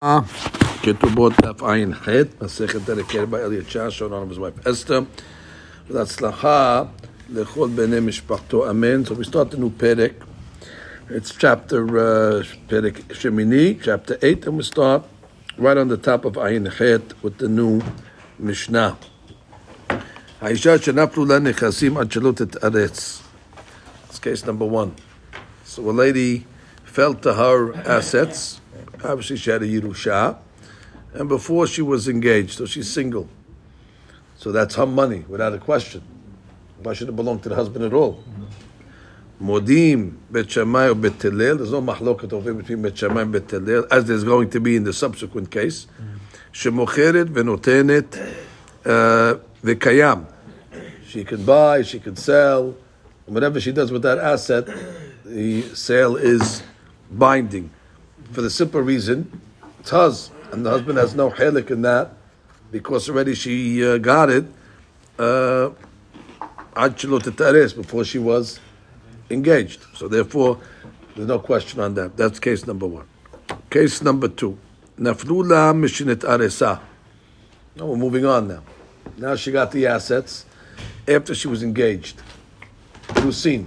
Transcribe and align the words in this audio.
Ketubot 0.00 1.32
Daf 1.42 1.58
Ayin 1.58 1.92
Het, 1.92 2.38
Masechet 2.38 2.86
dedicated 2.86 3.28
by 3.28 3.40
Eliyahu 3.40 3.90
shown 3.90 4.12
on 4.12 4.28
his 4.28 4.38
wife 4.38 4.54
Esther. 4.64 5.04
L'Atzlacha 5.88 6.88
Lechol 7.28 7.74
Bnei 7.74 7.98
Mishpachto 8.00 8.68
Amen. 8.70 9.04
So 9.04 9.14
we 9.14 9.24
start 9.24 9.50
the 9.50 9.56
new 9.56 9.70
Perek. 9.70 10.14
It's 11.08 11.34
chapter 11.34 11.82
uh, 11.98 12.44
Perek 12.68 13.08
Shemini, 13.08 13.82
chapter 13.82 14.16
8, 14.22 14.46
and 14.46 14.58
we 14.58 14.62
start 14.62 15.02
right 15.56 15.76
on 15.76 15.88
the 15.88 15.96
top 15.96 16.24
of 16.24 16.34
Ayin 16.34 16.72
Het 16.74 17.20
with 17.24 17.38
the 17.38 17.48
new 17.48 17.82
Mishnah. 18.38 18.96
האישה 20.40 20.78
שנפלו 20.78 21.24
לה 21.24 21.38
נכסים 21.38 21.96
עד 21.96 22.12
שלא 22.12 22.32
תתארץ. 22.32 23.22
It's 24.08 24.20
case 24.20 24.46
number 24.46 24.64
one. 24.64 24.94
So 25.64 25.90
a 25.90 25.90
lady 25.90 26.46
fell 26.84 27.14
to 27.14 27.34
her 27.34 27.74
assets. 27.84 28.60
Obviously, 29.04 29.36
she 29.36 29.50
had 29.50 29.62
a 29.62 29.66
Yerusha. 29.66 30.38
And 31.14 31.28
before 31.28 31.66
she 31.66 31.82
was 31.82 32.08
engaged, 32.08 32.52
so 32.58 32.66
she's 32.66 32.90
single. 32.90 33.28
So 34.36 34.52
that's 34.52 34.74
her 34.76 34.86
money, 34.86 35.24
without 35.28 35.54
a 35.54 35.58
question. 35.58 36.02
Why 36.82 36.92
should 36.92 37.08
it 37.08 37.16
belong 37.16 37.40
to 37.40 37.48
the 37.48 37.54
husband 37.54 37.84
at 37.84 37.92
all? 37.92 38.22
Modim, 39.42 40.16
Bet 40.30 40.50
Shammai, 40.50 40.88
or 40.88 40.94
Bet. 40.94 41.18
There's 41.18 41.72
no 41.72 41.80
mahlokat 41.80 42.32
over 42.32 42.52
between 42.52 42.82
Bet 42.82 42.98
Shammai 42.98 43.22
and 43.22 43.32
Bet 43.32 43.52
as 43.90 44.04
there's 44.04 44.24
going 44.24 44.50
to 44.50 44.60
be 44.60 44.76
in 44.76 44.84
the 44.84 44.92
subsequent 44.92 45.50
case. 45.50 45.86
Shemocheret 46.52 47.26
venotenet 47.26 48.16
uh, 48.84 49.38
v'kayam. 49.62 50.26
She 51.06 51.24
can 51.24 51.44
buy, 51.44 51.82
she 51.82 52.00
can 52.00 52.16
sell. 52.16 52.76
Whatever 53.26 53.60
she 53.60 53.72
does 53.72 53.90
with 53.92 54.02
that 54.02 54.18
asset, 54.18 54.68
the 55.24 55.62
sale 55.74 56.16
is 56.16 56.62
binding. 57.10 57.70
For 58.32 58.42
the 58.42 58.50
simple 58.50 58.80
reason, 58.80 59.40
hers, 59.90 60.30
and 60.52 60.64
the 60.64 60.70
husband 60.70 60.98
has 60.98 61.14
no 61.14 61.30
helik 61.30 61.70
in 61.70 61.82
that 61.82 62.12
because 62.70 63.08
already 63.08 63.34
she 63.34 63.84
uh, 63.84 63.98
got 63.98 64.30
it 64.30 64.44
uh, 65.18 65.70
before 67.74 68.04
she 68.04 68.18
was 68.18 68.60
engaged. 69.30 69.84
So 69.94 70.08
therefore, 70.08 70.58
there's 71.16 71.28
no 71.28 71.38
question 71.38 71.80
on 71.80 71.94
that. 71.94 72.16
That's 72.16 72.38
case 72.38 72.66
number 72.66 72.86
one. 72.86 73.06
Case 73.70 74.02
number 74.02 74.28
two. 74.28 74.58
Naflula 74.98 75.74
mishinit 75.74 76.20
aresa. 76.20 76.80
Now 77.76 77.86
we're 77.86 77.96
moving 77.96 78.26
on 78.26 78.48
now. 78.48 78.62
Now 79.16 79.36
she 79.36 79.52
got 79.52 79.72
the 79.72 79.86
assets 79.86 80.44
after 81.06 81.34
she 81.34 81.48
was 81.48 81.62
engaged. 81.62 82.22
Rusin. 83.08 83.66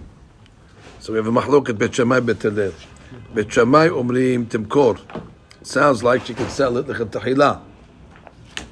So 1.00 1.14
we 1.14 1.18
have 1.18 1.28
a 1.28 1.32
mahloket 1.32 1.78
bet 1.78 1.96
Shammai 1.96 2.20
bet. 2.20 2.44
Bet 3.35 3.53
Shammai 3.53 3.89
omrim 3.89 4.47
timkor. 4.47 4.99
Sounds 5.63 6.03
like 6.03 6.25
she 6.27 6.35
could 6.35 6.51
sell 6.51 6.77
it 6.77 6.87
lechatahila. 6.87 7.59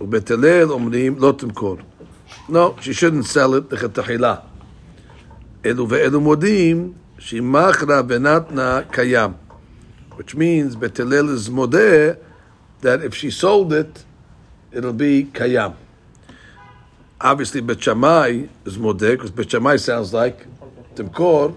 ובית 0.00 0.30
הלל 0.30 0.70
אומרים 0.70 1.16
לא 1.18 1.34
תמכור. 1.38 1.76
No, 2.48 2.74
she 2.80 2.92
shouldn't 2.92 3.26
sell 3.26 3.54
it 3.54 3.72
לכתחילה. 3.74 4.34
אלו 5.66 5.88
ואלו 5.88 6.20
מודים 6.20 6.92
שהיא 7.18 7.42
מכרה 7.42 8.00
ונתנה 8.08 8.80
קיים. 8.90 9.30
Which 10.18 10.34
means 10.34 10.76
בית 10.78 11.00
הלל 11.00 11.36
is 11.36 11.50
מודה 11.50 12.12
that 12.82 13.02
if 13.02 13.14
she 13.14 13.30
sold 13.30 13.72
it, 13.72 14.04
it'll 14.72 14.92
be 14.92 15.38
קיים. 15.38 15.70
Obviously 17.20 17.60
בית 17.66 17.82
שמאי 17.82 18.46
is 18.66 18.78
מודה, 18.78 19.14
because 19.14 19.30
בית 19.34 19.50
שמאי 19.50 19.76
sounds 19.76 20.12
like 20.12 20.46
תמכור, 20.94 21.48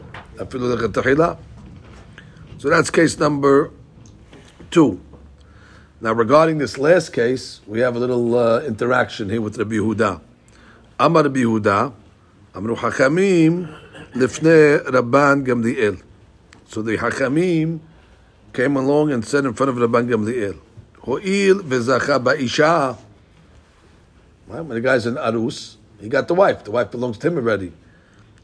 אפילו 0.42 0.76
לכתחילה. 0.76 1.34
So 2.63 2.71
that's 2.71 2.91
case 2.91 3.19
number 3.19 3.73
two. 4.71 5.01
Now, 6.01 6.13
regarding 6.13 6.59
this 6.59 6.79
last 6.79 7.13
case, 7.13 7.61
we 7.67 7.81
have 7.81 7.97
a 7.97 7.99
little 7.99 8.39
uh, 8.39 8.61
interaction 8.61 9.29
here 9.29 9.41
with 9.41 9.59
Rabbi 9.59 9.75
Yehuda. 9.75 10.21
Amar 11.01 11.25
Rabbi 11.25 11.41
Yehuda, 11.41 11.93
Amru 12.55 12.77
Hachamim 12.77 13.67
lifnei 14.13 14.79
Rabban 14.85 15.45
Gamliel. 15.45 16.01
So 16.69 16.83
the 16.83 16.99
Hachamim 16.99 17.81
came 18.53 18.77
along 18.77 19.11
and 19.11 19.25
said 19.25 19.45
in 19.45 19.55
front 19.55 19.71
of 19.71 19.75
Rabban 19.79 20.09
Gamliel, 20.09 20.57
Ho'il 21.01 21.65
v'zacha 21.65 22.23
ba'isha. 22.23 22.97
When 24.47 24.69
the 24.69 24.81
guy's 24.81 25.05
in 25.05 25.17
Arus, 25.17 25.79
he 26.01 26.09
got 26.09 26.29
the 26.29 26.35
wife. 26.35 26.63
The 26.63 26.71
wife 26.71 26.93
belongs 26.93 27.19
to 27.19 27.27
him 27.27 27.39
already. 27.39 27.73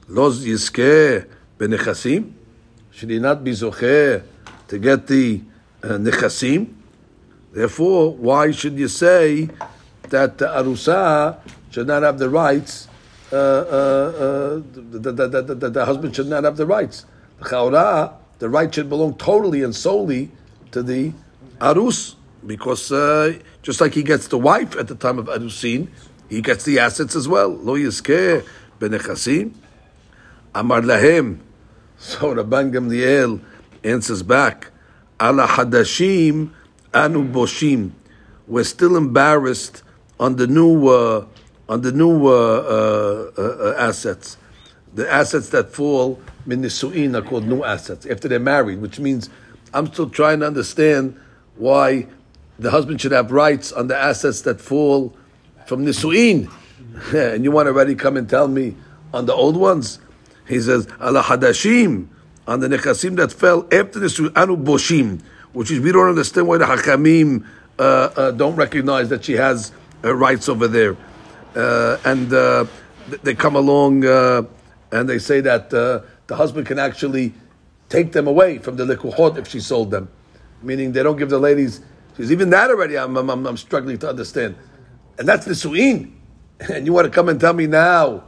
Loz 0.09 0.45
yizkeh 0.45 1.25
benechasim. 1.57 2.33
Should 2.99 3.11
he 3.11 3.21
not 3.21 3.45
be 3.45 3.53
zocher 3.53 4.25
to 4.67 4.79
get 4.81 5.07
the 5.07 5.41
uh? 5.85 5.99
Therefore, 7.53 8.13
why 8.17 8.51
should 8.51 8.77
you 8.77 8.89
say 8.89 9.49
that 10.09 10.39
the 10.39 10.47
arusa 10.47 11.39
should 11.71 11.87
not 11.87 12.03
have 12.03 12.19
the 12.19 12.29
rights? 12.29 12.89
Uh, 13.33 13.37
uh, 13.37 13.39
uh, 13.39 14.63
the, 14.75 15.13
the, 15.13 15.55
the, 15.55 15.71
the, 15.71 15.85
husband 15.85 16.17
should 16.17 16.27
not 16.27 16.43
have 16.43 16.57
the 16.57 16.67
rights. 16.67 17.07
The 17.39 17.45
chaura, 17.45 18.15
the 18.41 18.49
right 18.49 18.75
should 18.75 18.89
belong 18.89 19.15
totally 19.15 19.63
and 19.63 19.77
solely 19.77 20.33
to 20.73 20.83
the 20.83 21.13
arus, 21.61 22.17
because 22.45 22.91
uh, 22.91 23.39
just 23.63 23.81
like 23.81 23.95
he 23.95 24.03
gets 24.03 24.27
the 24.27 24.39
wife 24.39 24.75
at 24.75 24.89
the 24.89 24.97
time 24.97 25.21
of 25.21 25.27
arusin, 25.27 25.87
he 26.29 26.41
gets 26.43 26.65
the 26.65 26.81
assets 26.81 27.15
as 27.15 27.29
well. 27.29 27.49
Lo 27.49 27.77
yizkeh 27.77 28.45
benechasim. 28.81 29.53
Amar 30.53 30.81
lahem. 30.81 31.39
So 31.99 32.35
Rabban 32.35 32.73
Gamliel 32.73 33.41
answers 33.83 34.23
back. 34.23 34.71
Ala 35.21 35.47
hadashim 35.47 36.51
anu 36.95 37.25
boshim. 37.25 37.91
We're 38.47 38.65
still 38.65 38.97
embarrassed 38.97 39.83
on 40.21 40.37
the 40.37 40.47
new 40.47 40.89
uh, 40.89 41.27
on 41.69 41.83
the 41.83 41.93
new 41.93 42.29
uh, 42.29 43.33
uh, 43.37 43.43
uh 43.43 43.75
assets, 43.79 44.37
the 44.95 45.11
assets 45.13 45.51
that 45.51 45.73
fall 45.73 46.21
min 46.47 46.63
nisuin 46.63 47.15
are 47.15 47.23
called 47.29 47.47
new 47.47 47.63
assets 47.63 48.07
after 48.07 48.29
they're 48.29 48.39
married, 48.39 48.81
which 48.81 48.99
means 48.99 49.29
I'm 49.75 49.93
still 49.93 50.09
trying 50.09 50.41
to 50.41 50.47
understand 50.47 51.19
why 51.57 52.07
the 52.59 52.71
husband 52.71 53.01
should 53.01 53.13
have 53.13 53.31
rights 53.33 53.71
on 53.73 53.89
the 53.89 53.97
assets 53.97 54.43
that 54.43 54.61
fall 54.61 55.15
from 55.67 55.85
nisuin, 55.85 56.51
and 57.13 57.45
you 57.45 57.51
want 57.51 57.67
to 57.67 57.73
already 57.73 57.95
come 57.95 58.17
and 58.17 58.29
tell 58.29 58.49
me 58.49 58.77
on 59.13 59.27
the 59.27 59.35
old 59.35 59.57
ones. 59.57 59.99
He 60.49 60.61
says 60.61 60.89
ala 61.01 61.23
hadashim 61.23 62.09
on 62.47 62.61
the 62.61 62.69
nechasim 62.69 63.17
that 63.17 63.33
fell 63.33 63.63
after 63.73 63.99
the 63.99 64.33
anu 64.35 64.57
boshim 64.57 65.21
which 65.53 65.71
is 65.71 65.81
we 65.81 65.93
don't 65.93 66.09
understand 66.09 66.47
why 66.47 66.59
the 66.59 66.65
Hakamim 66.65 67.45
uh, 67.79 67.83
uh, 67.83 68.31
don't 68.33 68.57
recognize 68.57 69.09
that 69.09 69.25
she 69.25 69.33
has 69.33 69.73
uh, 70.05 70.15
rights 70.15 70.49
over 70.49 70.69
there, 70.69 70.97
uh, 71.57 71.99
and 72.05 72.33
uh, 72.33 72.65
they 73.23 73.35
come 73.35 73.57
along 73.57 74.05
and 74.05 75.09
they 75.09 75.19
say 75.19 75.41
that 75.41 75.71
the 75.71 76.05
husband 76.31 76.67
can 76.67 76.79
actually 76.79 77.33
take 77.89 78.13
them 78.13 78.27
away 78.27 78.59
from 78.59 78.77
the 78.77 78.85
likuhot 78.85 79.39
if 79.39 79.49
she 79.49 79.61
sold 79.61 79.91
them, 79.91 80.09
meaning 80.63 80.93
they 80.93 81.03
don't 81.03 81.17
give 81.17 81.31
the 81.31 81.39
ladies. 81.39 81.81
Because 82.11 82.31
even 82.33 82.51
that 82.51 82.71
already, 82.71 82.99
I'm, 82.99 83.17
I'm, 83.17 83.47
I'm 83.47 83.57
struggling 83.57 83.99
to 83.99 84.09
understand, 84.09 84.57
and 85.19 85.27
that's 85.27 85.47
the 85.47 85.55
suin, 85.55 86.21
and 86.61 86.85
you 86.87 86.93
want 86.93 87.07
to 87.07 87.11
come 87.11 87.29
and 87.29 87.41
tell 87.41 87.55
me 87.55 87.67
now, 87.67 88.25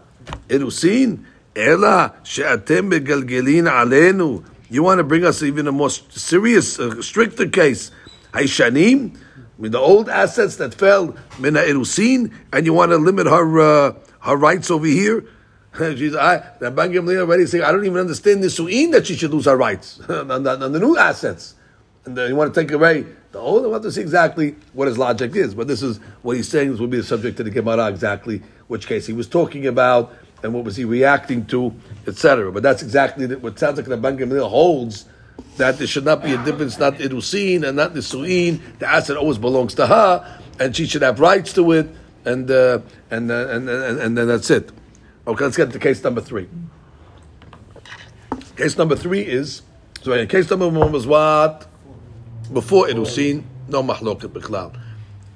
irusin. 0.49 1.25
Ela 1.61 2.15
she'atem 2.23 2.91
begalgelin 2.91 3.69
alenu 3.71 4.45
you 4.71 4.85
want 4.85 4.99
to 4.99 5.05
bring 5.05 5.25
us 5.25 5.43
even 5.43 5.67
a 5.67 5.73
more 5.73 5.91
serious, 5.91 6.79
uh, 6.79 7.03
stricter 7.03 7.49
case. 7.49 7.91
Haishanim, 8.33 9.19
with 9.59 9.73
the 9.73 9.81
old 9.81 10.09
assets 10.09 10.57
that 10.57 10.73
fell, 10.75 11.17
Mina 11.41 11.59
Erusin, 11.61 12.33
and 12.53 12.65
you 12.65 12.73
want 12.73 12.93
to 12.93 12.97
limit 12.97 13.27
her 13.27 13.61
uh, 13.61 13.95
her 14.21 14.37
rights 14.37 14.71
over 14.71 14.87
here? 14.87 15.27
She's, 15.77 16.15
I, 16.15 16.39
Rabban 16.61 16.93
Gamliel 16.93 17.21
already 17.21 17.47
saying, 17.47 17.65
I 17.65 17.73
don't 17.73 17.85
even 17.85 17.99
understand 17.99 18.45
the 18.45 18.51
su'in 18.51 18.93
that 18.93 19.07
she 19.07 19.17
should 19.17 19.33
lose 19.33 19.47
her 19.47 19.57
rights 19.57 20.01
on, 20.09 20.29
the, 20.45 20.63
on 20.63 20.73
the 20.73 20.79
new 20.79 20.97
assets. 20.97 21.55
And 22.05 22.17
then 22.17 22.29
you 22.29 22.37
want 22.37 22.55
to 22.55 22.61
take 22.61 22.73
away 22.73 23.07
the 23.33 23.39
old, 23.39 23.65
I 23.65 23.69
want 23.69 23.83
to 23.85 23.93
see 23.93 24.01
exactly 24.01 24.57
what 24.73 24.89
his 24.89 24.99
logic 24.99 25.37
is. 25.37 25.55
But 25.55 25.69
this 25.69 25.83
is 25.83 25.99
what 26.23 26.37
he's 26.37 26.49
saying, 26.49 26.71
this 26.71 26.81
will 26.81 26.89
be 26.89 26.97
the 26.97 27.05
subject 27.05 27.37
to 27.39 27.45
the 27.45 27.51
Gemara, 27.51 27.89
exactly 27.89 28.43
which 28.69 28.87
case 28.87 29.07
he 29.07 29.13
was 29.13 29.29
talking 29.29 29.67
about 29.67 30.13
and 30.43 30.55
what 30.55 30.65
was 30.65 30.77
he 30.77 30.85
reacting 30.85 31.47
to, 31.47 31.75
etc. 32.07 32.51
But 32.53 32.63
that's 32.63 32.83
exactly 32.83 33.27
what 33.37 33.59
sounds 33.59 33.77
like 33.77 33.87
the 33.87 33.97
Gamliel 33.97 34.49
holds 34.49 35.07
that 35.57 35.79
there 35.79 35.87
should 35.87 36.05
not 36.05 36.23
be 36.23 36.33
a 36.33 36.45
difference, 36.45 36.79
not 36.79 36.95
irusin 36.95 37.67
and 37.67 37.77
not 37.77 37.95
nisuin. 37.95 38.61
The 38.79 38.89
asset 38.89 39.17
always 39.17 39.39
belongs 39.39 39.75
to 39.75 39.87
her, 39.87 40.41
and 40.59 40.75
she 40.75 40.87
should 40.87 41.03
have 41.03 41.21
rights 41.21 41.53
to 41.55 41.73
it, 41.73 41.89
and 42.25 42.51
uh, 42.51 42.81
and, 43.11 43.31
uh, 43.31 43.49
and, 43.49 43.69
and 43.69 44.01
and 44.01 44.19
then 44.19 44.29
that's 44.29 44.51
it. 44.51 44.71
Okay, 45.27 45.45
let's 45.45 45.57
get 45.57 45.73
to 45.73 45.79
case 45.79 46.03
number 46.03 46.21
three. 46.21 46.49
Case 48.57 48.77
number 48.77 48.97
three 48.97 49.23
is 49.23 49.63
so. 50.03 50.27
Case 50.27 50.51
number 50.51 50.69
one 50.69 50.93
was 50.93 51.07
what 51.07 51.67
before 52.53 52.87
irusin, 52.87 53.45
no 53.69 53.83
mahloket 53.83 54.29
bichlal. 54.33 54.75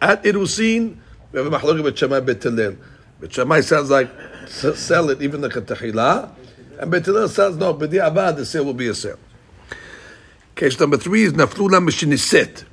At 0.00 0.24
irusin, 0.24 0.96
we 1.32 1.38
have 1.38 1.52
a 1.52 1.58
mahloket 1.58 1.84
with 1.84 1.96
Shammai 1.96 2.20
bet 2.20 3.64
sounds 3.64 3.90
like 3.90 4.10
sell 4.54 5.10
it 5.10 5.20
even 5.20 5.40
the 5.40 5.48
katahila, 5.48 6.30
and 6.78 6.90
Bet 6.90 7.04
Hillel 7.04 7.28
says 7.28 7.56
no, 7.56 7.72
but 7.72 7.90
the 7.90 8.44
sale 8.44 8.64
will 8.64 8.74
be 8.74 8.88
a 8.88 8.94
sale. 8.94 9.18
Case 10.54 10.78
number 10.78 10.96
three 10.96 11.24
is 11.24 11.32
naflula 11.32 11.80
mishiniset. 11.84 12.64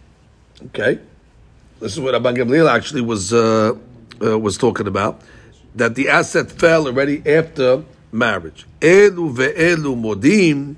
Okay, 0.68 1.00
this 1.80 1.94
is 1.94 2.00
what 2.00 2.14
Rabban 2.14 2.38
Gamliel 2.38 2.70
actually 2.70 3.02
was 3.02 3.34
uh, 3.34 3.74
uh, 4.24 4.38
was 4.38 4.58
talking 4.58 4.86
about, 4.86 5.22
that 5.76 5.96
the 5.96 6.10
asset 6.10 6.52
fell 6.52 6.86
already 6.86 7.24
after 7.26 7.84
marriage. 8.12 8.68
Elu 8.80 9.36
ve'elu 9.36 9.96
modim, 9.96 10.76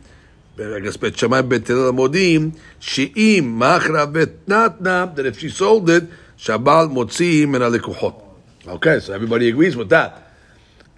I 0.57 0.79
guess 0.79 0.95
Bet 0.95 1.17
Shammai 1.17 1.41
Bet 1.41 1.63
modim, 1.63 2.57
she'im 2.79 3.59
machra 3.59 4.07
vetnatna, 4.11 5.13
that 5.15 5.25
if 5.25 5.39
she 5.39 5.49
sold 5.49 5.89
it, 5.89 6.05
shabal 6.37 6.89
motzi 6.89 7.45
min 7.47 7.61
alikuchot. 7.61 8.21
Okay, 8.65 9.01
so 9.01 9.11
everybody 9.13 9.49
agrees 9.49 9.75
with 9.75 9.89
that, 9.89 10.22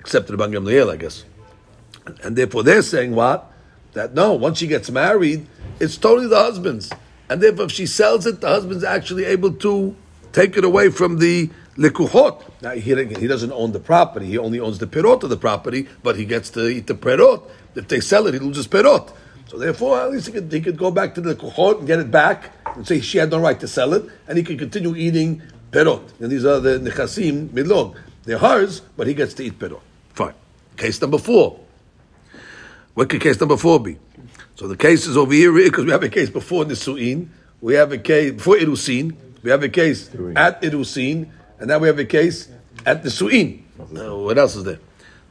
except 0.06 0.28
the 0.28 0.38
Gamliel, 0.38 0.94
I 0.94 0.98
guess. 0.98 1.25
And 2.22 2.36
therefore 2.36 2.62
they're 2.62 2.84
saying 2.84 3.16
what? 3.16 3.52
That 3.94 4.13
no, 4.13 4.34
once 4.34 4.60
she 4.60 4.68
gets 4.68 4.92
married, 4.92 5.48
it's 5.80 5.98
totally 5.98 6.28
the 6.28 6.38
husband's. 6.38 6.92
And 7.28 7.42
therefore 7.42 7.66
if 7.66 7.72
she 7.72 7.88
sells 7.88 8.28
it, 8.28 8.40
the 8.40 8.48
husband's 8.48 8.84
actually 8.84 9.25
able 9.25 9.54
to 9.54 9.96
take 10.31 10.57
it 10.57 10.63
away 10.63 10.90
from 10.90 11.18
the 11.18 11.50
likuchot. 11.75 12.44
Now 12.62 12.72
he, 12.72 12.81
he 13.16 13.25
doesn't 13.25 13.52
own 13.52 13.72
the 13.72 13.80
property; 13.80 14.28
he 14.28 14.38
only 14.38 14.60
owns 14.60 14.78
the 14.78 14.86
perot 14.86 15.24
of 15.24 15.31
the 15.31 15.38
property, 15.38 15.88
but 16.04 16.16
he 16.18 16.25
gets 16.25 16.52
to 16.52 16.68
eat 16.68 16.86
the 16.86 16.94
perot. 16.94 17.42
If 17.74 17.88
they 17.88 18.00
sell 18.00 18.28
it, 18.28 18.36
he 18.36 18.40
loses 18.40 18.68
perot. 18.68 19.12
So 19.48 19.57
therefore, 19.57 20.00
at 20.02 20.12
least 20.12 20.28
he 20.28 20.34
could, 20.34 20.52
he 20.52 20.62
could 20.62 20.78
go 20.78 20.92
back 20.92 21.16
to 21.16 21.22
the 21.22 21.34
likuchot 21.34 21.80
and 21.80 21.88
get 21.88 21.98
it 21.98 22.12
back 22.12 22.52
and 22.75 22.86
say 22.86 23.00
she 23.02 23.18
had 23.18 23.31
no 23.31 23.40
right 23.40 23.60
to 23.60 23.68
sell 23.68 23.96
it, 23.96 24.06
and 24.28 24.38
he 24.38 24.44
could 24.44 24.60
continue 24.60 24.96
eating 24.96 25.42
perot. 25.72 26.04
And 26.19 26.31
these 26.31 26.46
are 26.46 26.60
the 26.60 26.78
nechasim 26.78 27.50
midlog. 27.50 27.96
They're 28.25 28.40
hers, 28.40 28.81
but 28.98 29.07
he 29.07 29.13
gets 29.13 29.34
to 29.36 29.44
eat 29.44 29.57
perot. 29.57 29.81
Case 30.77 31.01
number 31.01 31.18
four. 31.18 31.60
What 32.94 33.10
could 33.10 33.22
case 33.22 33.39
number 33.39 33.57
four 33.57 33.80
be? 33.80 33.98
So 34.56 34.68
the 34.68 34.77
case 34.77 35.06
is 35.06 35.18
over 35.18 35.33
here 35.33 35.51
because 35.54 35.86
we 35.86 35.92
have 35.92 36.04
a 36.04 36.10
case 36.10 36.30
before 36.30 36.63
Nisuin, 36.63 37.27
we 37.62 37.74
have 37.75 37.92
a 37.92 37.98
case 37.98 38.31
before 38.31 38.56
Irusin, 38.56 39.16
we 39.44 39.51
have 39.51 39.63
a 39.63 39.69
case 39.69 40.10
at 40.36 40.62
Irusin, 40.62 41.30
and 41.60 41.68
now 41.68 41.77
we 41.77 41.88
have 41.88 42.00
a 42.00 42.06
case 42.06 42.50
at 42.86 43.04
the 43.04 43.10
Su'in. 43.10 43.63
Uh, 43.80 44.16
what 44.18 44.38
else 44.38 44.56
is 44.56 44.63
there? 44.63 44.80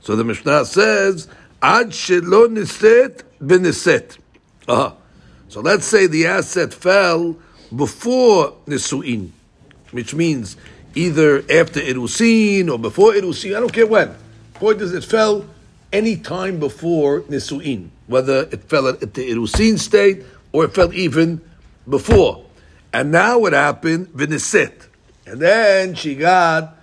So 0.01 0.17
the 0.17 0.25
Mishnah 0.25 0.67
says, 0.67 1.29
Ad 1.63 1.89
shelo 1.89 2.49
niset 2.49 3.23
b'niset. 3.43 4.19
Uh-huh. 4.69 4.95
So 5.49 5.61
let's 5.61 5.87
say 5.87 6.07
the 6.07 6.27
asset 6.27 6.75
fell 6.75 7.37
before 7.75 8.55
Nisu'in, 8.67 9.31
which 9.91 10.15
means 10.15 10.57
either 10.95 11.39
after 11.51 11.81
Irusin 11.81 12.71
or 12.71 12.79
before 12.79 13.13
Irusin, 13.13 13.57
I 13.57 13.61
don't 13.61 13.73
care 13.73 13.87
when. 13.87 14.15
Point 14.55 14.81
is, 14.81 14.93
it 14.93 15.05
fell 15.05 15.45
any 15.93 16.17
time 16.17 16.59
before 16.59 17.21
Nisu'in, 17.23 17.91
whether 18.07 18.43
it 18.51 18.65
fell 18.65 18.89
at 18.89 19.01
the 19.01 19.31
Irusin 19.31 19.79
state 19.79 20.25
or 20.53 20.65
it 20.65 20.75
fell 20.75 20.93
even 20.93 21.41
before. 21.89 22.45
And 22.93 23.11
now 23.11 23.39
what 23.41 23.53
happened? 23.53 24.09
Vinisit. 24.09 24.89
And 25.27 25.41
then 25.41 25.95
she 25.95 26.15
got 26.15 26.77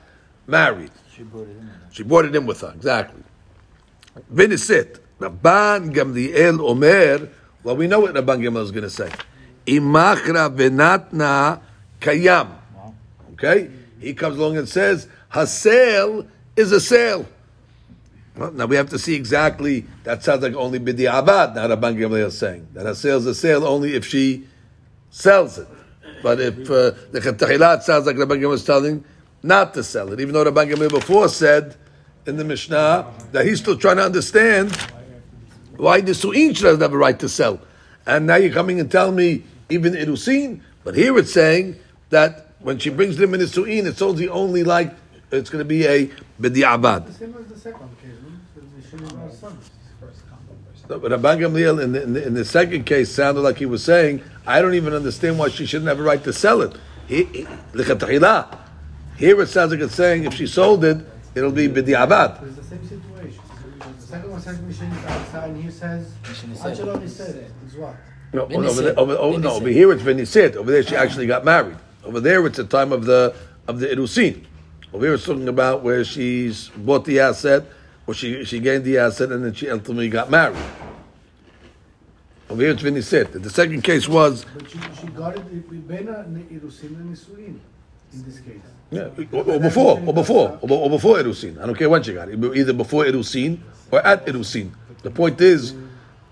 married. 0.47 0.91
She 1.15 1.23
brought 1.23 1.47
it 1.47 1.57
in. 1.57 1.69
She 1.91 2.03
brought 2.03 2.25
it 2.25 2.35
in 2.35 2.45
with 2.45 2.61
her, 2.61 2.71
exactly. 2.75 3.23
Vinisit. 4.33 4.99
Rabban 5.19 5.93
Gamliel 5.93 6.59
Omer, 6.59 7.29
well, 7.63 7.75
we 7.77 7.85
know 7.87 7.99
what 7.99 8.15
Rabban 8.15 8.41
Gamliel 8.41 8.63
is 8.63 8.71
going 8.71 8.83
to 8.83 8.89
say. 8.89 9.11
Imachra 9.67 10.49
venatna 10.55 11.61
kayam. 11.99 12.49
Okay? 13.33 13.69
He 13.99 14.13
comes 14.15 14.37
along 14.37 14.57
and 14.57 14.67
says, 14.67 15.07
Hasel 15.31 16.27
is 16.55 16.71
a 16.71 16.81
sale. 16.81 17.25
Well, 18.35 18.51
now 18.51 18.65
we 18.65 18.77
have 18.77 18.89
to 18.91 18.99
see 18.99 19.15
exactly, 19.15 19.85
that 20.03 20.23
sounds 20.23 20.41
like 20.41 20.53
only 20.53 20.79
bidi 20.79 21.05
abad, 21.05 21.55
now 21.55 21.67
Rabban 21.67 21.97
Gamliel 21.97 22.27
is 22.27 22.37
saying. 22.37 22.67
That 22.73 22.85
a 22.85 22.95
sale 22.95 23.17
is 23.17 23.25
a 23.25 23.35
sale 23.35 23.65
only 23.65 23.93
if 23.93 24.05
she 24.05 24.47
sells 25.09 25.57
it. 25.57 25.67
But 26.23 26.39
if 26.39 26.59
uh, 26.69 26.91
the 27.11 27.19
Chatahilat 27.19 27.83
sounds 27.83 28.05
like 28.05 28.15
Rabban 28.15 28.39
Gamliel 28.39 28.53
is 28.53 28.63
telling 28.63 29.03
not 29.43 29.73
to 29.73 29.83
sell 29.83 30.13
it, 30.13 30.19
even 30.19 30.33
though 30.33 30.45
Rabban 30.45 30.73
Gamliel 30.73 30.89
before 30.89 31.27
said 31.27 31.75
in 32.25 32.37
the 32.37 32.45
Mishnah 32.45 33.11
that 33.31 33.45
he's 33.45 33.59
still 33.59 33.77
trying 33.77 33.97
to 33.97 34.03
understand 34.03 34.75
why 35.75 35.99
the 35.99 36.13
Su'in 36.13 36.55
should 36.55 36.79
have 36.79 36.93
a 36.93 36.97
right 36.97 37.19
to 37.19 37.27
sell. 37.27 37.59
And 38.05 38.27
now 38.27 38.35
you're 38.35 38.53
coming 38.53 38.79
and 38.79 38.89
telling 38.89 39.15
me 39.15 39.43
even 39.69 39.93
Irusin, 39.93 40.61
but 40.83 40.95
here 40.95 41.17
it's 41.17 41.33
saying 41.33 41.77
that 42.09 42.53
when 42.59 42.77
she 42.77 42.89
brings 42.89 43.17
them 43.17 43.33
in 43.33 43.39
the 43.39 43.47
Su'in, 43.47 43.85
it's 43.87 44.01
only 44.01 44.29
only 44.29 44.63
like 44.63 44.93
it's 45.31 45.49
going 45.49 45.61
to 45.61 45.65
be 45.67 45.85
a 45.85 46.09
b'di'abad. 46.41 47.05
The 47.07 47.13
same 47.13 47.35
as 47.39 47.45
the 47.47 47.59
second 47.59 47.89
case, 48.01 48.11
no? 48.23 48.61
The 48.61 49.07
Shimon 49.07 49.31
son. 49.31 49.57
No, 50.89 50.99
But 50.99 51.11
Rabban 51.11 51.37
Gamliel 51.39 51.81
in 51.83 51.91
the, 51.93 52.03
in, 52.03 52.13
the, 52.13 52.27
in 52.27 52.33
the 52.33 52.43
second 52.45 52.85
case 52.85 53.09
sounded 53.11 53.41
like 53.41 53.57
he 53.57 53.65
was 53.65 53.83
saying, 53.83 54.21
I 54.45 54.61
don't 54.61 54.73
even 54.73 54.93
understand 54.93 55.37
why 55.39 55.49
she 55.49 55.65
shouldn't 55.65 55.87
have 55.87 55.99
a 55.99 56.03
right 56.03 56.23
to 56.23 56.33
sell 56.33 56.61
it. 56.61 56.75
He- 57.07 57.23
he- 57.25 57.47
Here 59.17 59.41
it 59.41 59.47
sounds 59.47 59.71
like 59.71 59.79
it's 59.81 59.95
saying 59.95 60.25
if 60.25 60.33
she 60.33 60.47
sold 60.47 60.83
it, 60.83 60.97
it'll 61.35 61.51
be 61.51 61.67
b'di'abad. 61.69 62.43
It's 62.43 62.55
the 62.57 62.63
same 62.63 62.83
situation. 62.87 63.39
The 63.99 64.01
second 64.17 64.31
one 64.31 64.41
says 64.41 64.57
Mishin 64.59 64.89
Arsa, 64.89 65.43
and 65.45 65.63
he 65.63 65.69
says, 65.71 66.11
Mishin 66.23 67.03
is. 67.03 67.19
It's 67.19 67.75
what? 67.75 67.95
No, 68.33 68.43
over 68.43 68.81
there, 68.81 68.99
over, 68.99 69.17
oh, 69.17 69.31
no, 69.37 69.49
Vinisit. 69.49 69.55
over 69.57 69.69
here 69.69 69.91
it's 69.91 70.01
Vinisit. 70.03 70.55
Over 70.55 70.71
there 70.71 70.83
she 70.83 70.95
actually 70.95 71.27
got 71.27 71.43
married. 71.45 71.77
Over 72.03 72.19
there 72.19 72.45
it's 72.47 72.57
the 72.57 72.63
time 72.65 72.91
of 72.91 73.05
the 73.05 73.35
of 73.67 73.79
the 73.79 73.87
Irusin. 73.87 74.45
Here 74.99 75.13
it's 75.13 75.25
talking 75.25 75.47
about 75.47 75.83
where 75.83 76.03
she's 76.03 76.69
bought 76.69 77.05
the 77.05 77.19
asset, 77.21 77.63
or 78.05 78.13
she, 78.13 78.43
she 78.45 78.59
gained 78.59 78.83
the 78.83 78.97
asset, 78.97 79.31
and 79.31 79.43
then 79.43 79.53
she 79.53 79.69
ultimately 79.69 80.09
got 80.09 80.29
married. 80.29 80.57
Over 82.49 82.61
here 82.61 82.71
it's 82.71 82.83
Vinisit. 82.83 83.41
The 83.41 83.49
second 83.49 83.83
case 83.83 84.09
was 84.09 84.45
But 84.53 84.69
she, 84.69 84.77
she 84.99 85.07
got 85.07 85.37
it 85.37 85.45
with 85.45 85.87
Bena 85.87 86.25
Irusin 86.27 86.97
and 86.99 87.15
Nisuin 87.15 87.59
in 88.13 88.23
this 88.25 88.39
case. 88.41 88.59
yeah, 88.91 89.07
or, 89.31 89.43
or 89.43 89.59
before, 89.59 90.01
or 90.05 90.13
before, 90.13 90.59
or, 90.61 90.69
or 90.69 90.89
before 90.89 91.15
Irusin. 91.17 91.61
I 91.61 91.65
don't 91.65 91.75
care 91.75 91.89
when 91.89 92.03
she 92.03 92.13
got 92.13 92.27
it, 92.27 92.37
either 92.55 92.73
before 92.73 93.05
Irusin 93.05 93.59
or 93.89 94.05
at 94.05 94.25
Irusin. 94.25 94.71
The 95.03 95.11
point 95.11 95.39
is, 95.39 95.73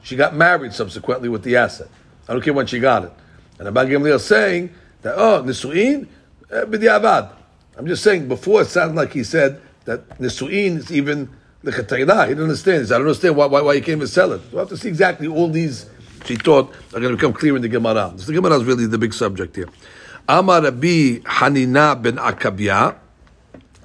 she 0.04 0.18
got 0.18 0.36
married 0.36 0.74
subsequently 0.74 1.30
with 1.30 1.44
the 1.44 1.56
asset. 1.56 1.88
I 2.28 2.34
don't 2.34 2.42
care 2.42 2.54
when 2.54 2.68
she 2.68 2.80
got 2.80 3.06
it. 3.06 3.14
And 3.58 3.68
Abba 3.70 3.86
Gamliel 3.86 4.16
is 4.16 4.26
saying 4.26 4.74
that, 5.02 5.16
oh, 5.18 5.42
Nisuin, 5.44 6.08
eh, 6.52 6.66
b'di'avad. 6.66 7.39
I'm 7.80 7.88
just 7.88 8.04
saying, 8.04 8.28
before 8.28 8.62
it 8.64 8.68
sounded 8.68 8.98
like 8.98 9.14
he 9.14 9.24
said 9.24 9.62
that 9.86 10.20
Nisuin 10.20 10.80
is 10.80 10.92
even 10.92 11.30
the 11.64 11.72
He 11.72 11.78
didn't 11.82 12.44
understand. 12.44 12.84
this. 12.84 12.92
I 12.92 12.96
don't 12.96 13.08
understand 13.08 13.38
why, 13.38 13.46
why, 13.46 13.62
why 13.62 13.74
you 13.74 13.82
came 13.82 14.02
and 14.02 14.10
sell 14.10 14.34
it. 14.34 14.42
We'll 14.52 14.60
have 14.60 14.70
to 14.70 14.76
see 14.76 14.90
exactly 14.90 15.28
all 15.28 15.48
these, 15.48 15.86
she 16.26 16.36
thought, 16.36 16.76
are 16.94 17.00
going 17.00 17.12
to 17.12 17.16
become 17.16 17.32
clear 17.32 17.56
in 17.56 17.62
the 17.62 17.70
Gemara. 17.70 18.14
So 18.18 18.26
the 18.26 18.34
Gemara 18.34 18.58
is 18.58 18.66
really 18.66 18.86
the 18.86 18.98
big 18.98 19.14
subject 19.14 19.56
here. 19.56 19.70
Amar 20.28 20.62
Rabbi 20.62 21.20
Hanina 21.20 22.02
ben 22.02 22.18
Akabya. 22.18 22.98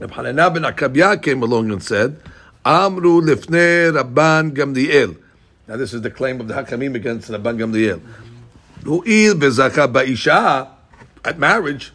Rabbi 0.00 0.12
Hanina 0.12 0.52
ben 0.52 0.64
Akabya 0.64 1.22
came 1.22 1.44
along 1.44 1.70
and 1.70 1.80
said, 1.80 2.20
Amru 2.64 3.20
lifnei 3.20 3.92
Rabban 3.96 4.56
Gamliel. 4.56 5.16
Now 5.68 5.76
this 5.76 5.94
is 5.94 6.02
the 6.02 6.10
claim 6.10 6.40
of 6.40 6.48
the 6.48 6.54
Hakamim 6.54 6.96
against 6.96 7.30
Rabban 7.30 7.58
Gamliel. 7.58 8.00
Hu'il 8.82 9.34
bezaka 9.34 9.86
ba'isha, 9.86 10.68
at 11.24 11.38
marriage, 11.38 11.92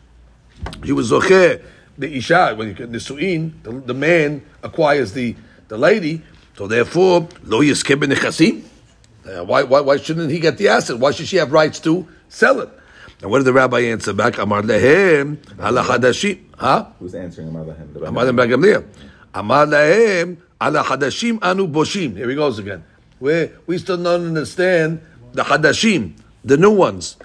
he 0.86 0.94
was 0.94 1.12
zocher, 1.12 1.62
the 2.00 2.16
isha, 2.16 2.54
when 2.56 2.70
you 2.70 2.74
get 2.74 2.92
nisuin, 2.92 3.52
the, 3.62 3.72
the 3.72 3.94
man 3.94 4.42
acquires 4.64 5.12
the, 5.12 5.36
the 5.68 5.78
lady, 5.78 6.22
so 6.58 6.66
therefore, 6.66 7.28
lo 7.44 7.62
yiskeh 7.62 8.00
b'nechasim. 8.00 8.64
Uh, 9.26 9.44
why, 9.44 9.64
why, 9.64 9.82
why 9.82 9.98
shouldn't 9.98 10.32
he 10.32 10.40
get 10.40 10.58
the 10.58 10.70
asset? 10.70 10.98
Why 10.98 11.12
should 11.12 11.28
she 11.28 11.38
have 11.38 11.52
rights 11.52 11.80
to 11.82 12.08
sell 12.30 12.62
it? 12.62 12.70
And 13.22 13.30
what 13.30 13.40
did 13.40 13.46
the 13.46 13.54
rabbi 13.54 13.82
answer 13.82 14.14
back? 14.14 14.38
Amar 14.38 14.62
lehem 14.62 15.38
ala 15.60 15.84
hadashim. 15.84 16.40
Huh? 16.58 16.88
Who's 17.00 17.14
answering 17.16 17.50
Amar 17.50 17.66
Lahem? 17.66 17.94
The 17.94 18.06
Amar 18.06 18.26
lehem 18.26 18.50
Gamliel. 18.50 18.86
Amar 19.34 19.66
lehem 19.66 20.38
anu 20.62 21.68
boshim. 21.68 22.16
Here 22.16 22.30
he 22.30 22.36
goes 22.36 22.60
again. 22.60 22.84
Where 23.20 23.52
we 23.68 23.78
still 23.78 24.02
don't 24.02 24.28
understand 24.28 25.02
the 25.34 25.44
hadashim, 25.44 26.14
the 26.46 26.56
new 26.56 26.72
ones. 26.72 27.18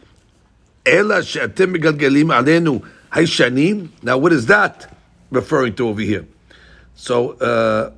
Ela 0.84 1.22
she'atem 1.22 1.74
megalgalim 1.74 2.26
alenu 2.26 2.84
hayshanim. 3.14 3.90
Now 4.02 4.18
what 4.18 4.33
is 4.33 4.47
that 4.47 4.94
referring 5.30 5.75
to 5.76 5.88
over 5.88 6.00
here? 6.00 6.26
So, 6.94 7.33
uh, 7.38 7.90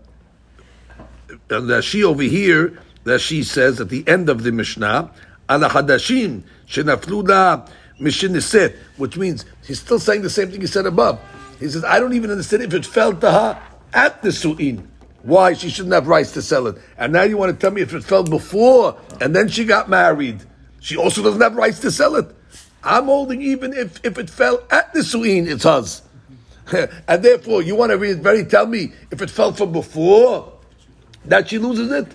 she 1.80 2.04
over 2.04 2.22
here, 2.22 2.78
that 3.04 3.20
she 3.20 3.42
says 3.44 3.80
at 3.80 3.88
the 3.88 4.06
end 4.08 4.28
of 4.28 4.42
the 4.42 4.50
Mishnah, 4.50 5.12
ala 5.48 5.68
hadashim 5.68 6.42
shenaflu 6.66 7.28
la 7.28 7.66
mishiniset, 8.00 8.76
which 8.96 9.16
means 9.16 9.44
he's 9.64 9.80
still 9.80 10.00
saying 10.00 10.22
the 10.22 10.30
same 10.30 10.50
thing 10.50 10.60
he 10.60 10.66
said 10.66 10.86
above. 10.86 11.20
He 11.60 11.68
says, 11.68 11.84
I 11.84 12.00
don't 12.00 12.14
even 12.14 12.30
understand 12.30 12.64
if 12.64 12.74
it 12.74 12.84
fell 12.84 13.14
to 13.14 13.30
her 13.30 13.62
at 13.94 14.22
the 14.22 14.32
su'in. 14.32 14.86
Why 15.22 15.54
she 15.54 15.70
shouldn't 15.70 15.94
have 15.94 16.06
rights 16.06 16.32
to 16.32 16.42
sell 16.42 16.66
it. 16.66 16.76
And 16.98 17.12
now 17.12 17.22
you 17.22 17.36
want 17.36 17.52
to 17.52 17.58
tell 17.58 17.70
me 17.70 17.80
if 17.80 17.94
it 17.94 18.04
fell 18.04 18.22
before 18.22 18.96
and 19.20 19.34
then 19.34 19.48
she 19.48 19.64
got 19.64 19.88
married, 19.88 20.42
she 20.80 20.96
also 20.96 21.22
doesn't 21.22 21.40
have 21.40 21.56
rights 21.56 21.80
to 21.80 21.90
sell 21.90 22.16
it. 22.16 22.26
I'm 22.86 23.06
holding 23.06 23.42
even 23.42 23.72
if, 23.72 24.04
if 24.04 24.16
it 24.18 24.30
fell 24.30 24.62
at 24.70 24.94
the 24.94 25.02
su'in, 25.02 25.46
it's 25.48 25.64
hers. 25.64 26.02
and 27.08 27.22
therefore, 27.22 27.62
you 27.62 27.74
want 27.76 27.90
to 27.90 27.98
really 27.98 28.18
very 28.18 28.44
tell 28.44 28.66
me 28.66 28.92
if 29.10 29.22
it 29.22 29.30
fell 29.30 29.52
from 29.52 29.72
before 29.72 30.52
that 31.24 31.48
she 31.48 31.58
loses 31.58 31.90
it. 31.92 32.06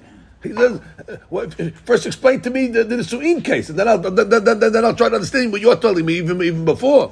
He 0.44 0.54
says, 0.54 0.82
uh, 1.08 1.70
first 1.86 2.08
explain 2.08 2.42
to 2.42 2.50
me 2.50 2.68
the, 2.68 2.84
the 2.84 3.04
Su'in 3.04 3.44
case, 3.44 3.70
and 3.70 3.78
then 3.78 3.88
I'll, 3.88 4.00
then, 4.00 4.28
then, 4.30 4.60
then, 4.60 4.86
I'll 4.86 4.96
try 4.96 5.10
to 5.10 5.16
understand 5.16 5.52
what 5.52 5.62
you're 5.62 5.76
telling 5.76 6.04
me 6.04 6.16
even, 6.18 6.42
even 6.42 6.66
before. 6.66 7.12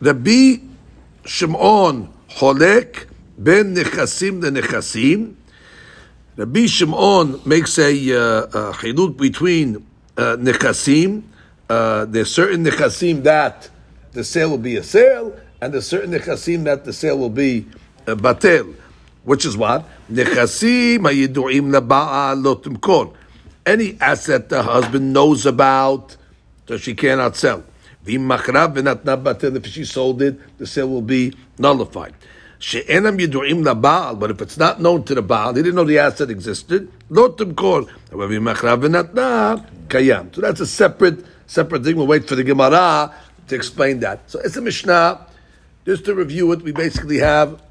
Rabbi 0.00 0.56
Shimon 1.26 2.08
holek 2.30 3.06
ben 3.36 3.74
nechasim 3.74 4.40
nechasim. 4.42 5.34
Rabbi 6.36 6.66
Shimon 6.66 7.40
makes 7.44 7.78
a, 7.78 7.92
uh, 7.92 8.72
chiluk 8.72 9.18
between 9.18 9.76
uh, 10.16 10.36
nechasim. 10.36 11.22
Uh, 11.68 12.04
there's 12.04 12.30
certain 12.32 12.64
nechasim 12.64 13.22
that 13.24 13.68
the 14.12 14.22
sale 14.22 14.50
will 14.50 14.58
be 14.58 14.76
a 14.76 14.82
sale, 14.82 15.36
and 15.60 15.74
there's 15.74 15.86
certain 15.86 16.10
nechasim 16.12 16.64
that 16.64 16.84
the 16.84 16.92
sale 16.92 17.18
will 17.18 17.30
be 17.30 17.66
a 18.06 18.14
batel. 18.14 18.74
Which 19.24 19.44
is 19.44 19.56
what? 19.56 19.84
Nechasim 20.10 21.00
hayidu'im 21.00 21.72
laba'al 21.76 22.42
lo 22.44 22.56
timkor. 22.56 23.14
Any 23.64 23.98
asset 24.00 24.48
the 24.48 24.62
husband 24.62 25.12
knows 25.12 25.44
about 25.44 26.16
that 26.66 26.78
she 26.78 26.94
cannot 26.94 27.34
sell. 27.36 27.64
If 28.08 29.66
she 29.66 29.84
sold 29.84 30.22
it, 30.22 30.58
the 30.58 30.66
sale 30.68 30.88
will 30.88 31.02
be 31.02 31.32
nullified. 31.58 32.14
She'enam 32.60 33.18
yidu'im 33.18 33.64
laba'al, 33.64 34.20
but 34.20 34.30
if 34.30 34.40
it's 34.40 34.56
not 34.56 34.80
known 34.80 35.02
to 35.04 35.14
the 35.16 35.22
Baal, 35.22 35.54
he 35.54 35.62
didn't 35.62 35.74
know 35.74 35.84
the 35.84 35.98
asset 35.98 36.30
existed, 36.30 36.88
lo 37.10 37.30
timkor. 37.32 37.88
However, 38.12 38.34
kayam. 39.88 40.34
So 40.34 40.40
that's 40.40 40.60
a 40.60 40.66
separate, 40.66 41.24
separate 41.46 41.84
thing. 41.84 41.96
We'll 41.96 42.06
wait 42.06 42.28
for 42.28 42.34
the 42.34 42.44
Gemara 42.44 43.14
to 43.48 43.54
explain 43.54 44.00
that. 44.00 44.30
So 44.30 44.40
it's 44.40 44.56
a 44.56 44.60
Mishnah. 44.60 45.26
Just 45.84 46.04
to 46.06 46.14
review 46.14 46.50
it, 46.52 46.62
we 46.62 46.72
basically 46.72 47.18
have 47.18 47.62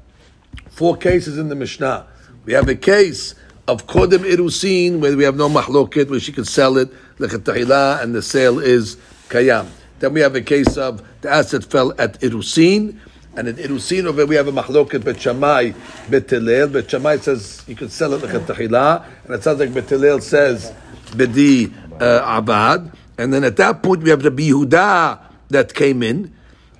four 0.70 0.96
cases 0.96 1.38
in 1.38 1.48
the 1.48 1.54
Mishnah. 1.54 2.06
We 2.44 2.54
have 2.54 2.68
a 2.68 2.74
case 2.74 3.34
of 3.68 3.86
Kodem 3.86 4.24
Irusin, 4.24 5.00
where 5.00 5.16
we 5.16 5.24
have 5.24 5.36
no 5.36 5.48
mahloket, 5.48 6.08
where 6.08 6.20
she 6.20 6.32
can 6.32 6.44
sell 6.44 6.78
it, 6.78 6.88
lechatahila, 7.18 8.02
and 8.02 8.14
the 8.14 8.22
sale 8.22 8.58
is 8.58 8.96
kayam. 9.28 9.66
Then 9.98 10.12
we 10.12 10.20
have 10.20 10.34
a 10.34 10.40
case 10.40 10.76
of 10.76 11.02
the 11.20 11.30
asset 11.30 11.64
fell 11.64 11.92
at 11.98 12.20
Irusin, 12.20 12.98
and 13.36 13.48
in 13.48 13.56
Irusin 13.56 14.04
over 14.04 14.24
we 14.24 14.36
have 14.36 14.48
a 14.48 14.52
mahloket 14.52 15.04
bet 15.04 15.20
Shammai 15.20 15.72
bet 16.08 16.30
Hillel. 16.30 16.68
Bet 16.68 16.90
Shammai 16.90 17.16
says 17.18 17.64
you 17.66 17.74
can 17.74 17.90
sell 17.90 18.14
it 18.14 18.22
lechatahila, 18.22 19.04
and 19.24 19.34
it 19.34 19.42
sounds 19.42 19.58
like 19.58 19.74
bet 19.74 19.88
says 20.22 20.72
bedi 21.10 21.72
uh, 22.00 22.38
abad. 22.38 22.92
And 23.18 23.32
then 23.32 23.44
at 23.44 23.56
that 23.56 23.82
point 23.82 24.02
we 24.02 24.10
have 24.10 24.22
the 24.22 24.30
Yehuda 24.30 25.20
that 25.48 25.74
came 25.74 26.02
in, 26.02 26.34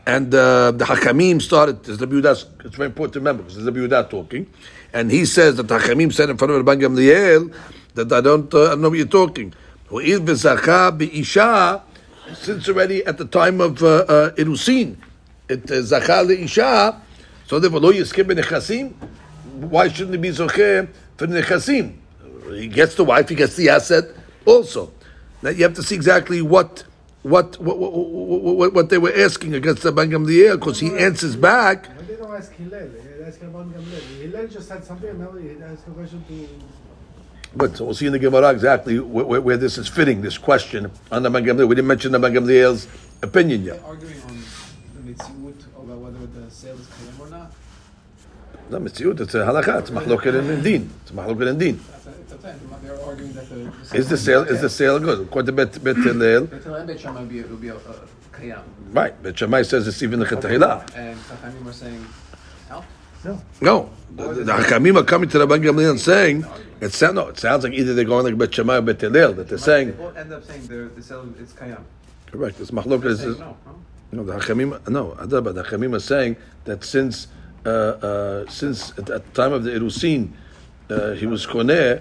and 0.06 0.34
uh, 0.34 0.70
the 0.72 0.84
Hakamim 0.84 1.40
started. 1.40 1.82
There's 1.84 1.98
the 1.98 2.06
Yehuda. 2.06 2.64
It's 2.64 2.76
very 2.76 2.86
important 2.86 3.14
to 3.14 3.20
remember 3.20 3.42
because 3.42 3.56
there's 3.56 3.66
the 3.66 3.72
Yehuda 3.72 4.10
talking, 4.10 4.46
and 4.92 5.10
he 5.10 5.24
says 5.24 5.56
that 5.56 5.68
the 5.68 5.78
Hakamim 5.78 6.12
said 6.12 6.30
in 6.30 6.36
front 6.36 6.52
of 6.52 6.64
Rabban 6.64 6.80
Gamliel 6.80 7.54
that 7.94 8.12
I 8.12 8.20
don't, 8.20 8.52
uh, 8.52 8.64
I 8.64 8.68
don't 8.70 8.82
know 8.82 8.90
what 8.90 8.98
you're 8.98 9.06
talking. 9.06 9.54
Since 12.34 12.68
already 12.68 13.06
at 13.06 13.18
the 13.18 13.24
time 13.24 13.60
of 13.60 13.82
uh, 13.82 13.86
uh, 13.86 14.30
Irusin, 14.32 14.96
it 15.48 15.70
uh, 15.70 15.80
zachah 15.82 16.24
leisha, 16.26 17.00
so 17.46 17.58
therefore 17.60 17.80
lo 17.80 17.92
benechasim. 17.92 18.92
Why 19.54 19.88
shouldn't 19.88 20.16
he 20.16 20.20
be 20.20 20.30
zocheh 20.30 20.88
for 21.16 21.26
nechasim? 21.28 21.94
He 22.52 22.66
gets 22.68 22.94
the 22.96 23.04
wife, 23.04 23.28
he 23.28 23.36
gets 23.36 23.56
the 23.56 23.68
asset 23.68 24.04
also. 24.44 24.92
Now 25.46 25.52
you 25.52 25.62
have 25.62 25.74
to 25.74 25.82
see 25.84 25.94
exactly 25.94 26.42
what 26.42 26.82
what 27.22 27.56
what, 27.60 27.78
what, 27.78 28.74
what 28.74 28.90
they 28.90 28.98
were 28.98 29.12
asking 29.14 29.54
against 29.54 29.84
the 29.84 29.92
Rabban 29.92 30.10
Gamliel 30.10 30.58
because 30.58 30.80
he 30.80 30.88
answers 30.98 31.36
back. 31.36 31.86
Why 31.86 32.02
they 32.02 32.16
don't 32.16 32.34
ask 32.34 32.52
Hillel? 32.54 32.88
They 32.88 33.24
ask 33.24 33.38
Rabban 33.38 33.72
Gamliel. 33.72 34.22
Hillel 34.22 34.48
just 34.48 34.68
had 34.68 34.84
something, 34.84 35.08
and 35.08 35.20
now 35.20 35.30
he 35.30 35.50
asked 35.62 35.86
a 35.86 35.90
question 35.92 36.24
to. 36.26 36.48
But 37.54 37.76
so 37.76 37.84
we'll 37.84 37.94
see 37.94 38.06
in 38.06 38.12
the 38.12 38.18
Gemara 38.18 38.50
exactly 38.50 38.98
where, 38.98 39.24
where, 39.24 39.40
where 39.40 39.56
this 39.56 39.78
is 39.78 39.86
fitting, 39.86 40.20
this 40.20 40.36
question 40.36 40.90
on 41.12 41.22
the 41.22 41.28
Rabban 41.30 41.44
Gamliel. 41.46 41.68
We 41.68 41.76
didn't 41.76 41.86
mention 41.86 42.10
the 42.10 42.18
Rabban 42.18 42.38
Gamliel's 42.38 42.88
opinion 43.22 43.62
yet. 43.62 43.80
arguing 43.84 44.20
on 44.22 44.42
the 44.96 45.12
mitziut 45.12 45.60
about 45.76 45.98
whether 45.98 46.26
the 46.26 46.50
sale 46.50 46.74
is 46.74 46.88
kayam 46.88 47.20
or 47.20 47.30
not. 47.30 47.52
No, 48.68 48.80
Mitziut, 48.80 49.20
it's 49.20 49.34
a 49.36 49.44
halakha, 49.46 49.78
it's 49.78 49.90
mahloket 49.90 50.34
in 50.40 50.60
din. 50.64 50.90
It's 51.02 51.12
mahloket 51.12 51.50
in 51.50 51.58
din. 51.58 51.80
That's 51.88 52.06
a, 52.06 52.10
it's 52.20 52.32
a 52.32 52.38
thing. 52.38 52.58
They're 52.82 53.00
arguing 53.04 53.32
that 53.34 53.48
the, 53.48 53.55
Is 53.94 54.08
the 54.08 54.16
sale, 54.16 54.42
is 54.42 54.60
the 54.60 54.70
sale 54.70 54.98
good? 54.98 55.20
According 55.26 55.46
to 55.46 55.52
Bet, 55.52 55.82
Bet 55.84 55.96
Hillel, 55.96 56.46
Bet 56.46 56.62
Hillel 56.62 56.76
and 56.76 56.86
Bet 56.88 57.00
Shammai 57.00 57.20
would 57.20 57.28
be, 57.28 57.42
would 57.42 57.60
be 57.60 57.68
a, 57.68 57.76
a 57.76 58.62
right, 58.92 59.22
Bet 59.22 59.38
Shammai 59.38 59.62
says 59.62 59.88
it's 59.88 60.02
even 60.02 60.20
the 60.20 60.26
chetahila. 60.26 60.94
and 60.94 61.18
Chachamim 61.20 61.66
are 61.66 61.72
saying 61.72 62.06
out. 62.70 62.84
No. 63.24 63.42
No, 63.60 63.90
the, 64.14 64.44
the 64.44 64.52
Hakamim 64.52 65.00
are 65.00 65.04
coming 65.04 65.28
to 65.30 65.38
the 65.38 65.46
Rabban 65.46 65.62
Gamliel 65.64 65.90
and 65.92 66.00
saying, 66.00 66.44
it 66.80 66.92
sounds, 66.92 67.14
no, 67.14 67.28
it 67.28 67.38
sounds 67.38 67.64
like 67.64 67.72
either 67.72 67.94
they're 67.94 68.04
going 68.04 68.24
like 68.24 68.38
Bet 68.38 68.54
Shammai 68.54 68.76
or 68.76 68.82
Bet 68.82 69.00
Hillel, 69.00 69.32
that 69.32 69.48
they're 69.48 69.56
They 69.58 69.64
saying, 69.64 69.92
both 69.92 70.16
end 70.16 70.32
up 70.32 70.44
saying 70.44 70.66
the 70.66 70.90
the 70.94 71.02
sale 71.02 71.26
is 71.40 71.52
kayam. 71.52 71.82
correct, 72.30 72.60
it's 72.60 72.70
mahloket, 72.70 73.06
is, 73.06 73.20
Saying 73.20 73.38
no, 73.38 73.56
no. 73.66 73.76
No, 74.12 74.24
the 74.24 74.34
Hachamim, 74.34 74.88
no, 74.88 75.12
Adaba, 75.18 75.52
the 75.54 75.64
Hachamim 75.64 75.94
are 75.96 76.00
saying 76.00 76.36
that 76.66 76.84
since, 76.84 77.26
uh, 77.64 77.68
uh, 77.68 78.48
since 78.48 78.90
at, 78.98 79.10
at 79.10 79.26
the 79.26 79.42
time 79.42 79.52
of 79.52 79.64
the 79.64 79.70
Erusin, 79.70 80.30
uh, 80.90 81.12
he 81.12 81.26
was 81.26 81.46
Koneh, 81.46 82.00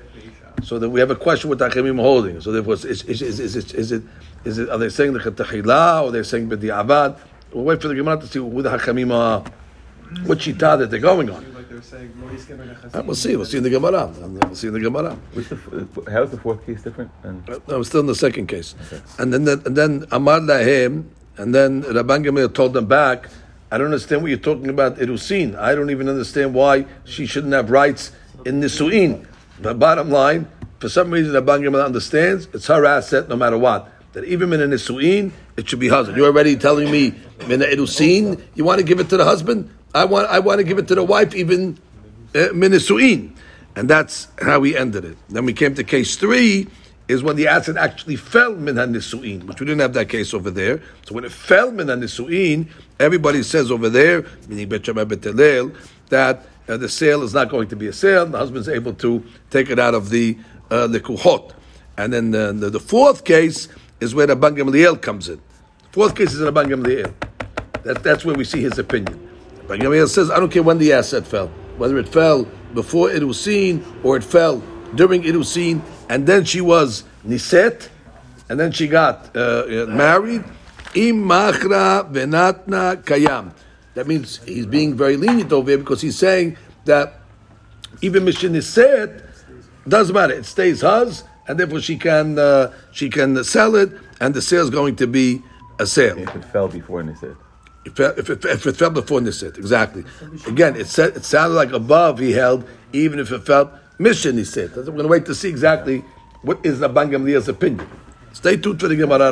so 0.64 0.80
that 0.80 0.90
we 0.90 1.00
have 1.00 1.12
a 1.12 1.16
question 1.16 1.50
what 1.50 1.60
the 1.60 1.70
Hachamim 1.70 2.00
holding. 2.00 2.42
So 2.42 2.52
therefore, 2.52 2.74
is, 2.74 2.86
is, 2.86 3.04
is, 3.04 3.22
is, 3.22 3.40
is, 3.40 3.56
it, 3.56 3.74
is, 3.76 3.92
it, 3.92 4.04
is 4.46 4.58
it, 4.58 4.70
are 4.70 4.78
they 4.78 4.90
saying 4.90 5.14
the 5.14 5.20
Chetahila, 5.20 6.04
or 6.04 6.12
they're 6.12 6.24
saying 6.24 6.50
B'di 6.50 6.80
Abad? 6.80 7.18
We'll 7.54 7.64
wait 7.64 7.82
for 7.82 7.88
the 7.88 7.96
Gemara 7.96 8.20
to 8.20 8.28
see 8.28 8.40
who 8.40 8.62
the 8.62 8.70
Hachamim 8.70 9.14
are, 9.14 9.44
what 10.26 10.40
shita 10.40 10.78
that 10.80 10.90
they're 10.92 11.00
going 11.00 11.30
on. 11.30 11.54
Like 11.54 11.70
they're 11.70 11.82
saying 11.82 12.12
lo 12.22 12.28
yiskem 12.30 12.58
ben 12.58 12.70
Uh, 12.70 12.74
nechasim. 12.90 13.06
We'll 13.06 13.16
see, 13.16 13.36
we'll 13.36 13.46
see 13.46 13.58
in 13.58 13.64
the 13.64 13.70
Gemara. 13.70 14.08
We'll 14.08 14.56
see 14.56 14.68
in 14.68 14.74
the 14.74 14.80
Gemara. 14.80 15.18
The, 15.34 16.12
how 16.12 16.24
is 16.24 16.32
the 16.32 16.38
fourth 16.38 16.66
case 16.66 16.84
different? 16.84 17.12
And 17.24 17.48
No, 17.68 17.76
I'm 17.78 17.84
still 17.84 18.02
in 18.02 18.08
the 18.08 18.16
second 18.16 18.48
case. 18.48 18.76
And 19.20 19.34
then, 19.34 19.48
and 19.48 19.76
then 19.76 20.06
Amar 20.12 20.40
Lahem, 20.40 21.06
and 21.38 21.54
then 21.54 21.84
Rabban 21.84 22.26
Gamliel 22.26 22.54
told 22.54 22.74
them 22.74 22.86
back, 22.88 23.30
I 23.72 23.78
don't 23.78 23.88
understand 23.88 24.22
what 24.22 24.30
you're 24.30 24.38
talking 24.38 24.70
about 24.70 24.98
Irusin. 24.98 25.58
I 25.58 25.76
don't 25.76 25.90
even 25.90 26.08
understand 26.08 26.54
why 26.54 26.86
she 27.04 27.26
shouldn't 27.26 27.54
have 27.54 27.72
rights 27.72 28.12
in 28.46 28.62
Nisuin. 28.62 29.26
But 29.60 29.80
bottom 29.80 30.10
line, 30.10 30.48
for 30.80 30.90
some 30.90 31.12
reason 31.12 31.34
Rabban 31.34 31.62
Gamliel 31.62 31.86
understands 31.86 32.48
it's 32.54 32.68
her 32.68 32.86
asset 32.86 33.30
no 33.30 33.36
matter 33.36 33.58
what. 33.58 33.92
That 34.14 34.24
even 34.26 34.54
in 34.54 34.62
a 34.62 34.68
Nisuin, 34.68 35.32
it 35.58 35.70
should 35.70 35.80
be 35.80 35.90
husband. 35.90 36.18
You're 36.18 36.28
already 36.28 36.56
telling 36.56 36.90
me 36.90 37.14
in 37.42 37.62
a 37.62 37.66
Irusin, 37.66 38.42
you 38.56 38.64
want 38.64 38.80
to 38.80 38.86
give 38.86 39.00
it 39.00 39.10
to 39.10 39.18
the 39.18 39.26
husband? 39.26 39.70
I 39.94 40.06
want, 40.06 40.30
I 40.30 40.40
want 40.40 40.60
to 40.60 40.64
give 40.64 40.78
it 40.78 40.88
to 40.90 40.96
the 40.96 41.04
wife 41.04 41.36
even 41.36 41.78
uh, 42.34 42.50
Minisuin. 42.54 43.36
And 43.76 43.90
that's 43.90 44.30
how 44.42 44.60
we 44.60 44.76
ended 44.76 45.04
it. 45.04 45.18
Then 45.30 45.46
we 45.46 45.54
came 45.54 45.76
to 45.76 45.84
case 45.84 46.16
three, 46.16 46.68
is 47.08 47.24
when 47.24 47.36
the 47.36 47.48
asset 47.48 47.78
actually 47.78 48.16
fell 48.16 48.56
min 48.56 48.76
nisuin, 48.76 49.44
which 49.44 49.60
we 49.60 49.66
didn't 49.66 49.82
have 49.82 49.94
that 49.94 50.10
case 50.10 50.34
over 50.34 50.50
there. 50.50 50.82
So 51.06 51.14
when 51.14 51.24
it 51.24 51.32
fell 51.32 51.72
min 51.72 51.88
nisuin, 51.88 52.70
everybody 53.00 53.44
says 53.44 53.70
over 53.70 53.90
there, 53.90 54.26
meaning 54.48 54.70
Bet 54.70 54.84
that 56.10 56.46
uh, 56.68 56.78
the 56.78 56.90
sale 56.90 57.24
is 57.24 57.34
not 57.34 57.50
going 57.50 57.68
to 57.70 57.76
be 57.76 57.88
a 57.88 57.94
sale. 57.94 58.26
The 58.26 58.38
husband's 58.38 58.70
able 58.70 58.94
to 58.96 59.24
take 59.50 59.70
it 59.70 59.80
out 59.80 59.94
of 59.94 60.10
the 60.10 60.38
uh. 60.72 60.88
And 61.98 62.12
then 62.12 62.32
the, 62.32 62.54
the, 62.54 62.70
the 62.70 62.80
fourth 62.80 63.24
case 63.24 63.68
is 64.00 64.14
where 64.14 64.28
the 64.28 64.36
Rabban 64.36 64.58
Gamliel 64.58 65.02
comes 65.02 65.30
in. 65.30 65.42
Fourth 65.92 66.16
case 66.16 66.34
is 66.34 66.42
Rabban 66.42 66.68
Gamliel. 66.68 67.14
That, 67.84 68.04
that's 68.04 68.26
where 68.26 68.36
we 68.36 68.44
see 68.44 68.62
his 68.62 68.78
opinion. 68.80 69.30
Rabban 69.68 69.82
Gamliel 69.82 70.10
says, 70.10 70.30
I 70.32 70.40
don't 70.40 70.52
care 70.52 70.64
when 70.64 70.78
the 70.78 70.92
asset 70.94 71.26
fell, 71.26 71.48
whether 71.78 71.98
it 71.98 72.10
fell 72.10 72.46
before 72.74 73.12
it 73.12 73.24
was 73.24 73.40
seen 73.40 73.86
or 74.04 74.18
it 74.18 74.24
fell 74.24 74.62
during 74.96 75.24
it 75.24 75.36
was 75.36 75.52
seen, 75.52 75.82
and 76.10 76.26
then 76.28 76.46
she 76.46 76.62
was 76.62 77.04
niset, 77.26 77.90
and 78.50 78.60
then 78.60 78.72
she 78.72 78.88
got 78.88 79.36
uh, 79.36 79.40
uh, 79.40 79.86
married. 79.88 80.44
Im 80.94 81.24
machra 81.24 82.10
venatna 82.12 83.02
kayam. 83.04 83.52
That 83.96 84.08
means 84.08 84.44
he's 84.46 84.66
being 84.66 84.96
very 84.96 85.18
lenient 85.18 85.52
over 85.52 85.70
here 85.70 85.78
because 85.78 86.02
he's 86.02 86.18
saying 86.18 86.58
that 86.86 87.22
even 88.02 88.24
Mishin 88.26 88.62
said 88.62 89.24
doesn't 89.88 90.14
matter; 90.14 90.34
it 90.34 90.46
stays 90.46 90.82
hers, 90.82 91.24
and 91.48 91.60
therefore 91.60 91.80
she 91.80 91.98
can 91.98 92.38
uh, 92.38 92.74
she 92.92 93.10
can 93.10 93.44
sell 93.44 93.76
it, 93.76 93.92
and 94.20 94.34
the 94.34 94.42
sale 94.42 94.64
is 94.64 94.70
going 94.70 94.96
to 94.98 95.08
be 95.08 95.42
a 95.80 95.86
sale. 95.86 96.18
if 96.18 96.36
it 96.36 96.46
fell 96.46 96.68
before 96.68 97.04
said, 97.16 97.36
If 97.86 98.00
it, 98.00 98.18
if 98.18 98.30
it, 98.30 98.46
if 98.46 98.66
it 98.66 98.78
fell 98.78 98.90
before 98.90 99.20
Nisit, 99.20 99.58
exactly. 99.58 100.04
Again, 100.48 100.76
it 100.76 100.88
said 100.88 101.16
it 101.16 101.24
sounded 101.26 101.56
like 101.56 101.72
above 101.72 102.20
he 102.20 102.32
held, 102.32 102.66
even 102.94 103.20
if 103.20 103.32
it 103.32 103.46
felt 103.46 103.72
mission 104.00 104.38
Nisit. 104.38 104.76
We're 104.76 104.84
going 104.84 105.04
to 105.04 105.08
wait 105.08 105.26
to 105.28 105.36
see 105.36 105.50
exactly 105.50 106.04
what 106.42 106.60
is 106.66 106.80
Rabban 106.80 107.12
Gamliel's 107.12 107.48
opinion. 107.48 107.88
Stay 108.34 108.58
tuned 108.58 108.80
for 108.80 108.88
the 108.88 108.96
Gemara. 108.96 109.32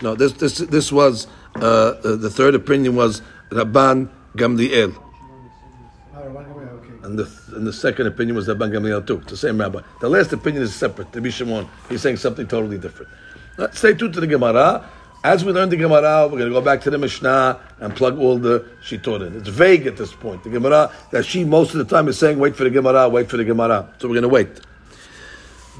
No, 0.00 0.14
this 0.14 0.32
this 0.32 0.58
this 0.58 0.92
was 0.92 1.26
uh, 1.62 2.16
the 2.16 2.30
third 2.30 2.54
opinion 2.54 2.96
was 2.96 3.22
Rabban 3.50 4.08
Gamliel, 4.36 4.94
and 7.02 7.18
the 7.18 7.28
and 7.56 7.66
the 7.66 7.72
second 7.72 8.06
opinion 8.06 8.36
was 8.36 8.48
Rabban 8.48 8.70
Gamliel 8.70 9.06
too. 9.06 9.18
The 9.26 9.36
same 9.36 9.58
rabbi. 9.58 9.80
The 10.00 10.08
last 10.08 10.32
opinion 10.32 10.62
is 10.62 10.74
separate. 10.74 11.08
Rabbi 11.14 11.30
Shimon, 11.30 11.68
he's 11.88 12.02
saying 12.02 12.18
something 12.18 12.46
totally 12.46 12.78
different. 12.78 13.10
Uh, 13.58 13.70
Stay 13.70 13.94
tuned 13.94 14.14
to 14.14 14.20
the 14.20 14.26
Gemara. 14.26 14.88
As 15.24 15.44
we 15.44 15.52
learn 15.52 15.68
the 15.68 15.76
Gemara, 15.76 16.28
we're 16.28 16.38
going 16.38 16.50
to 16.50 16.54
go 16.54 16.60
back 16.60 16.80
to 16.82 16.90
the 16.90 16.98
Mishnah 16.98 17.58
and 17.80 17.94
plug 17.96 18.18
all 18.18 18.38
the 18.38 18.64
Shitot 18.84 19.26
in. 19.26 19.36
It's 19.36 19.48
vague 19.48 19.86
at 19.88 19.96
this 19.96 20.12
point. 20.14 20.44
The 20.44 20.50
Gemara 20.50 20.92
that 21.10 21.24
she 21.24 21.42
most 21.44 21.74
of 21.74 21.78
the 21.78 21.84
time 21.84 22.06
is 22.06 22.16
saying, 22.18 22.38
"Wait 22.38 22.54
for 22.54 22.64
the 22.64 22.70
Gemara, 22.70 23.08
wait 23.08 23.28
for 23.28 23.36
the 23.36 23.44
Gemara." 23.44 23.92
So 23.98 24.06
we're 24.06 24.14
going 24.14 24.22
to 24.22 24.28
wait. 24.28 24.60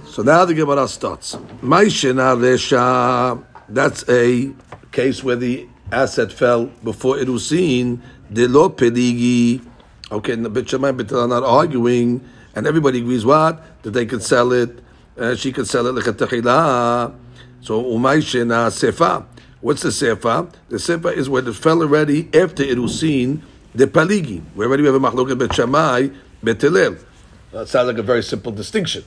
So 0.07 0.23
now 0.23 0.45
the 0.45 0.55
Gemara 0.55 0.89
starts. 0.89 1.37
Maishena 1.63 2.37
Resha. 2.37 3.45
That's 3.69 4.09
a 4.09 4.53
case 4.99 5.23
where 5.23 5.37
the 5.37 5.65
asset 5.93 6.33
fell 6.33 6.67
before 6.83 7.19
Irusin, 7.19 8.01
de 8.33 8.49
lo 8.49 8.69
peligi. 8.69 9.65
Okay, 10.11 10.35
the 10.35 10.47
and 10.87 10.97
Bet 10.99 11.13
are 11.13 11.29
not 11.29 11.45
arguing, 11.45 12.21
and 12.57 12.67
everybody 12.67 12.99
agrees 12.99 13.25
what? 13.25 13.63
That 13.83 13.93
they 13.93 14.07
could 14.07 14.25
sell 14.25 14.51
it, 14.53 14.77
uh, 15.17 15.37
she 15.37 15.53
could 15.53 15.69
sell 15.69 15.87
it 15.87 15.95
lechatachila. 15.95 17.15
So, 17.61 17.81
umay 17.85 18.19
shena 18.19 18.71
sefa. 18.73 19.25
What's 19.61 19.83
the 19.83 19.91
sefa? 19.91 20.53
The 20.69 20.79
sefa 20.79 21.17
is 21.17 21.29
where 21.29 21.47
it 21.47 21.55
fell 21.55 21.81
already 21.81 22.29
after 22.35 22.65
Irusin, 22.65 23.41
the 23.77 23.87
paligi. 23.87 24.43
We 24.57 24.67
already 24.67 24.85
have 24.85 24.97
a 24.97 24.99
machloket 24.99 25.39
Bet 25.39 25.55
Shammai, 25.55 26.09
Bet 26.43 26.59
That 26.59 27.69
sounds 27.69 27.87
like 27.87 27.99
a 27.99 28.03
very 28.03 28.25
simple 28.25 28.51
distinction. 28.51 29.05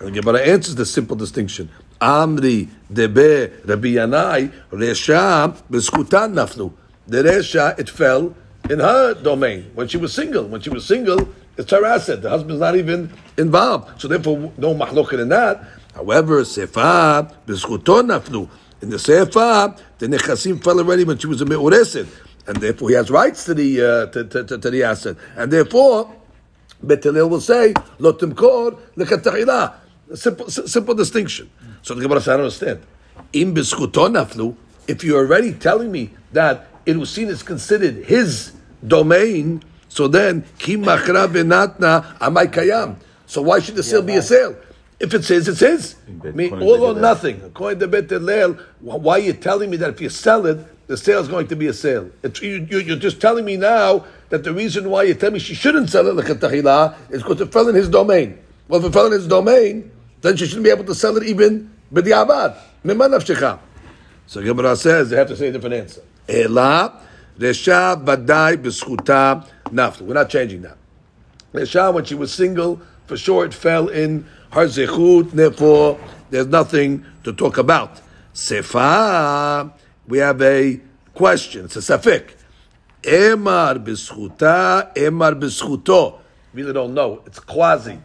And 0.00 0.08
the 0.08 0.20
Gemara 0.20 0.40
answers 0.40 0.74
the 0.74 0.86
simple 0.86 1.14
distinction. 1.14 1.70
Amri 2.00 2.68
debe 2.92 3.66
Rabbi 3.66 3.94
Yanai 3.94 4.52
resha 4.70 5.54
b'schutan 5.70 6.34
naflu. 6.34 6.72
The 7.06 7.22
resha 7.22 7.78
it 7.78 7.90
fell 7.90 8.34
in 8.70 8.80
her 8.80 9.14
domain 9.14 9.70
when 9.74 9.88
she 9.88 9.96
was 9.96 10.12
single. 10.12 10.44
When 10.44 10.60
she 10.60 10.70
was 10.70 10.86
single, 10.86 11.28
it's 11.56 11.70
her 11.70 11.84
asset. 11.84 12.22
The 12.22 12.30
husband's 12.30 12.60
not 12.60 12.76
even 12.76 13.12
involved, 13.36 14.00
so 14.00 14.08
therefore 14.08 14.52
no 14.56 14.74
machloket 14.74 15.20
in 15.20 15.28
that. 15.30 15.64
However, 15.94 16.42
sefa 16.42 17.34
b'schuton 17.46 18.06
naflu. 18.08 18.48
In 18.80 18.90
the 18.90 18.96
sefa, 18.96 19.78
the 19.98 20.06
nechasim 20.06 20.62
fell 20.62 20.78
already 20.78 21.04
when 21.04 21.18
she 21.18 21.26
was 21.26 21.40
a 21.40 21.44
meureset, 21.44 22.06
and 22.46 22.58
therefore 22.58 22.90
he 22.90 22.94
has 22.94 23.10
rights 23.10 23.44
to 23.46 23.54
the 23.54 23.82
uh, 23.82 24.06
to, 24.06 24.24
to, 24.24 24.44
to, 24.44 24.58
to 24.58 24.70
the 24.70 24.82
asset, 24.84 25.16
and 25.36 25.52
therefore. 25.52 26.14
Bet 26.80 27.04
will 27.04 27.40
say, 27.40 27.74
"Lo 27.98 28.12
timkor 28.12 28.78
lekatachila." 28.96 29.74
Simple, 30.14 30.48
simple 30.48 30.94
distinction. 30.94 31.50
So 31.88 31.94
the 31.94 32.02
Gemara 32.02 32.20
says, 32.20 32.28
"I 32.28 32.32
don't 32.32 32.40
understand." 32.42 32.80
Im 33.32 33.54
naflu. 33.54 34.54
If 34.86 35.02
you're 35.02 35.24
already 35.24 35.54
telling 35.54 35.90
me 35.90 36.10
that 36.32 36.84
Irusin 36.84 37.28
is 37.28 37.42
considered 37.42 38.04
his 38.04 38.52
domain, 38.86 39.62
so 39.88 40.06
then 40.06 40.44
ki 40.58 40.76
machra 40.76 41.26
benatna 41.26 42.18
amai 42.18 42.52
kayam. 42.52 42.96
So 43.24 43.40
why 43.40 43.60
should 43.60 43.76
the 43.76 43.82
sale 43.82 44.02
be 44.02 44.16
a 44.16 44.22
sale? 44.22 44.54
If 45.00 45.14
it's 45.14 45.28
his, 45.28 45.48
it's 45.48 45.60
his. 45.60 45.94
I 46.26 46.32
mean, 46.32 46.60
all 46.62 46.84
or 46.84 46.94
nothing. 46.94 47.40
According 47.42 47.80
to 47.80 47.88
Bet 47.88 48.10
Hillel, 48.10 48.58
why 48.80 49.14
are 49.14 49.18
you 49.20 49.32
telling 49.32 49.70
me 49.70 49.78
that 49.78 49.88
if 49.88 50.00
you 50.02 50.10
sell 50.10 50.44
it, 50.44 50.58
the 50.88 50.96
sale 50.98 51.20
is 51.20 51.28
going 51.28 51.46
to 51.48 51.56
be 51.56 51.68
a 51.68 51.72
sale? 51.72 52.10
It's, 52.22 52.42
you, 52.42 52.66
you, 52.68 52.80
you're 52.80 52.96
just 52.96 53.18
telling 53.18 53.46
me 53.46 53.56
now 53.56 54.04
that 54.28 54.44
the 54.44 54.52
reason 54.52 54.90
why 54.90 55.04
you 55.04 55.14
tell 55.14 55.30
me 55.30 55.38
she 55.38 55.54
shouldn't 55.54 55.88
sell 55.88 56.06
it 56.06 56.16
like 56.16 56.28
is 56.28 57.22
because 57.22 57.40
it 57.40 57.50
fell 57.50 57.68
in 57.68 57.74
his 57.74 57.88
domain. 57.88 58.38
Well, 58.66 58.80
if 58.80 58.90
it 58.90 58.92
fell 58.92 59.06
in 59.06 59.12
his 59.12 59.26
domain, 59.26 59.90
then 60.20 60.36
she 60.36 60.46
shouldn't 60.46 60.64
be 60.64 60.70
able 60.70 60.84
to 60.84 60.94
sell 60.94 61.16
it 61.16 61.22
even 61.22 61.70
b'di'abad. 61.92 62.56
Mimma 62.84 63.08
nafshecha. 63.08 63.58
So 64.26 64.42
Gemara 64.42 64.76
says 64.76 65.10
they 65.10 65.16
have 65.16 65.28
to 65.28 65.36
say 65.36 65.48
a 65.48 65.52
different 65.52 65.74
answer. 65.74 66.02
Ela 66.28 67.00
resha 67.38 68.04
badai 68.04 68.56
b'schuta 68.56 69.46
naflu. 69.64 70.02
We're 70.02 70.14
not 70.14 70.28
changing 70.28 70.62
that. 70.62 70.76
Resha, 71.52 71.92
when 71.92 72.04
she 72.04 72.14
was 72.14 72.32
single, 72.32 72.80
for 73.06 73.16
sure 73.16 73.46
it 73.46 73.54
fell 73.54 73.88
in 73.88 74.26
her 74.52 74.66
zechut, 74.66 75.30
therefore 75.30 75.98
there's 76.30 76.46
nothing 76.46 77.04
to 77.24 77.32
talk 77.32 77.56
about. 77.56 78.00
Sefa, 78.34 79.72
we 80.06 80.18
have 80.18 80.42
a 80.42 80.80
question. 81.14 81.64
It's 81.64 81.76
a 81.76 81.80
safik. 81.80 82.34
Emar 83.02 83.82
b'schuta, 83.82 84.94
emar 84.94 85.40
b'schuto. 85.40 86.18
Really 86.52 86.72
don't 86.72 86.94
know. 86.94 87.22
It's 87.26 87.40
quasi. 87.40 87.98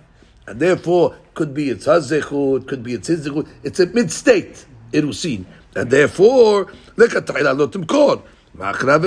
And 0.47 0.59
therefore, 0.59 1.15
could 1.33 1.53
be 1.53 1.69
it's 1.69 1.85
her 1.85 1.99
zechut, 1.99 2.67
could 2.67 2.83
be 2.83 2.93
it's 2.93 3.07
his. 3.07 3.29
It's 3.63 3.79
a 3.79 3.85
mid-state, 3.87 4.65
irusin. 4.91 5.45
And 5.75 5.89
therefore, 5.89 6.65
lekatayla 6.95 7.57
lo 7.57 7.67
timkor. 7.67 8.21
Machra 8.57 8.99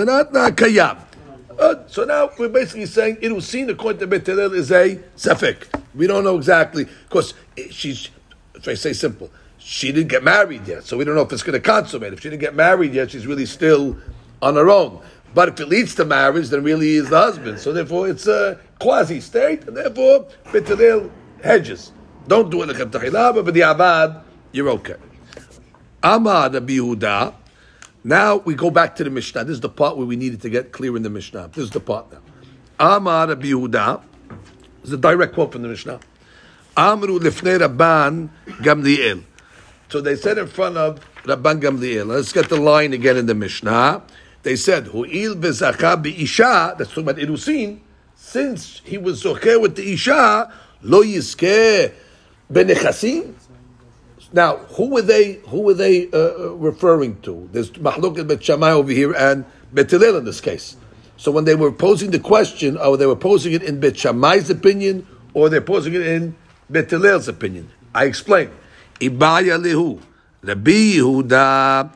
kayam. 0.54 0.98
Uh, 1.58 1.74
so 1.86 2.04
now 2.04 2.30
we're 2.38 2.48
basically 2.48 2.86
saying 2.86 3.16
irusin 3.16 3.70
according 3.70 4.00
to 4.00 4.06
Bet 4.06 4.28
is 4.28 4.70
a 4.70 4.96
safek. 5.16 5.66
We 5.94 6.06
don't 6.06 6.24
know 6.24 6.36
exactly 6.36 6.86
because 7.08 7.34
she's. 7.70 8.10
If 8.54 8.66
I 8.66 8.74
say 8.74 8.94
simple, 8.94 9.30
she 9.58 9.92
didn't 9.92 10.08
get 10.08 10.24
married 10.24 10.66
yet, 10.66 10.84
so 10.84 10.96
we 10.96 11.04
don't 11.04 11.14
know 11.14 11.20
if 11.20 11.32
it's 11.32 11.42
going 11.42 11.60
to 11.60 11.60
consummate. 11.60 12.14
If 12.14 12.20
she 12.20 12.30
didn't 12.30 12.40
get 12.40 12.54
married 12.54 12.94
yet, 12.94 13.10
she's 13.10 13.26
really 13.26 13.44
still 13.44 13.98
on 14.40 14.56
her 14.56 14.70
own. 14.70 15.02
But 15.34 15.50
if 15.50 15.60
it 15.60 15.68
leads 15.68 15.94
to 15.96 16.06
marriage, 16.06 16.48
then 16.48 16.64
really 16.64 16.94
is 16.94 17.10
the 17.10 17.18
husband. 17.18 17.58
So 17.58 17.72
therefore, 17.74 18.08
it's 18.08 18.26
a 18.26 18.58
quasi 18.78 19.20
state, 19.20 19.64
and 19.68 19.76
therefore 19.76 20.28
Bet 20.52 20.64
hedges. 21.42 21.92
Don't 22.26 22.50
do 22.50 22.62
it 22.62 22.68
like 22.68 22.80
a 22.80 22.86
tahila, 22.86 23.44
but 23.44 23.54
the 23.54 23.60
abad, 23.60 24.22
you're 24.52 24.68
okay. 24.70 24.96
Amar 26.02 26.50
Rabbi. 26.50 27.32
Now 28.04 28.36
we 28.36 28.54
go 28.54 28.70
back 28.70 28.96
to 28.96 29.04
the 29.04 29.10
Mishnah. 29.10 29.44
This 29.44 29.54
is 29.54 29.60
the 29.60 29.68
part 29.68 29.96
where 29.96 30.06
we 30.06 30.16
needed 30.16 30.42
to 30.42 30.50
get 30.50 30.72
clear 30.72 30.96
in 30.96 31.02
the 31.02 31.10
Mishnah. 31.10 31.50
This 31.52 31.64
is 31.64 31.70
the 31.70 31.80
part 31.80 32.12
now. 32.12 32.20
Amar 32.78 33.28
Rabbi 33.28 33.46
Yehuda. 33.46 34.02
Is 34.84 34.92
a 34.92 34.96
direct 34.96 35.34
quote 35.34 35.52
from 35.52 35.62
the 35.62 35.68
Mishnah. 35.68 35.98
Amru 36.76 37.18
lifnei 37.18 37.58
Rabban 37.58 38.28
Gamliel. 38.62 39.24
So 39.88 40.00
they 40.00 40.14
said 40.14 40.38
in 40.38 40.46
front 40.46 40.76
of 40.76 41.00
Rabban 41.24 41.60
Gamliel. 41.60 42.06
Let's 42.06 42.32
get 42.32 42.48
the 42.48 42.60
line 42.60 42.92
again 42.92 43.16
in 43.16 43.26
the 43.26 43.34
Mishnah. 43.34 44.02
They 44.42 44.54
said, 44.54 44.86
Hu'il 44.86 45.34
bezacha 45.34 46.00
bi'isha, 46.00 46.78
that's 46.78 46.90
talking 46.90 47.02
about 47.02 47.16
Irusin, 47.16 47.80
since 48.14 48.80
he 48.84 48.96
was 48.96 49.24
zocher 49.24 49.60
with 49.60 49.74
the 49.74 49.92
Isha, 49.92 50.52
lo 50.82 51.02
yizkeh 51.02 51.92
benechasim. 52.52 53.34
Now, 54.32 54.56
who 54.56 54.90
were 54.90 55.02
they? 55.02 55.34
Who 55.48 55.62
were 55.62 55.74
they 55.74 56.10
uh, 56.10 56.16
uh, 56.18 56.52
referring 56.54 57.20
to? 57.22 57.48
There's 57.52 57.70
Mahluk 57.70 58.26
Bet 58.26 58.42
Shammai 58.42 58.70
over 58.70 58.90
here 58.90 59.14
and 59.14 59.44
Bet 59.72 59.92
in 59.92 60.24
this 60.24 60.40
case. 60.40 60.76
So 61.16 61.30
when 61.30 61.44
they 61.44 61.54
were 61.54 61.72
posing 61.72 62.10
the 62.10 62.18
question, 62.18 62.76
or 62.76 62.96
they 62.96 63.06
were 63.06 63.16
posing 63.16 63.52
it 63.52 63.62
in 63.62 63.80
Bet 63.80 63.96
Shammai's 63.96 64.50
opinion, 64.50 65.06
or 65.32 65.48
they're 65.48 65.60
posing 65.60 65.94
it 65.94 66.02
in 66.02 66.36
Bet 66.68 66.92
opinion, 66.92 67.70
I 67.94 68.04
explain. 68.04 68.50
Ibaya 69.00 69.62
lehu, 69.62 70.00
Rabbi 70.42 70.96
Yehuda 70.96 71.92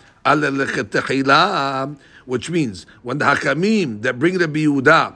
which 2.27 2.51
means 2.51 2.87
when 3.03 3.19
the 3.19 3.25
Hakamim 3.25 4.03
that 4.03 4.19
bring 4.19 4.38
Rabbi 4.38 4.61
Yehuda 4.61 5.14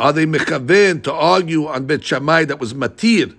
are 0.00 0.14
they 0.14 0.24
mechaven 0.24 1.02
to 1.04 1.12
argue 1.12 1.66
on 1.66 1.84
Bet 1.84 2.02
Shammai 2.02 2.46
that 2.46 2.58
was 2.58 2.72
matir 2.72 3.36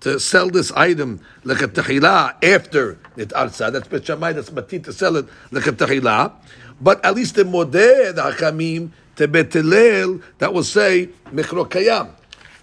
to 0.00 0.20
sell 0.20 0.48
this 0.48 0.70
item 0.72 1.20
like 1.42 1.60
a 1.60 1.66
tahila 1.66 2.36
after 2.42 2.98
it 3.16 3.30
arsa. 3.30 3.72
That's 3.72 3.88
Bet 3.88 4.06
Shammai, 4.06 4.32
that's 4.32 4.50
matir 4.50 4.84
to 4.84 4.92
sell 4.92 5.16
it 5.16 5.26
like 5.50 5.66
a 5.66 5.72
tahila. 5.72 6.32
But 6.80 7.04
at 7.04 7.16
least 7.16 7.34
the 7.34 7.42
modeh, 7.42 8.14
the 8.14 8.22
hakamim, 8.22 8.90
to 9.16 9.26
Bet 9.26 9.50
that 9.50 10.54
will 10.54 10.62
say 10.62 11.08
mechro 11.32 11.68
kayam. 11.68 12.10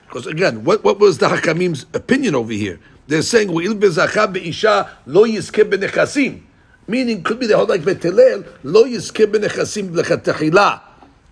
Because 0.06 0.28
again, 0.28 0.64
what, 0.64 0.84
what 0.86 1.00
was 1.00 1.18
the 1.18 1.28
hakamim's 1.28 1.86
opinion 1.94 2.36
over 2.36 2.54
here? 2.54 2.80
They're 3.08 3.22
saying 3.22 3.50
"U'il 3.50 3.78
bezacha 3.78 4.34
beisha 4.34 4.90
lo 5.06 5.26
yizke 5.26 5.70
benechasim," 5.70 6.42
meaning 6.88 7.22
could 7.22 7.40
be 7.40 7.48
the 7.48 7.58
whole 7.58 7.66
like 7.66 7.84
Bet 7.84 8.04
lo 8.06 8.86
yizke 8.86 9.26
benechasim 9.26 9.94
like 9.94 10.10
a 10.10 10.18
tahila. 10.18 10.82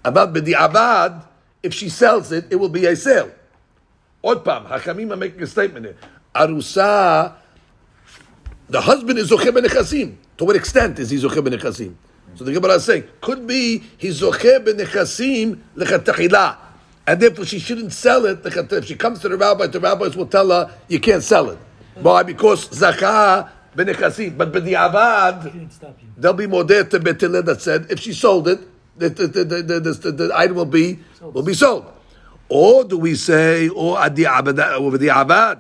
About 0.04 0.34
b'di'abad, 0.34 1.29
if 1.62 1.74
she 1.74 1.90
sells 1.90 2.32
it, 2.32 2.46
it 2.50 2.56
will 2.56 2.70
be 2.70 2.86
a 2.86 2.96
sale. 2.96 3.32
Od 4.24 4.44
pam, 4.44 4.66
Hakamim 4.66 5.12
are 5.12 5.16
making 5.16 5.42
a 5.42 5.48
statement 5.48 5.86
here. 5.86 5.96
Arusa, 6.36 7.36
the 8.68 8.82
husband 8.82 9.18
is 9.20 9.32
Zoche 9.32 9.50
Benechasim. 9.50 10.16
To 10.38 10.46
what 10.46 10.56
extent 10.56 11.00
is 11.00 11.10
he 11.10 11.18
Zoche 11.18 11.38
Benechasim? 11.38 11.96
So 12.36 12.44
the 12.44 12.54
Gemara 12.54 12.74
is 12.74 12.86
saying, 12.86 13.06
could 13.22 13.48
be 13.48 13.84
he's 13.98 14.22
Zoche 14.22 14.64
Benechasim 14.64 15.60
lechatachila. 15.76 16.58
And 17.08 17.20
therefore 17.20 17.46
she 17.46 17.60
shouldn't 17.60 17.92
sell 17.92 18.26
it. 18.26 18.40
If 18.46 18.86
she 18.86 18.96
comes 18.96 19.20
to 19.20 19.30
the 19.30 19.38
rabbi, 19.38 19.68
the 19.68 19.80
rabbis 19.80 20.16
will 20.16 20.28
tell 20.28 20.50
her, 20.50 20.72
you 20.88 21.00
can't 21.00 21.24
sell 21.24 21.50
it. 21.50 21.58
Why? 21.96 22.24
Because 22.24 22.70
Zakah 22.70 23.50
Benechasim. 23.76 24.38
But 24.38 24.52
B'di'avad, 24.52 25.96
there'll 26.16 26.38
be 26.38 26.48
more 26.48 26.64
there 26.64 26.84
to 26.84 27.00
Bet 27.00 27.20
Hillel 27.20 27.44
that 27.44 27.62
said, 27.62 27.88
if 27.90 28.00
she 28.00 28.14
sold 28.14 28.48
it, 28.48 28.60
the, 29.00 29.10
the, 29.10 29.28
the, 29.28 29.44
the, 29.44 29.80
the, 29.80 29.92
the, 29.92 30.12
the 30.12 30.32
item 30.36 30.56
will 30.56 30.66
be, 30.66 31.00
will 31.22 31.44
be 31.44 31.54
sold. 31.54 31.86
Or 32.50 32.84
do 32.84 32.98
we 32.98 33.16
say, 33.16 33.70
or 33.70 33.98
abad, 34.26 34.60
over 34.60 34.98
the 34.98 35.10
abad? 35.10 35.60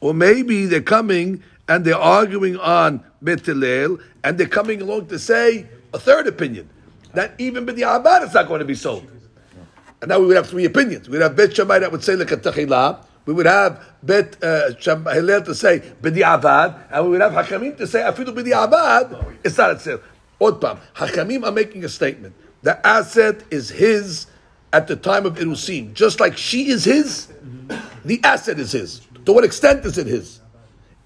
Or 0.00 0.14
maybe 0.14 0.66
they're 0.66 0.80
coming 0.80 1.42
and 1.68 1.84
they're 1.84 1.96
arguing 1.96 2.56
on 2.56 3.04
Bet 3.20 3.44
Hillel, 3.44 3.98
and 4.24 4.38
they're 4.38 4.46
coming 4.46 4.80
along 4.80 5.06
to 5.08 5.18
say 5.18 5.66
a 5.92 5.98
third 5.98 6.26
opinion 6.26 6.68
that 7.14 7.34
even 7.38 7.66
b'di 7.66 7.82
abad 7.82 8.22
it's 8.22 8.34
not 8.34 8.48
going 8.48 8.60
to 8.60 8.64
be 8.64 8.74
sold. 8.74 9.06
And 10.00 10.08
now 10.08 10.20
we 10.20 10.26
would 10.26 10.36
have 10.36 10.48
three 10.48 10.64
opinions. 10.64 11.08
We'd 11.08 11.20
have 11.20 11.34
Bet 11.34 11.56
Shammai 11.56 11.80
that 11.80 11.90
would 11.90 12.04
say 12.04 12.14
like 12.14 12.30
a. 12.30 13.04
We 13.26 13.34
would 13.34 13.46
have 13.46 13.84
Bet 14.02 14.42
uh, 14.42 14.72
Hillel 15.12 15.42
to 15.42 15.54
say 15.54 15.80
b'di 16.00 16.20
abad, 16.20 16.76
and 16.90 17.04
we 17.04 17.10
would 17.10 17.20
have 17.20 17.32
Hakamim 17.32 17.76
to 17.78 17.86
say 17.86 18.00
afidu 18.00 18.28
b'di 18.28 18.52
abad. 18.64 19.36
It's 19.44 19.58
not 19.58 19.72
a 19.72 19.78
sale. 19.80 20.00
Odpam, 20.40 20.78
Hakamim 20.94 21.44
are 21.44 21.52
making 21.52 21.84
a 21.84 21.88
statement. 21.88 22.34
The 22.62 22.84
asset 22.86 23.42
is 23.50 23.70
his 23.70 24.26
at 24.72 24.86
the 24.86 24.96
time 24.96 25.26
of 25.26 25.36
Irusin. 25.36 25.94
Just 25.94 26.20
like 26.20 26.36
she 26.36 26.68
is 26.68 26.84
his, 26.84 27.28
the 28.04 28.20
asset 28.24 28.58
is 28.58 28.72
his. 28.72 29.00
To 29.24 29.32
what 29.32 29.44
extent 29.44 29.84
is 29.84 29.98
it 29.98 30.06
his? 30.06 30.40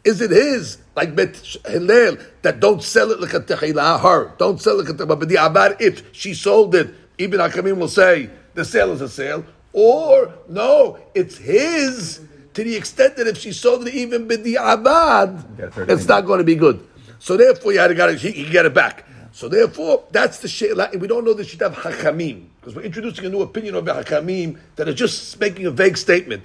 Is 0.05 0.21
it 0.21 0.31
his, 0.31 0.79
like 0.97 1.15
Bet 1.15 1.37
Hillel, 1.67 2.17
that 2.43 2.59
don't 2.59 2.83
sell 2.83 3.13
it 3.13 3.21
like 3.21 3.35
a 3.35 3.41
techila, 3.41 4.01
her, 4.01 4.35
don't 4.37 4.61
sell 4.61 4.81
it 4.81 4.89
like 4.89 5.01
a 5.01 5.07
but 5.07 5.29
the 5.29 5.37
abad, 5.37 5.77
if 5.81 6.15
she 6.15 6.35
sold 6.35 6.75
it, 6.75 6.93
even 7.19 7.39
Hakamim 7.39 7.77
will 7.77 7.89
say 7.89 8.29
the 8.55 8.65
sale 8.65 8.91
is 8.93 9.01
a 9.01 9.09
sale, 9.09 9.45
or 9.73 10.35
no, 10.49 10.99
it's 11.15 11.39
his 11.39 12.21
to 12.55 12.65
the 12.65 12.77
extent 12.77 13.17
that 13.17 13.27
if 13.27 13.39
she 13.39 13.53
sold 13.53 13.87
it 13.87 13.95
even 13.95 14.29
b'di 14.29 14.57
abad, 14.57 15.45
it's 15.89 16.07
not 16.07 16.23
going 16.23 16.39
to 16.39 16.45
be 16.45 16.55
good. 16.55 16.87
So 17.19 17.37
therefore, 17.37 17.73
you 17.73 17.79
had 17.79 17.89
to 17.89 17.95
get 17.95 18.11
it, 18.11 18.19
he 18.19 18.33
can 18.33 18.53
get 18.53 18.67
it 18.67 18.75
back. 18.75 19.07
So 19.33 19.49
therefore, 19.49 20.05
that's 20.11 20.39
the 20.39 20.49
she'la. 20.49 20.91
We 20.99 21.09
don't 21.09 21.25
know 21.25 21.33
the 21.33 21.45
shit 21.45 21.63
of 21.63 21.75
hakamim 21.75 22.47
because 22.61 22.77
we're 22.77 22.83
introducing 22.83 23.25
a 23.25 23.29
new 23.31 23.41
opinion 23.41 23.75
of 23.75 23.85
hakamim 23.85 24.59
that 24.77 24.89
is 24.89 24.95
just 24.95 25.41
making 25.41 25.65
a 25.67 25.71
vague 25.71 25.97
statement. 25.97 26.43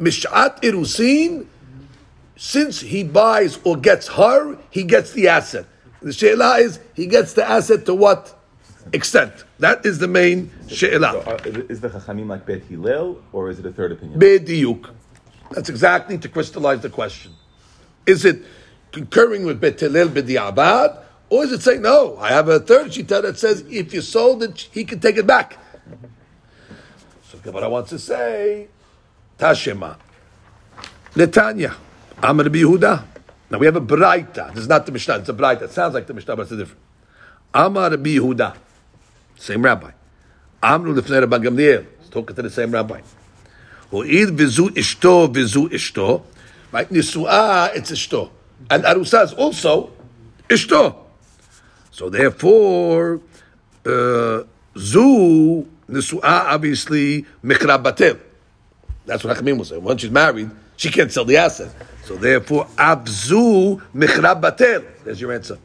Mishat 0.00 0.60
irusin, 0.62 1.46
since 2.36 2.80
he 2.80 3.04
buys 3.04 3.60
or 3.64 3.76
gets 3.76 4.08
her, 4.08 4.58
he 4.70 4.82
gets 4.82 5.12
the 5.12 5.28
asset. 5.28 5.66
The 6.02 6.12
she'la 6.12 6.58
is 6.58 6.80
he 6.94 7.06
gets 7.06 7.34
the 7.34 7.48
asset 7.48 7.86
to 7.86 7.94
what 7.94 8.36
extent? 8.92 9.32
That 9.60 9.86
is 9.86 9.98
the 10.00 10.08
main 10.08 10.50
So, 10.66 10.74
she'la. 10.74 11.18
uh, 11.20 11.38
is 11.44 11.80
the 11.80 11.88
Chachamim 11.88 12.26
like 12.26 12.44
Bet 12.46 12.62
Hillel, 12.64 13.22
or 13.32 13.48
is 13.48 13.60
it 13.60 13.66
a 13.66 13.70
third 13.70 13.92
opinion? 13.92 14.18
Bediuk. 14.18 14.90
That's 15.52 15.68
exactly 15.68 16.18
to 16.18 16.28
crystallize 16.28 16.80
the 16.80 16.90
question. 16.90 17.32
Is 18.06 18.24
it 18.24 18.42
concurring 18.90 19.44
with 19.46 19.60
Bet 19.60 19.78
Hillel 19.78 20.08
B'di'abad, 20.08 21.00
or 21.34 21.42
is 21.42 21.50
it 21.50 21.62
saying, 21.62 21.82
no, 21.82 22.16
I 22.18 22.28
have 22.28 22.48
a 22.48 22.60
third 22.60 22.92
shita 22.92 23.20
that 23.22 23.36
says 23.36 23.64
if 23.68 23.92
you 23.92 24.02
sold 24.02 24.44
it, 24.44 24.68
he 24.70 24.84
can 24.84 25.00
take 25.00 25.16
it 25.16 25.26
back. 25.26 25.58
So 27.24 27.38
Gemara 27.38 27.68
wants 27.68 27.90
to 27.90 27.98
say, 27.98 28.68
Tashema, 29.36 29.96
Netanya, 31.16 31.74
Amr 32.22 32.44
Yehuda. 32.44 33.02
Now 33.50 33.58
we 33.58 33.66
have 33.66 33.74
a 33.74 33.80
Braita. 33.80 34.54
This 34.54 34.62
is 34.62 34.68
not 34.68 34.86
the 34.86 34.92
Mishnah, 34.92 35.16
it's 35.16 35.28
a 35.28 35.32
Braita. 35.32 35.62
It 35.62 35.72
sounds 35.72 35.92
like 35.94 36.06
the 36.06 36.14
Mishnah, 36.14 36.36
but 36.36 36.42
it's 36.42 36.52
different. 36.52 36.80
Amar 37.52 37.90
Yehuda, 37.90 38.56
same 39.36 39.64
rabbi. 39.64 39.90
Amru 40.62 40.94
Lefner 40.94 41.26
Rabban 41.26 41.42
Gamliel, 41.42 41.84
talking 42.12 42.36
to 42.36 42.42
the 42.42 42.50
same 42.50 42.70
rabbi. 42.70 43.00
Ho'id 43.90 44.28
vizu 44.38 44.68
ishto 44.68 45.26
vizu 45.34 45.68
ishto. 45.68 46.22
Right, 46.70 46.88
Nisua, 46.90 47.74
it's 47.74 47.90
ishto. 47.90 48.30
And 48.70 48.84
Arusa 48.84 49.24
is 49.24 49.32
also 49.32 49.90
ishto. 50.48 51.00
So 51.94 52.10
therefore, 52.10 53.20
uh, 53.86 54.42
zu 54.76 55.68
nisuah 55.88 56.50
obviously 56.50 57.24
mikra 57.44 57.80
batel. 57.80 58.18
That's 59.06 59.22
what 59.22 59.36
Hakamim 59.36 59.58
will 59.58 59.64
say. 59.64 59.78
Once 59.78 60.00
she's 60.00 60.10
married, 60.10 60.50
she 60.76 60.90
can't 60.90 61.12
sell 61.12 61.24
the 61.24 61.36
asset. 61.36 61.72
So 62.02 62.16
therefore, 62.16 62.66
abzu 62.74 63.80
mikra 63.94 64.40
batel. 64.42 64.84
There's 65.04 65.20
your 65.20 65.32
answer. 65.32 65.56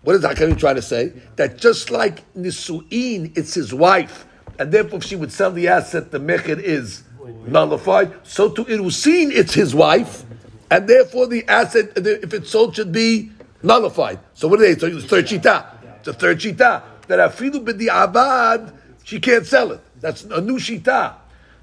What 0.00 0.16
is 0.16 0.22
Hakamim 0.22 0.58
trying 0.58 0.76
to 0.76 0.82
say? 0.82 1.12
That 1.36 1.58
just 1.58 1.90
like 1.90 2.24
nisuin, 2.32 3.36
it's 3.36 3.52
his 3.52 3.74
wife, 3.74 4.24
and 4.58 4.72
therefore 4.72 5.00
if 5.00 5.04
she 5.04 5.16
would 5.16 5.32
sell 5.32 5.52
the 5.52 5.68
asset, 5.68 6.12
the 6.12 6.18
mechir 6.18 6.58
is 6.58 7.02
nullified. 7.46 8.10
So 8.22 8.48
to 8.48 8.64
irusin, 8.64 9.32
it's 9.32 9.52
his 9.52 9.74
wife, 9.74 10.24
and 10.70 10.88
therefore 10.88 11.26
the 11.26 11.46
asset, 11.46 11.92
if 11.94 12.32
it's 12.32 12.48
sold, 12.48 12.74
should 12.76 12.90
be 12.90 13.32
nullified. 13.64 14.20
So 14.34 14.48
what 14.48 14.60
are 14.60 14.62
they? 14.62 14.78
So 14.78 14.86
it's 14.86 15.06
third 15.06 15.26
shita. 15.26 16.06
A 16.06 16.12
third 16.12 16.38
shita. 16.38 16.82
That 17.08 17.32
afilu 17.32 17.64
b'di 17.64 17.88
abad, 17.90 18.72
she 19.02 19.18
can't 19.18 19.46
sell 19.46 19.72
it. 19.72 19.80
That's 20.00 20.24
a 20.24 20.40
new 20.40 20.58
shita. 20.58 21.14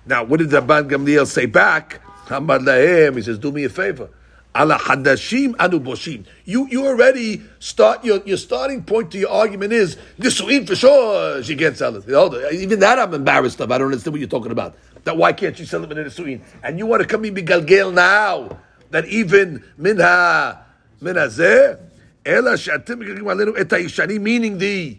Now, 0.06 0.24
what 0.24 0.40
did 0.40 0.50
Rabban 0.50 0.90
Gamliel 0.90 1.28
say 1.28 1.46
back? 1.46 2.02
He 2.28 3.22
says, 3.22 3.38
do 3.38 3.52
me 3.52 3.66
a 3.66 3.70
favor. 3.70 4.10
Ala 4.56 4.78
hadashim 4.78 5.56
anu 5.60 5.80
boshim. 5.80 6.26
You 6.44 6.68
you 6.68 6.86
already 6.86 7.42
start 7.60 8.04
your 8.04 8.22
your 8.26 8.36
starting 8.36 8.84
point 8.84 9.12
to 9.12 9.18
your 9.18 9.30
argument 9.30 9.72
is 9.72 9.96
nisuin 10.20 10.68
for 10.68 10.76
sure 10.76 11.42
she 11.42 11.56
can't 11.56 11.78
sell 11.78 11.96
it. 11.96 12.54
Even 12.54 12.82
that 12.82 13.00
I'm 13.00 13.14
embarrassed 13.14 13.62
of. 13.62 13.72
I 13.72 13.78
don't 13.78 13.88
understand 13.88 14.14
what 14.14 14.20
you're 14.20 14.28
talking 14.28 14.52
about. 14.52 14.76
That 15.06 15.16
why 15.16 15.32
can't 15.32 15.56
she 15.56 15.64
sell 15.66 15.84
it 15.86 15.92
in 15.92 16.00
a 16.00 16.04
nisuin? 16.04 16.42
And 16.64 16.78
you 16.78 16.86
want 16.86 17.02
to 17.02 17.08
come 17.08 17.24
in 17.24 17.34
bigalgel 17.34 17.94
now 17.94 18.60
that 18.90 19.06
even 19.06 19.64
minha 19.78 20.66
minha 21.00 21.28
zeh 21.28 21.80
ela 22.26 22.58
she'atim 22.58 23.02
et 23.02 23.72
ha'ishani 23.72 24.20
meaning 24.20 24.58
the 24.58 24.98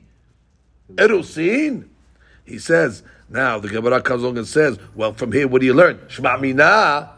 erusin. 0.94 1.88
He 2.44 2.58
says 2.58 3.02
now 3.28 3.58
the 3.58 3.68
Gemara 3.68 4.00
comes 4.02 4.22
along 4.22 4.38
and 4.38 4.46
says, 4.46 4.78
well, 4.94 5.12
from 5.12 5.32
here 5.32 5.48
what 5.48 5.60
do 5.60 5.66
you 5.66 5.74
learn? 5.74 5.98
Shma 6.08 6.40
mina. 6.40 7.10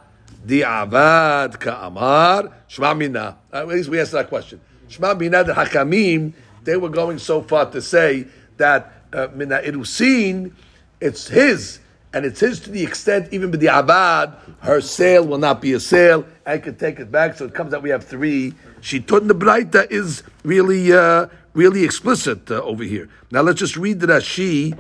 Di 0.47 0.61
avad 0.61 1.59
ka'amar 1.59 2.53
shma 2.69 2.97
mina. 2.97 3.39
At 3.53 3.67
least 3.67 3.89
we 3.89 3.99
asked 3.99 4.13
that 4.13 4.29
question. 4.29 4.61
Shma 4.89 5.19
mina 5.19 5.43
the 5.45 5.55
hakamim. 5.55 6.33
They 6.65 6.77
were 6.77 6.91
going 6.91 7.19
so 7.19 7.43
far 7.43 7.71
to 7.71 7.83
say 7.83 8.27
that 8.57 8.93
uh, 9.13 9.29
mina 9.35 9.61
irusin, 9.65 10.53
it's 11.01 11.29
his, 11.29 11.81
and 12.13 12.25
it's 12.25 12.41
his 12.41 12.61
to 12.61 12.71
the 12.71 12.83
extent 12.83 13.29
even 13.33 13.51
with 13.51 13.61
the 13.61 13.67
abad, 13.67 14.35
her 14.61 14.81
sale 14.81 15.27
will 15.27 15.39
not 15.39 15.61
be 15.61 15.73
a 15.73 15.81
sale. 15.81 16.25
I 16.47 16.59
can 16.59 16.77
take 16.77 17.01
it 17.01 17.11
back. 17.11 17.37
So 17.37 17.47
it 17.47 17.55
comes 17.55 17.75
out 17.75 17.83
we 17.83 17.91
have 17.91 18.05
three. 18.05 18.55
She 18.84 19.00
taught 19.00 19.28
the 19.28 19.36
Braita 19.36 19.92
is 19.92 20.24
really 20.44 20.94
uh, 20.94 21.28
really 21.54 21.84
explicit 21.84 22.50
uh, 22.50 22.62
over 22.64 22.84
here. 22.84 23.10
Now 23.32 23.42
let's 23.42 23.60
just 23.60 23.76
read 23.76 24.00
the 24.00 24.08
Rashi. 24.08 24.78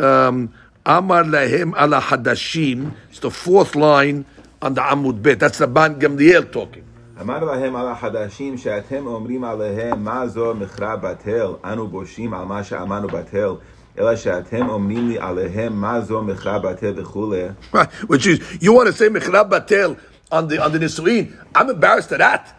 Um, 0.00 0.54
Amar 0.84 1.24
lahem 1.24 1.76
ala 1.76 2.00
hadashim. 2.00 2.94
It's 3.10 3.20
the 3.20 3.30
fourth 3.30 3.76
line 3.76 4.24
on 4.60 4.74
the 4.74 4.80
Amud 4.80 5.22
Bet. 5.22 5.38
That's 5.38 5.58
the 5.58 5.66
Ban 5.66 6.00
Gamliel 6.00 6.50
talking. 6.50 6.84
אמר 7.20 7.44
להם 7.44 7.76
על 7.76 7.88
החדשים 7.88 8.58
שאתם 8.58 9.06
אומרים 9.06 9.44
עליהם 9.44 10.04
מה 10.04 10.28
זו 10.28 10.54
מכרה 10.54 10.96
בטל, 10.96 11.46
אנו 11.64 11.88
בושים 11.88 12.34
על 12.34 12.44
מה 12.44 12.64
שאמרנו 12.64 13.08
בטל, 13.08 13.50
אלא 13.98 14.16
שאתם 14.16 14.68
אומרים 14.68 15.08
לי 15.08 15.18
עליהם 15.18 15.80
מה 15.80 16.00
זו 16.00 16.22
מכרה 16.22 16.58
בטל 16.58 16.92
וכולי. 16.96 17.42
Right, 17.72 17.90
which 18.08 18.26
is 18.26 18.40
you 18.60 18.72
want 18.72 18.86
to 18.86 18.92
say 18.92 19.08
Mechrab 19.08 19.50
Batel 19.50 19.96
on 20.32 20.48
the 20.48 20.58
on 20.58 20.72
the 20.72 20.78
Nisuin. 20.78 21.32
I'm 21.54 21.70
embarrassed 21.70 22.10
of 22.12 22.18
that, 22.18 22.54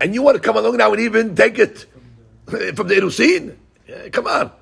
And 0.00 0.14
you 0.14 0.22
want 0.22 0.36
to 0.36 0.40
come 0.42 0.56
along 0.56 0.76
now 0.76 0.92
and 0.92 1.00
even 1.00 1.34
take 1.34 1.58
it 1.58 1.86
from 2.46 2.88
the 2.88 2.94
Irusin? 2.94 3.56
Come 4.12 4.26
on. 4.26 4.52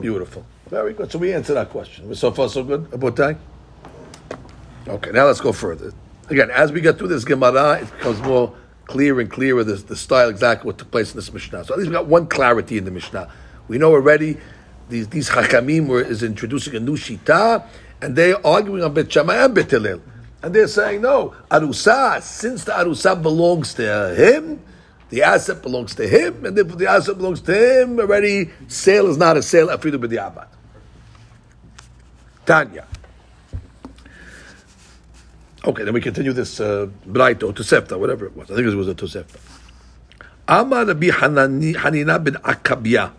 Beautiful. 0.00 0.46
Very 0.70 0.94
good. 0.94 1.12
So 1.12 1.18
we 1.18 1.32
answered 1.34 1.54
that 1.54 1.68
question. 1.68 2.08
We're 2.08 2.14
so 2.14 2.30
far 2.32 2.48
so 2.48 2.64
good, 2.64 2.84
Abotai? 2.90 3.36
Okay, 4.88 5.10
now 5.10 5.26
let's 5.26 5.40
go 5.40 5.52
further. 5.52 5.92
Again, 6.28 6.50
as 6.50 6.72
we 6.72 6.80
get 6.80 6.96
through 6.98 7.08
this 7.08 7.24
Gemara, 7.24 7.80
it 7.82 7.90
becomes 7.98 8.20
more 8.22 8.54
clear 8.86 9.20
and 9.20 9.30
clearer 9.30 9.62
the, 9.64 9.74
the 9.74 9.96
style 9.96 10.28
exactly 10.28 10.66
what 10.66 10.78
took 10.78 10.90
place 10.90 11.10
in 11.12 11.16
this 11.16 11.32
Mishnah. 11.32 11.64
So 11.64 11.74
at 11.74 11.78
least 11.78 11.90
we 11.90 11.94
got 11.94 12.06
one 12.06 12.26
clarity 12.26 12.78
in 12.78 12.84
the 12.84 12.90
Mishnah. 12.90 13.30
We 13.68 13.78
know 13.78 13.92
already 13.92 14.38
these, 14.88 15.08
these 15.08 15.28
Hakamim 15.30 16.04
is 16.04 16.22
introducing 16.22 16.74
a 16.74 16.80
new 16.80 16.96
Shita, 16.96 17.66
and 18.02 18.16
they're 18.16 18.44
arguing 18.44 18.82
on 18.82 18.92
Bet 18.92 19.10
Shammai 19.10 19.36
and 19.36 19.54
Bet 19.54 19.70
Hillel. 19.70 20.02
And 20.42 20.52
they're 20.52 20.66
saying, 20.66 21.02
no, 21.02 21.34
Arusa, 21.50 22.20
since 22.20 22.64
the 22.64 22.72
Arusa 22.72 23.20
belongs 23.22 23.74
to 23.74 24.14
him, 24.14 24.60
the 25.08 25.22
asset 25.22 25.62
belongs 25.62 25.94
to 25.94 26.08
him, 26.08 26.44
and 26.44 26.58
if 26.58 26.76
the 26.76 26.88
asset 26.88 27.18
belongs 27.18 27.40
to 27.42 27.54
him, 27.54 28.00
already 28.00 28.50
sale 28.66 29.08
is 29.08 29.16
not 29.16 29.36
a 29.36 29.42
sale, 29.42 29.68
afidu 29.68 30.04
b'di'abad. 30.04 30.48
Tanya. 32.44 32.86
Okay, 35.64 35.84
then 35.84 35.94
we 35.94 36.00
continue 36.00 36.32
this 36.32 36.58
uh, 36.58 36.88
or 37.06 37.14
Tosefta, 37.14 37.96
whatever 37.96 38.26
it 38.26 38.36
was. 38.36 38.50
I 38.50 38.56
think 38.56 38.66
it 38.66 38.74
was 38.74 38.88
a 38.88 38.94
Tosefta. 38.96 39.38
Amar 40.48 40.86
Rabbi 40.86 41.08
Hanina 41.08 42.24
bin 42.24 42.34
Akabia. 42.34 43.12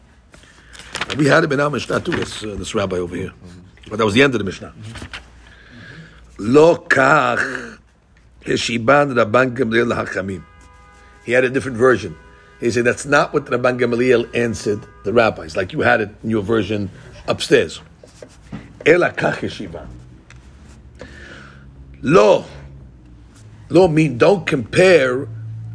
We 1.18 1.28
had 1.28 1.46
him 1.46 1.54
in 1.54 1.60
our 1.62 1.70
Mishnah 1.70 2.02
too, 2.02 2.12
this, 2.12 2.44
uh, 2.44 2.56
this 2.56 2.76
rabbi 2.76 2.98
over 2.98 3.16
here. 3.16 3.32
But 3.90 3.98
that 3.98 4.06
was 4.06 4.14
the 4.14 4.24
end 4.24 4.34
of 4.36 4.40
the 4.40 4.46
Mishnah. 4.46 4.74
Lo 6.40 6.78
kach 6.78 7.80
heshiban 8.42 9.14
Rabban 9.14 9.56
Gamliel 9.56 9.94
hachamim. 9.94 10.44
He 11.26 11.32
had 11.32 11.44
a 11.44 11.50
different 11.50 11.78
version. 11.78 12.16
He 12.60 12.72
said 12.72 12.86
that's 12.86 13.06
not 13.06 13.34
what 13.34 13.46
Rabban 13.46 13.78
Gamaliel 13.78 14.26
answered 14.34 14.86
the 15.04 15.12
rabbis, 15.12 15.58
like 15.58 15.74
you 15.74 15.82
had 15.82 16.00
it 16.00 16.10
in 16.24 16.30
your 16.30 16.42
version 16.42 16.90
upstairs. 17.28 17.82
Ela 18.86 19.12
kach 19.12 19.40
heshiban. 19.44 19.88
Lo. 22.02 22.46
Lo 23.70 23.88
mean 23.88 24.18
don't 24.18 24.46
compare 24.46 25.24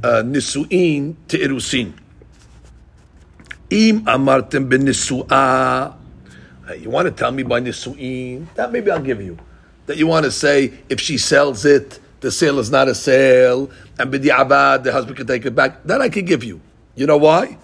uh, 0.02 0.22
nisuin 0.24 1.16
to 1.28 1.38
irusin. 1.38 1.92
Im 3.70 4.04
amartem 4.04 4.68
ben 4.68 4.86
nisuah. 4.86 5.97
You 6.79 6.89
want 6.89 7.05
to 7.07 7.11
tell 7.11 7.31
me 7.31 7.43
by 7.43 7.59
nisuin? 7.59 8.47
That 8.55 8.71
maybe 8.71 8.89
I'll 8.89 9.01
give 9.01 9.21
you. 9.21 9.37
That 9.85 9.97
you 9.97 10.07
want 10.07 10.25
to 10.25 10.31
say 10.31 10.73
if 10.89 10.99
she 10.99 11.17
sells 11.17 11.65
it, 11.65 11.99
the 12.21 12.31
sale 12.31 12.57
is 12.59 12.71
not 12.71 12.87
a 12.87 12.95
sale, 12.95 13.69
and 13.99 14.13
b'di'abad, 14.13 14.83
the 14.83 14.93
husband 14.93 15.17
can 15.17 15.27
take 15.27 15.45
it 15.45 15.53
back. 15.53 15.83
That 15.83 16.01
I 16.01 16.07
can 16.07 16.23
give 16.25 16.43
you. 16.43 16.61
You 16.95 17.05
know 17.05 17.17
why? 17.17 17.57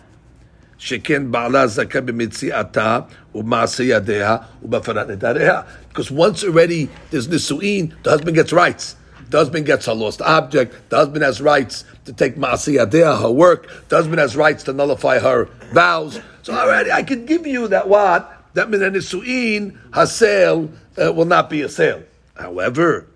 שכן 0.79 1.31
בעלה 1.31 1.67
זכה 1.67 2.01
במציאתה 2.01 2.99
ובמעשה 3.35 3.83
ידיה 3.83 4.37
ובהפרת 4.63 5.07
נדריה. 5.07 5.61
Because 5.89 6.11
once 6.11 6.43
already 6.43 6.89
there's 7.11 7.27
nisu'in, 7.27 7.91
the 8.03 8.09
husband 8.09 8.35
gets 8.35 8.53
rights. 8.53 8.95
The 9.29 9.37
husband 9.37 9.65
gets 9.65 9.85
her 9.85 9.93
lost 9.93 10.21
object. 10.21 10.89
The 10.89 10.97
husband 10.97 11.23
has 11.23 11.41
rights 11.41 11.83
to 12.05 12.13
take 12.13 12.35
ma'asi 12.35 12.79
yadea, 12.79 13.21
her 13.21 13.29
work. 13.29 13.69
The 13.89 13.97
husband 13.97 14.19
has 14.19 14.35
rights 14.35 14.63
to 14.63 14.73
nullify 14.73 15.19
her 15.19 15.49
vows. 15.73 16.19
So 16.41 16.53
already 16.53 16.91
I 16.91 17.03
could 17.03 17.27
give 17.27 17.45
you 17.45 17.67
that 17.67 17.87
what? 17.87 18.31
that 18.54 18.70
min 18.70 18.80
nisu'in, 18.80 19.76
sale 20.08 20.70
uh, 21.00 21.12
will 21.12 21.24
not 21.24 21.50
be 21.50 21.62
a 21.62 21.68
sale. 21.68 22.02
However, 22.34 23.06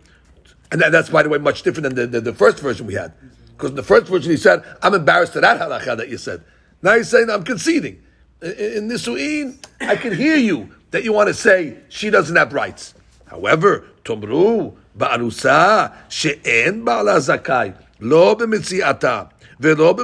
and 0.70 0.81
that, 0.81 0.92
that's 0.92 1.09
by 1.09 1.22
the 1.22 1.29
way 1.29 1.38
much 1.38 1.62
different 1.62 1.94
than 1.94 1.94
the, 1.94 2.07
the, 2.07 2.33
the 2.33 2.35
first 2.35 2.61
version 2.61 2.87
we 2.87 2.94
had. 2.94 3.12
Because 3.57 3.70
in 3.70 3.77
the 3.77 3.83
first 3.83 4.07
version 4.07 4.31
he 4.31 4.37
said, 4.37 4.62
I'm 4.83 4.94
embarrassed 4.94 5.33
to 5.33 5.40
that 5.40 5.61
halacha 5.61 5.96
that 5.96 6.09
you 6.09 6.18
said. 6.18 6.44
Now 6.83 6.96
he's 6.96 7.09
saying, 7.09 7.31
I'm 7.31 7.42
conceding. 7.44 8.03
In, 8.42 8.53
in 8.53 8.88
Nisu'in, 8.88 9.64
I 9.81 9.96
can 9.96 10.14
hear 10.14 10.37
you 10.37 10.72
that 10.90 11.03
you 11.03 11.12
want 11.12 11.29
to 11.29 11.35
say 11.35 11.79
she 11.88 12.11
doesn't 12.11 12.37
have 12.37 12.53
rights. 12.53 12.94
However, 13.27 13.87
Tomru, 14.05 14.77
Ba'arusa, 14.96 15.92
she'en 16.09 16.85
ba'ala 16.85 17.18
zakai, 17.18 17.74
lo 18.01 18.35
b'metziata, 18.37 19.31
velo 19.59 19.94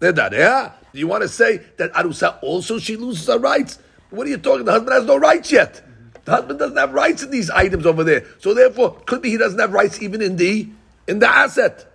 nedareha. 0.00 0.72
Do 0.92 0.98
you 0.98 1.06
want 1.06 1.22
to 1.22 1.28
say 1.28 1.60
that 1.78 1.92
Arusa 1.94 2.38
also 2.42 2.78
she 2.78 2.96
loses 2.96 3.26
her 3.26 3.38
rights? 3.38 3.78
What 4.10 4.26
are 4.26 4.30
you 4.30 4.36
talking? 4.36 4.66
The 4.66 4.72
husband 4.72 4.92
has 4.92 5.04
no 5.04 5.16
rights 5.16 5.50
yet. 5.50 5.82
The 6.24 6.32
husband 6.32 6.58
doesn't 6.58 6.76
have 6.76 6.92
rights 6.92 7.22
in 7.22 7.30
these 7.30 7.50
items 7.50 7.86
over 7.86 8.04
there. 8.04 8.24
So 8.38 8.54
therefore, 8.54 9.00
could 9.06 9.22
be 9.22 9.30
he 9.30 9.38
doesn't 9.38 9.58
have 9.58 9.72
rights 9.72 10.02
even 10.02 10.20
in 10.20 10.36
the 10.36 10.68
in 11.08 11.18
the 11.18 11.28
asset. 11.28 11.88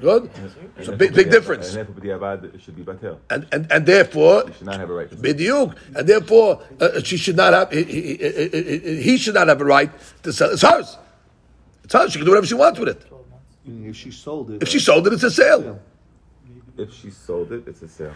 Good. 0.00 0.30
It's 0.78 0.88
a 0.88 0.96
big, 0.96 1.14
big 1.14 1.30
difference. 1.30 1.74
And 1.74 1.76
therefore, 1.76 1.94
b'diavad, 1.94 2.54
it 2.54 2.62
should 2.62 2.76
be 2.76 2.82
batel. 2.82 3.18
And 3.28 3.46
and, 3.52 3.70
and 3.70 3.84
therefore, 3.84 4.44
You 4.46 4.52
should 4.54 4.66
not 4.66 4.80
have 4.80 4.88
a 4.88 4.94
right 4.94 5.10
to 5.10 5.16
Bidyuk, 5.16 5.76
and 5.94 6.08
therefore 6.08 6.62
uh, 6.80 6.84
uh, 6.84 7.00
she 7.02 7.16
should 7.16 7.36
not 7.36 7.52
have. 7.52 7.72
He, 7.72 7.84
he, 7.84 8.16
he, 8.16 9.02
he 9.02 9.16
should 9.18 9.34
not 9.34 9.48
have 9.48 9.60
a 9.60 9.64
right 9.64 9.90
to 10.22 10.32
sell. 10.32 10.50
It's 10.50 10.62
hers. 10.62 10.96
It's 11.84 11.92
hers. 11.92 12.12
She 12.12 12.18
can 12.18 12.24
do 12.24 12.30
whatever 12.30 12.46
she 12.46 12.54
wants 12.54 12.78
with 12.78 12.88
it. 12.88 13.04
Mm, 13.68 13.90
if 13.90 13.96
she 13.96 14.10
sold 14.10 14.50
it. 14.52 14.62
If 14.62 14.68
she 14.68 14.78
uh, 14.78 14.80
sold 14.80 15.06
it, 15.08 15.12
it's 15.12 15.24
a 15.24 15.30
sale. 15.30 15.80
If 16.78 16.92
she 16.92 17.10
sold 17.10 17.52
it, 17.52 17.66
it's 17.66 17.80
a 17.80 17.88
sale. 17.88 18.12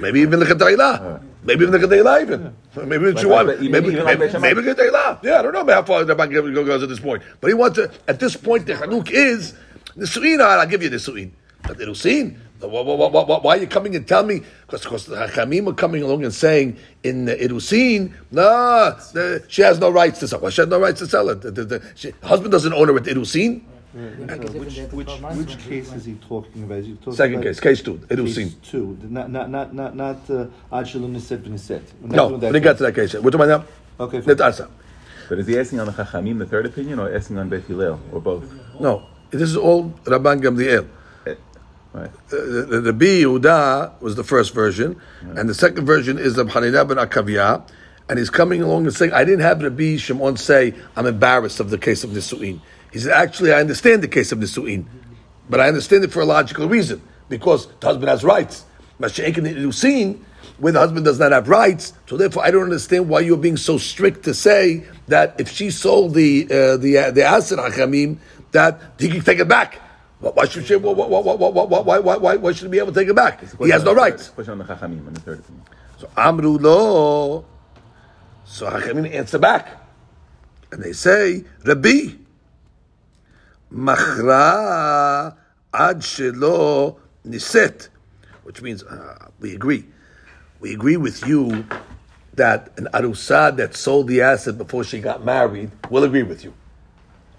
Maybe 0.00 0.20
even 0.20 0.40
the 0.40 0.46
Kedayla. 0.46 1.20
Maybe 1.44 1.64
even 1.64 1.78
the 1.78 1.86
Kedayla 1.86 2.22
even. 2.22 2.54
Maybe 2.88 3.06
she 3.18 3.26
Like- 3.26 3.26
wants. 3.26 3.60
like- 3.60 3.70
Maybe 3.70 3.90
maybe, 3.90 4.38
maybe. 4.40 4.62
Yeah, 5.22 5.38
I 5.38 5.42
don't 5.42 5.52
know 5.52 5.74
how 5.74 5.82
far 5.82 6.04
the 6.04 6.14
bank 6.14 6.32
goes 6.32 6.82
at 6.82 6.88
this 6.88 7.00
point. 7.00 7.22
But 7.40 7.48
he 7.48 7.54
wants 7.54 7.76
to. 7.78 7.90
At 8.06 8.18
this 8.18 8.34
point, 8.36 8.64
the 8.66 8.74
Hanuk 8.74 9.10
is 9.10 9.52
Nisuin. 9.96 10.40
I'll 10.40 10.66
give 10.66 10.82
you 10.82 10.90
Nisuin. 10.90 11.32
But 11.62 11.76
the 11.76 11.84
Nusin. 11.84 12.36
Why, 12.60 12.82
why, 12.82 13.08
why, 13.08 13.38
why, 13.38 13.56
are 13.56 13.60
you 13.60 13.68
coming 13.68 13.94
and 13.94 14.06
tell 14.08 14.24
me? 14.24 14.42
Because 14.66 14.82
because 14.82 15.06
the 15.06 15.14
Hakamim 15.14 15.68
are 15.68 15.74
coming 15.74 16.02
along 16.02 16.24
and 16.24 16.34
saying 16.34 16.76
in 17.04 17.26
the 17.26 17.36
Irusin, 17.36 18.12
no, 18.32 18.96
the, 19.12 19.44
she 19.46 19.62
has 19.62 19.78
no 19.78 19.90
rights 19.90 20.18
to 20.20 20.28
sell. 20.28 20.40
Well, 20.40 20.50
she 20.50 20.62
has 20.62 20.68
no 20.68 20.80
rights 20.80 20.98
to 20.98 21.06
sell 21.06 21.28
it. 21.28 21.42
The, 21.42 21.52
the, 21.52 21.64
the, 21.64 21.92
she, 21.94 22.10
husband 22.22 22.50
doesn't 22.50 22.72
own 22.72 22.88
her 22.88 22.92
with 22.94 23.06
Irusin. 23.06 23.62
Which, 23.94 24.76
which, 24.92 25.08
which 25.08 25.58
case 25.60 25.92
is 25.94 26.04
he 26.04 26.14
talking 26.16 26.64
about? 26.64 26.82
He 26.82 26.94
talking 26.96 27.12
Second 27.14 27.34
about 27.36 27.44
case, 27.44 27.60
case 27.60 27.82
two, 27.82 27.96
Case 27.98 28.18
Irusin. 28.18 28.62
two. 28.62 28.98
Not, 29.04 29.30
not, 29.30 29.48
not, 29.50 29.72
not, 29.74 29.96
not, 29.96 30.30
uh, 30.30 30.46
Ad 30.70 30.86
Shalom 30.86 31.14
Niset 31.14 31.38
V'Niset. 31.38 31.82
No, 32.02 32.28
doing 32.28 32.32
we 32.34 32.40
that 32.40 32.52
didn't 32.52 32.62
get 32.64 32.70
case. 32.72 32.76
to 32.78 32.82
that 32.84 32.94
case 32.94 33.14
yet. 33.14 33.22
We're 33.22 33.30
talking 33.30 33.46
about 33.50 33.66
now. 33.98 34.04
Okay, 34.04 34.20
fine. 34.20 34.36
Netasa. 34.36 34.68
But 35.30 35.38
is 35.38 35.46
he 35.46 35.58
asking 35.58 35.80
on 35.80 35.86
the 35.86 35.92
Chachamim, 35.92 36.38
the 36.38 36.44
third 36.46 36.66
opinion, 36.66 36.98
or 36.98 37.14
asking 37.14 37.38
on 37.38 37.48
Bet 37.48 37.62
Hillel, 37.64 37.98
or 38.12 38.20
both? 38.20 38.44
No, 38.78 39.06
this 39.30 39.40
is 39.42 39.56
all 39.56 39.90
Rabban 40.04 40.42
Gamliel. 40.42 40.86
Eh, 41.26 41.34
Right. 41.94 42.10
the, 42.28 42.36
the, 42.68 42.80
the 42.82 42.92
B 42.92 43.22
Yehuda 43.22 43.98
was 44.02 44.14
the 44.16 44.22
first 44.24 44.52
version, 44.52 45.00
and 45.22 45.48
the 45.48 45.54
second 45.54 45.86
version 45.86 46.18
is 46.18 46.34
the 46.34 46.44
Hanina 46.44 46.86
ben 46.86 46.98
Akavia, 46.98 47.66
and 48.10 48.18
he's 48.18 48.28
coming 48.28 48.60
along 48.60 48.84
and 48.84 48.94
saying, 48.94 49.12
I 49.14 49.24
didn't 49.24 49.40
have 49.40 49.62
Rabbi 49.62 49.96
Shimon 49.96 50.36
say, 50.36 50.74
I'm 50.96 51.06
embarrassed 51.06 51.58
of 51.60 51.70
the 51.70 51.78
case 51.78 52.04
of 52.04 52.10
Nisu'in. 52.10 52.60
He 52.92 52.98
said, 52.98 53.12
actually, 53.12 53.52
I 53.52 53.60
understand 53.60 54.02
the 54.02 54.08
case 54.08 54.32
of 54.32 54.38
Nisu'in, 54.38 54.86
but 55.48 55.60
I 55.60 55.68
understand 55.68 56.04
it 56.04 56.12
for 56.12 56.20
a 56.20 56.24
logical 56.24 56.68
reason, 56.68 57.02
because 57.28 57.66
the 57.80 57.86
husband 57.86 58.08
has 58.08 58.24
rights. 58.24 58.64
Mashiach 59.00 60.18
where 60.58 60.72
the 60.72 60.78
husband 60.78 61.04
does 61.04 61.18
not 61.18 61.32
have 61.32 61.48
rights, 61.48 61.92
so 62.06 62.16
therefore 62.16 62.44
I 62.44 62.50
don't 62.50 62.64
understand 62.64 63.08
why 63.08 63.20
you're 63.20 63.36
being 63.36 63.56
so 63.56 63.78
strict 63.78 64.24
to 64.24 64.34
say 64.34 64.84
that 65.06 65.40
if 65.40 65.50
she 65.50 65.70
sold 65.70 66.14
the 66.14 66.46
uh, 66.46 66.76
the 66.76 66.98
uh, 66.98 67.10
the 67.12 67.22
asset 67.22 67.58
hachamim, 67.58 68.18
that 68.52 68.80
he 68.98 69.08
can 69.08 69.22
take 69.22 69.38
it 69.38 69.48
back. 69.48 69.80
Why 70.20 70.46
should 70.46 70.66
she? 70.66 70.74
Why, 70.74 70.92
why, 70.92 71.06
why, 71.06 71.98
why, 71.98 72.16
why, 72.16 72.36
why 72.36 72.52
should 72.52 72.64
he 72.64 72.70
be 72.70 72.78
able 72.78 72.92
to 72.92 72.98
take 73.00 73.08
it 73.08 73.14
back? 73.14 73.40
He 73.58 73.70
has 73.70 73.84
no 73.84 73.94
rights. 73.94 74.32
So 74.34 74.52
on. 74.52 75.62
So 75.98 76.10
Amru 76.16 76.58
lo. 76.58 77.44
So 78.44 78.68
hachamim 78.68 79.12
answer 79.12 79.38
back, 79.38 79.68
and 80.72 80.82
they 80.82 80.92
say 80.92 81.44
Rabbi 81.64 82.14
machra 83.72 85.36
ad 85.72 85.98
shelo 85.98 86.96
niset, 87.26 87.88
which 88.44 88.62
means 88.62 88.82
uh, 88.82 89.28
we 89.40 89.54
agree. 89.54 89.84
We 90.60 90.74
agree 90.74 90.96
with 90.96 91.26
you 91.26 91.66
that 92.34 92.70
an 92.78 92.88
arusa 92.94 93.56
that 93.56 93.76
sold 93.76 94.08
the 94.08 94.22
asset 94.22 94.56
before 94.56 94.84
she 94.84 95.00
got 95.00 95.24
married 95.24 95.70
will 95.90 96.04
agree 96.04 96.22
with 96.22 96.44
you. 96.44 96.54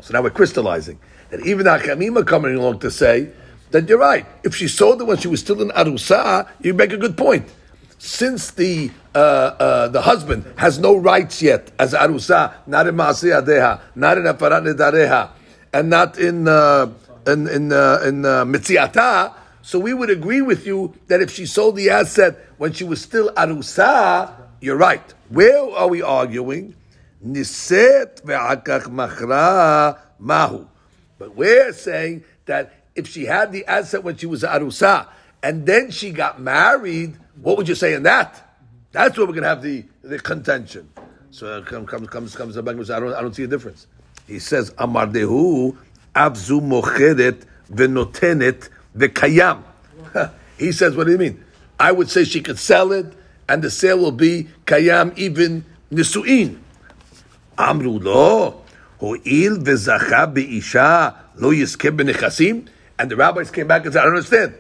So 0.01 0.13
now 0.13 0.21
we're 0.21 0.29
crystallizing 0.29 0.99
that 1.29 1.45
even 1.45 1.65
Hachamim 1.65 2.17
are 2.17 2.23
coming 2.23 2.55
along 2.55 2.79
to 2.79 2.91
say 2.91 3.29
that 3.71 3.87
you're 3.87 3.97
right. 3.97 4.25
If 4.43 4.55
she 4.55 4.67
sold 4.67 5.01
it 5.01 5.05
when 5.05 5.17
she 5.17 5.27
was 5.27 5.39
still 5.41 5.61
in 5.61 5.69
arusa, 5.69 6.49
you 6.61 6.73
make 6.73 6.93
a 6.93 6.97
good 6.97 7.17
point. 7.17 7.47
Since 7.97 8.51
the 8.51 8.91
uh, 9.13 9.17
uh, 9.17 9.87
the 9.89 10.01
husband 10.01 10.45
has 10.57 10.79
no 10.79 10.95
rights 10.95 11.41
yet 11.41 11.71
as 11.79 11.93
arusa, 11.93 12.53
not 12.65 12.87
in 12.87 12.95
maaseh 12.95 13.41
adeha, 13.41 13.81
not 13.95 14.17
in 14.17 14.23
nedareha, 14.23 15.31
and 15.73 15.89
not 15.89 16.17
in 16.17 16.47
uh, 16.47 16.91
in 17.27 17.47
in, 17.47 17.71
uh, 17.71 18.01
in 18.05 18.25
uh, 18.25 18.45
mitziata, 18.45 19.34
so 19.62 19.77
we 19.79 19.93
would 19.93 20.10
agree 20.10 20.41
with 20.41 20.65
you 20.65 20.93
that 21.08 21.21
if 21.21 21.32
she 21.32 21.45
sold 21.45 21.75
the 21.75 21.89
asset 21.89 22.38
when 22.58 22.73
she 22.73 22.84
was 22.84 23.01
still 23.01 23.32
arusa, 23.34 24.34
you're 24.62 24.77
right. 24.77 25.13
Where 25.29 25.69
are 25.71 25.88
we 25.88 26.01
arguing? 26.01 26.75
Niset 27.25 28.21
ve'akach 28.23 28.84
machra 28.84 29.99
mahu. 30.19 30.67
But 31.17 31.36
we're 31.36 31.73
saying 31.73 32.23
that 32.45 32.73
if 32.95 33.08
she 33.08 33.25
had 33.25 33.51
the 33.51 33.65
asset 33.65 34.03
when 34.03 34.17
she 34.17 34.25
was 34.25 34.43
arusa 34.43 35.08
and 35.43 35.65
then 35.65 35.91
she 35.91 36.12
got 36.12 36.41
married, 36.41 37.17
what 37.41 37.58
would 37.58 37.67
you 37.67 37.75
say 37.75 37.93
in 37.93 38.03
that? 38.03 38.45
That's 38.91 39.17
where 39.17 39.27
we're 39.27 39.34
going 39.34 39.43
to 39.43 39.49
have 39.49 39.62
the, 39.62 39.86
the 40.01 40.19
contention. 40.19 40.89
So 41.32 41.60
uh, 41.60 41.62
comes 41.62 41.88
comes 41.89 42.10
comes 42.10 42.36
comes 42.36 42.55
the. 42.55 42.95
I 42.95 42.99
don't 42.99 43.13
I 43.13 43.21
don't 43.21 43.36
see 43.36 43.43
a 43.43 43.47
difference. 43.47 43.86
He 44.29 44.37
says, 44.37 44.69
Amardehu 44.71 45.75
Abzu 46.15 46.61
Mocheret 46.61 47.45
Venotenet 47.71 48.69
Vekayam. 48.95 49.63
He 50.59 50.71
says, 50.71 50.95
What 50.95 51.05
do 51.05 51.13
you 51.13 51.17
mean? 51.17 51.43
I 51.79 51.91
would 51.93 52.09
say 52.09 52.25
she 52.25 52.41
could 52.41 52.59
sell 52.59 52.91
it, 52.91 53.05
and 53.47 53.63
the 53.63 53.71
sale 53.71 53.97
will 53.97 54.11
be 54.11 54.49
Kayam 54.65 55.17
even 55.17 55.63
Nisuin. 55.91 56.59
Amru 57.57 57.97
lo. 57.97 58.61
Ho'il 58.99 59.57
v'zacha 59.57 60.31
be'isha 60.33 61.15
lo 61.37 61.51
yizkeh. 61.51 62.67
And 62.99 63.09
the 63.09 63.15
rabbis 63.15 63.49
came 63.49 63.67
back 63.67 63.85
and 63.85 63.93
said, 63.93 64.01
I 64.01 64.03
don't 64.03 64.15
understand. 64.15 64.55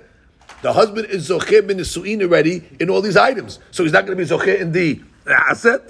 The 0.61 0.73
husband 0.73 1.07
is 1.07 1.29
zocheh 1.29 1.61
benisuin 1.61 2.21
already 2.23 2.63
in 2.79 2.89
all 2.89 3.01
these 3.01 3.17
items. 3.17 3.59
So 3.71 3.83
he's 3.83 3.91
not 3.91 4.05
going 4.05 4.17
to 4.17 4.23
be 4.23 4.29
zocheh 4.29 4.59
in 4.59 4.71
the 4.71 5.01
asset. 5.27 5.81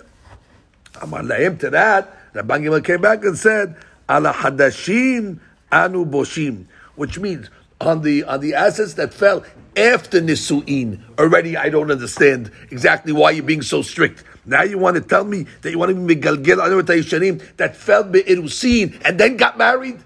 Amar 1.01 1.23
him 1.23 1.57
to 1.59 1.69
that. 1.69 2.18
Rabban 2.33 2.63
Gimel 2.63 2.83
came 2.83 3.01
back 3.01 3.23
and 3.23 3.37
said, 3.37 3.75
Ala 4.09 4.33
hadashim 4.33 5.39
anu 5.71 6.05
boshim, 6.05 6.65
which 6.95 7.19
means 7.19 7.49
on 7.81 8.01
the 8.01 8.23
on 8.23 8.41
the 8.41 8.53
assets 8.53 8.95
that 8.95 9.13
fell 9.13 9.43
after 9.77 10.21
nisuin. 10.21 10.99
Already, 11.17 11.57
I 11.57 11.69
don't 11.69 11.91
understand 11.91 12.51
exactly 12.71 13.13
why 13.13 13.31
you're 13.31 13.43
being 13.43 13.61
so 13.61 13.81
strict. 13.81 14.23
Now 14.45 14.63
you 14.63 14.77
want 14.77 14.95
to 14.95 15.01
tell 15.01 15.23
me 15.23 15.45
that 15.61 15.71
you 15.71 15.79
want 15.79 15.89
to 15.89 15.95
be 15.95 16.15
megalgel 16.15 16.61
anu 16.61 16.81
yishanim 16.81 17.41
that 17.57 17.75
fell 17.75 18.03
be'irusin 18.03 18.99
and 19.05 19.19
then 19.19 19.37
got 19.37 19.57
married. 19.57 19.99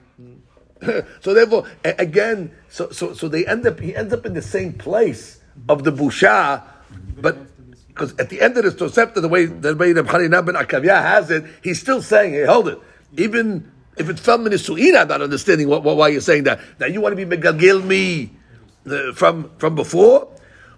so 1.21 1.33
therefore, 1.33 1.65
again, 1.83 2.51
so 2.69 2.89
so 2.91 3.13
so 3.13 3.27
they 3.27 3.45
end 3.47 3.65
up 3.65 3.79
he 3.79 3.95
ends 3.95 4.13
up 4.13 4.25
in 4.25 4.33
the 4.33 4.41
same 4.41 4.73
place 4.73 5.39
of 5.69 5.83
the 5.83 5.91
busha, 5.91 6.61
but 7.17 7.37
because 7.93 8.13
at 8.17 8.29
the 8.29 8.41
end 8.41 8.57
of 8.57 8.63
this 8.63 8.73
Tosefta, 8.73 9.21
the 9.21 9.27
way 9.27 9.45
the 9.45 9.75
way 9.75 9.93
the 9.93 10.03
Chanina 10.03 10.43
ben 10.45 10.55
Akavia 10.55 11.01
has 11.01 11.29
it, 11.29 11.45
he's 11.63 11.79
still 11.79 12.01
saying, 12.01 12.33
"Hey, 12.33 12.45
hold 12.45 12.67
it." 12.67 12.79
Even 13.17 13.71
if 13.97 14.09
it 14.09 14.19
fell 14.19 14.39
minisuin, 14.39 14.99
I'm 14.99 15.07
not 15.07 15.21
understanding 15.21 15.67
what, 15.67 15.83
what, 15.83 15.97
why 15.97 16.07
you're 16.07 16.21
saying 16.21 16.43
that. 16.45 16.59
Now 16.79 16.87
you 16.87 17.01
want 17.01 17.15
to 17.17 17.25
be 17.25 17.37
megalgil 17.37 17.83
me 17.85 18.31
from 19.13 19.51
from 19.59 19.75
before, 19.75 20.27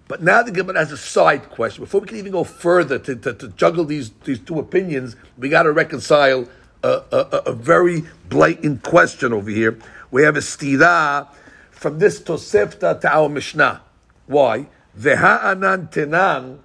but 0.08 0.22
now 0.22 0.44
the 0.44 0.52
Gemara 0.52 0.80
has 0.80 0.92
a 0.92 0.98
side 0.98 1.50
question. 1.50 1.84
Before 1.86 2.02
we 2.02 2.08
can 2.08 2.18
even 2.18 2.34
go 2.34 2.44
further 2.44 3.00
to, 3.00 3.16
to, 3.16 3.34
to 3.34 3.48
juggle 3.50 3.86
these 3.86 4.12
these 4.26 4.40
two 4.40 4.60
opinions, 4.60 5.16
we 5.38 5.48
got 5.50 5.64
to 5.64 5.72
reconcile 5.72 6.48
a, 6.84 7.02
a, 7.12 7.18
a- 7.48 7.54
very 7.54 8.04
blatant 8.30 8.84
question 8.84 9.32
over 9.34 9.50
here. 9.50 9.80
We 10.12 10.24
have 10.24 10.36
a 10.36 10.42
stira 10.42 11.28
from 11.72 12.00
this 12.00 12.20
Tosefta 12.20 13.00
to 13.02 13.10
our 13.14 13.30
Mishnah. 13.30 13.82
Why? 14.28 14.68
V'ha'anan 15.00 15.92
tenan 15.92 16.60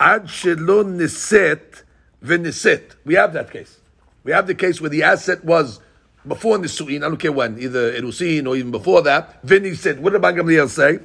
ad 0.00 0.24
shelo 0.24 0.82
niset 0.84 1.84
v'niset. 2.24 2.96
We 3.04 3.14
have 3.14 3.34
that 3.34 3.50
case. 3.50 3.78
We 4.24 4.32
have 4.32 4.46
the 4.46 4.54
case 4.54 4.80
where 4.80 4.90
the 4.90 5.02
asset 5.02 5.44
was 5.44 5.80
before 6.26 6.58
Nisuin, 6.58 6.98
I 6.98 7.08
don't 7.08 7.16
care 7.16 7.32
when, 7.32 7.58
either 7.58 7.92
Erusin 7.92 8.46
or 8.46 8.56
even 8.56 8.70
before 8.70 9.02
that. 9.02 9.44
V'niset. 9.46 9.98
What 10.00 10.12
did 10.12 10.22
Rabban 10.22 10.40
Gamliel 10.40 10.68
say? 10.68 10.98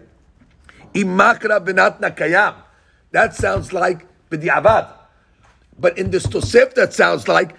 Imakra 0.94 1.66
v'natna 1.66 2.16
kayam. 2.16 2.56
That 3.12 3.36
sounds 3.36 3.72
like 3.72 4.06
b'di'avad. 4.30 4.90
But 5.78 5.98
in 5.98 6.12
this 6.12 6.26
Tosef, 6.26 6.74
that 6.76 6.94
sounds 6.94 7.28
like 7.28 7.56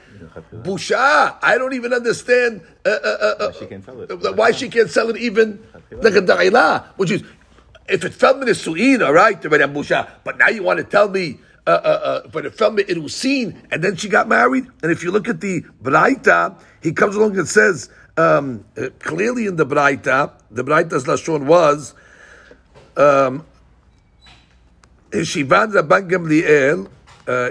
busha. 0.53 1.37
I 1.43 1.59
don't 1.59 1.75
even 1.75 1.93
understand 1.93 2.63
uh, 2.85 2.89
uh, 2.89 2.95
uh, 3.05 3.45
uh, 3.45 3.53
she 3.53 3.67
can't 3.67 3.85
sell 3.85 4.01
it. 4.01 4.37
why 4.37 4.53
she 4.53 4.69
can't 4.69 4.91
sell 4.91 5.11
it 5.11 5.17
even 5.17 5.63
like 5.91 6.15
a 6.15 6.23
da'ila, 6.23 6.87
which 6.97 7.11
is 7.11 7.23
if 7.89 8.05
it 8.05 8.15
fell 8.15 8.41
in 8.41 8.47
the 8.47 8.55
Su'in, 8.55 9.03
all 9.03 9.13
right, 9.13 9.41
the 9.41 9.49
Madame 9.49 9.75
Busha, 9.75 10.11
but 10.25 10.39
now 10.39 10.49
you 10.49 10.63
want 10.63 10.79
to 10.79 10.85
tell 10.85 11.09
me, 11.09 11.39
uh, 11.67 11.71
uh, 11.71 12.23
uh, 12.25 12.29
but 12.29 12.47
it 12.47 12.55
fell 12.55 12.77
in 12.77 13.63
and 13.71 13.85
then 13.85 13.97
she 13.97 14.09
got 14.09 14.29
married. 14.29 14.67
And 14.83 14.91
if 14.93 15.03
you 15.03 15.11
look 15.11 15.29
at 15.29 15.41
the 15.41 15.63
Braita, 15.83 16.61
he 16.83 16.93
comes 16.93 17.17
along 17.17 17.39
and 17.39 17.49
says, 17.49 17.91
um, 18.17 18.65
uh, 18.77 18.89
clearly 18.99 19.47
in 19.47 19.57
the 19.57 19.67
Braita, 19.67 20.33
the 20.51 20.65
Braita's 20.65 21.05
Lashon 21.05 21.47
was, 21.47 21.95
um, 22.97 23.45
Shivan 25.11 25.73
Rabban 25.73 26.11
Gamliel, 26.11 26.89
uh, 27.29 27.51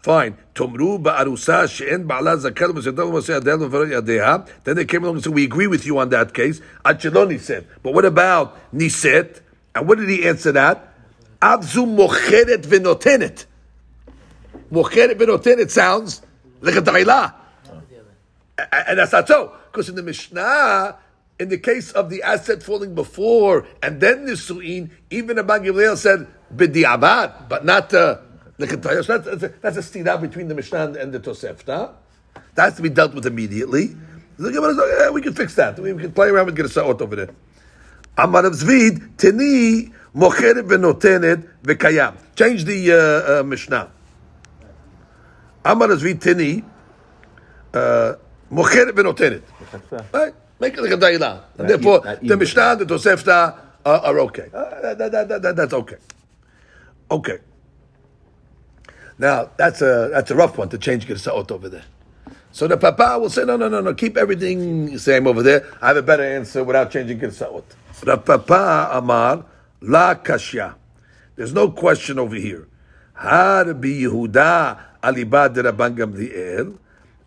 Fine. 0.00 0.36
Tomru 0.54 1.02
ba'arusa 1.02 1.68
she'en 1.68 2.06
ba'ala 2.06 2.36
v'sedav 2.38 3.42
yadeha. 3.42 4.48
Then 4.62 4.76
they 4.76 4.84
came 4.84 5.02
along 5.02 5.16
and 5.16 5.24
said, 5.24 5.34
we 5.34 5.44
agree 5.44 5.66
with 5.66 5.84
you 5.84 5.98
on 5.98 6.10
that 6.10 6.32
case. 6.32 6.60
But 6.84 7.94
what 7.94 8.04
about 8.04 8.56
niset? 8.72 9.40
And 9.74 9.88
what 9.88 9.98
did 9.98 10.08
he 10.08 10.26
answer 10.26 10.52
that? 10.52 10.94
Avzu 11.42 11.84
mocheret 11.84 12.62
v'notenet. 12.62 13.46
Mocheret 14.70 15.14
v'notenet 15.16 15.70
sounds 15.70 16.22
like 16.60 16.76
a 16.76 16.80
da'ilah. 16.80 17.34
And 18.72 18.98
that's 18.98 19.12
not 19.12 19.26
so. 19.26 19.52
Because 19.70 19.88
in 19.88 19.96
the 19.96 20.02
Mishnah, 20.02 20.96
in 21.40 21.48
the 21.48 21.58
case 21.58 21.90
of 21.92 22.08
the 22.08 22.22
asset 22.22 22.62
falling 22.62 22.94
before 22.94 23.66
and 23.82 24.00
then 24.00 24.26
Nisu'in, 24.26 24.90
even 25.10 25.38
Abba 25.38 25.60
Gamliel 25.60 25.96
said, 25.96 26.28
b'di'avad, 26.54 27.48
but 27.48 27.64
not... 27.64 27.92
Uh, 27.92 28.18
that's, 28.58 29.06
that's 29.06 29.42
a, 29.42 29.48
that's 29.60 29.76
a 29.76 29.80
stira 29.80 30.20
between 30.20 30.48
the 30.48 30.54
Mishnah 30.54 30.94
and 30.98 31.12
the 31.12 31.20
Tosefta. 31.20 31.94
That 32.54 32.64
has 32.64 32.76
to 32.76 32.82
be 32.82 32.88
dealt 32.88 33.14
with 33.14 33.26
immediately. 33.26 33.96
The 34.36 34.52
Gemara 34.52 34.74
says, 34.74 34.94
"Yeah, 34.98 35.10
we 35.10 35.22
can 35.22 35.32
fix 35.34 35.54
that. 35.56 35.78
We, 35.78 35.94
can 35.94 36.12
play 36.12 36.28
around 36.28 36.46
with 36.46 36.56
Gerasa'ot 36.56 37.00
over 37.00 37.16
there. 37.16 37.30
Amar 38.16 38.44
Rav 38.44 38.52
Zvid, 38.52 39.16
teni 39.16 39.92
mocheret 40.14 40.66
v'notenet 40.66 41.48
v'kayam. 41.62 42.16
Change 42.36 42.64
the 42.64 42.92
uh, 42.92 43.40
uh, 43.40 43.42
Mishnah. 43.42 43.90
Amar 45.64 45.88
Rav 45.88 45.98
Zvid, 45.98 46.20
teni 46.20 46.64
uh, 47.74 48.14
mocheret 48.52 48.92
v'notenet. 48.92 49.42
Right? 50.12 50.34
Make 50.60 50.74
it 50.74 50.82
like 50.82 50.92
a 50.92 50.96
da'ila. 50.96 51.42
And 51.58 51.70
therefore, 51.70 52.00
the. 52.22 52.36
Mishnah, 52.36 52.76
the 52.76 52.86
Tosefta 52.86 53.58
are, 53.84 53.98
are 54.00 54.20
okay. 54.20 54.50
Uh, 54.52 54.94
that, 54.94 55.12
that, 55.12 55.42
that, 55.42 55.56
that's 55.56 55.72
okay. 55.72 55.96
Okay. 57.10 57.38
Now, 59.18 59.50
that's 59.56 59.82
a, 59.82 60.10
that's 60.12 60.30
a 60.30 60.34
rough 60.36 60.56
one 60.56 60.68
to 60.70 60.78
change 60.78 61.06
Girsa'ot 61.06 61.50
over 61.50 61.68
there. 61.68 61.84
So 62.52 62.66
the 62.66 62.76
Papa 62.76 63.18
will 63.18 63.30
say, 63.30 63.44
no, 63.44 63.56
no, 63.56 63.68
no, 63.68 63.80
no, 63.80 63.94
keep 63.94 64.16
everything 64.16 64.96
same 64.98 65.26
over 65.26 65.42
there. 65.42 65.66
I 65.82 65.88
have 65.88 65.96
a 65.96 66.02
better 66.02 66.22
answer 66.22 66.64
without 66.64 66.90
changing 66.90 67.18
Girsa'ot. 67.18 67.64
The 68.00 68.16
Papa 68.16 68.90
Amar, 68.92 69.44
La 69.80 70.14
Kashya. 70.14 70.74
There's 71.36 71.52
no 71.52 71.70
question 71.70 72.18
over 72.18 72.36
here. 72.36 72.68
Har 73.14 73.74
bi 73.74 73.88
Yehuda 73.88 74.78
alibad 75.02 75.54
Rabban 75.56 75.96
Gamliel, 75.96 76.78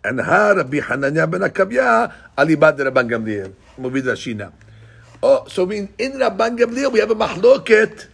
and 0.03 0.19
Har 0.21 0.63
bi 0.63 0.79
Hananya 0.79 1.29
ben 1.29 1.41
Akavya 1.41 2.13
alibad 2.37 2.77
Rabban 2.79 3.09
Gamliel. 3.09 3.53
Movie 3.77 4.01
Rashi. 4.01 4.51
Oh, 5.23 5.35
uh, 5.35 5.49
so 5.49 5.69
in, 5.69 5.93
in 5.97 6.13
Rabban 6.13 6.57
Gamliel 6.57 6.91
we 6.91 6.99
have 6.99 7.11
a 7.11 7.15
mahloket. 7.15 8.07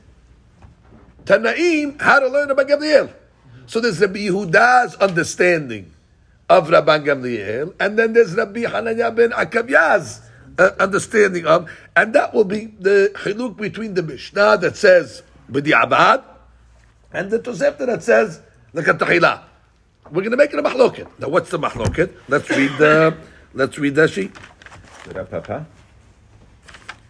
Tanaim, 1.26 2.02
how 2.02 2.20
to 2.20 2.28
learn 2.28 2.50
Rabban 2.50 2.68
Gamliel. 2.68 3.14
So 3.68 3.82
there's 3.82 4.00
Rabbi 4.00 4.20
Yehuda's 4.20 4.96
understanding 4.96 5.92
of 6.50 6.70
Rabban 6.70 7.04
Gamliel, 7.04 7.76
and 7.80 8.00
then 8.00 8.14
there's 8.14 8.34
Rabbi 8.34 8.64
Hananya 8.64 9.14
ben 9.14 9.32
Akavya's 9.32 10.22
uh, 10.58 10.72
understanding 10.80 11.46
of, 11.46 11.70
and 11.96 12.14
that 12.14 12.34
will 12.34 12.46
be 12.46 12.68
the 12.80 13.12
chiluk 13.16 13.58
between 13.58 13.94
the 13.94 14.04
Mishnah 14.04 14.58
that 14.60 14.78
says 14.78 15.22
b'di'abad 15.52 16.24
and 17.12 17.30
the 17.30 17.40
Tosefta 17.40 17.86
that 17.86 18.04
says 18.04 18.42
l'katahila. 18.74 19.44
We're 20.12 20.22
going 20.22 20.32
to 20.32 20.38
make 20.38 20.54
it 20.54 20.60
a 20.60 20.64
mahloket. 20.64 21.08
Now, 21.20 21.28
what's 21.28 21.50
the 21.50 21.60
mahloket? 21.60 22.14
Let's 22.30 22.50
read. 22.50 22.72
the 22.78 23.18
let's 23.54 23.78
read 23.78 23.96
Rashi. 23.96 24.34
Rav 25.14 25.30
Papa. 25.30 25.66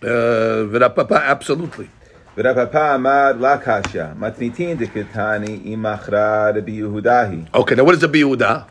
Uh, 0.02 0.06
V'rapapa, 0.06 1.24
absolutely. 1.24 1.90
Rav 2.37 2.55
Papa 2.55 2.95
amar 2.95 3.35
la 3.35 3.59
kasha. 3.59 4.15
Matnitin 4.19 4.77
deketani 4.79 5.61
imachra 5.67 6.55
Rabbi 6.55 6.81
Yehudahi. 6.81 7.55
Okay, 7.55 7.75
now 7.75 7.85
what 7.85 7.95
is 7.95 8.03
a 8.03 8.09
biuda? 8.09 8.67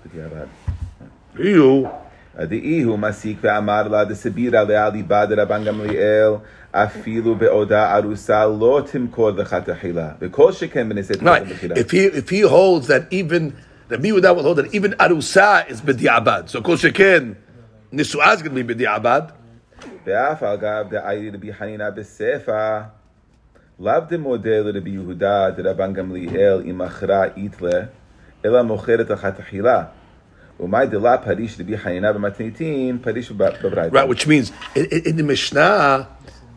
You. 1.38 1.90
דאיהו 2.40 2.98
מסיק 2.98 3.38
ואמר 3.42 3.88
לה 3.88 4.04
דסבירה 4.06 4.64
לעלי 4.64 5.04
בד 5.04 5.28
רבן 5.38 5.64
גמליאל 5.64 6.32
אפילו 6.72 7.36
בעודה 7.36 7.98
ארוסה 7.98 8.46
לא 8.46 8.84
תמכור 8.92 9.30
לך 9.32 9.56
תחילה 9.66 10.10
וכל 10.22 10.52
שכן 10.52 10.90
בנשאת 10.90 11.22
Right. 11.22 11.44
בתחילה. 11.50 11.76
If 11.76 11.92
he 11.92 12.06
if 12.06 12.30
he 12.30 12.42
holds 12.42 12.88
that 12.88 13.04
even 13.12 13.54
the 13.90 13.98
biuda 13.98 14.36
will 14.36 14.44
hold 14.44 14.58
that 14.58 14.74
even 14.74 14.94
arusa 14.94 15.70
is 15.70 15.82
b'di'abad. 15.82 16.50
So 16.50 16.62
kol 16.62 16.78
sheken 16.78 17.36
nisuah 17.94 18.36
is 18.36 18.42
going 18.42 18.56
to 18.56 18.64
be 18.64 18.74
b'di'abad. 18.74 19.32
ואף 20.08 20.44
על 20.44 20.58
גב 20.58 20.86
דאיירי 20.90 21.30
רבי 21.30 21.54
חנינא 21.54 21.90
בספא 21.90 22.82
לאו 23.80 23.94
דמודה 24.10 24.60
לרבי 24.60 24.90
יהודה 24.90 25.50
דרבן 25.50 25.94
גמליאל 25.94 26.62
אם 26.70 26.78
מכרה 26.78 27.24
איתלה 27.38 27.80
אלא 28.46 28.62
מוכרת 28.62 29.10
לך 29.10 29.26
תחילה. 29.26 29.84
ומאי 30.60 30.88
דלה 30.88 31.18
פריש 31.18 31.60
רבי 31.60 31.78
חנינא 31.78 32.12
במתניתין 32.12 32.98
פריש 33.02 33.32
בברייתא. 33.32 33.96
Right, 33.96 34.08
which 34.08 34.28
means 34.28 34.52
in, 34.76 34.86
in, 34.86 35.02
in 35.06 35.16
the 35.18 35.24
Mishnah, 35.24 36.08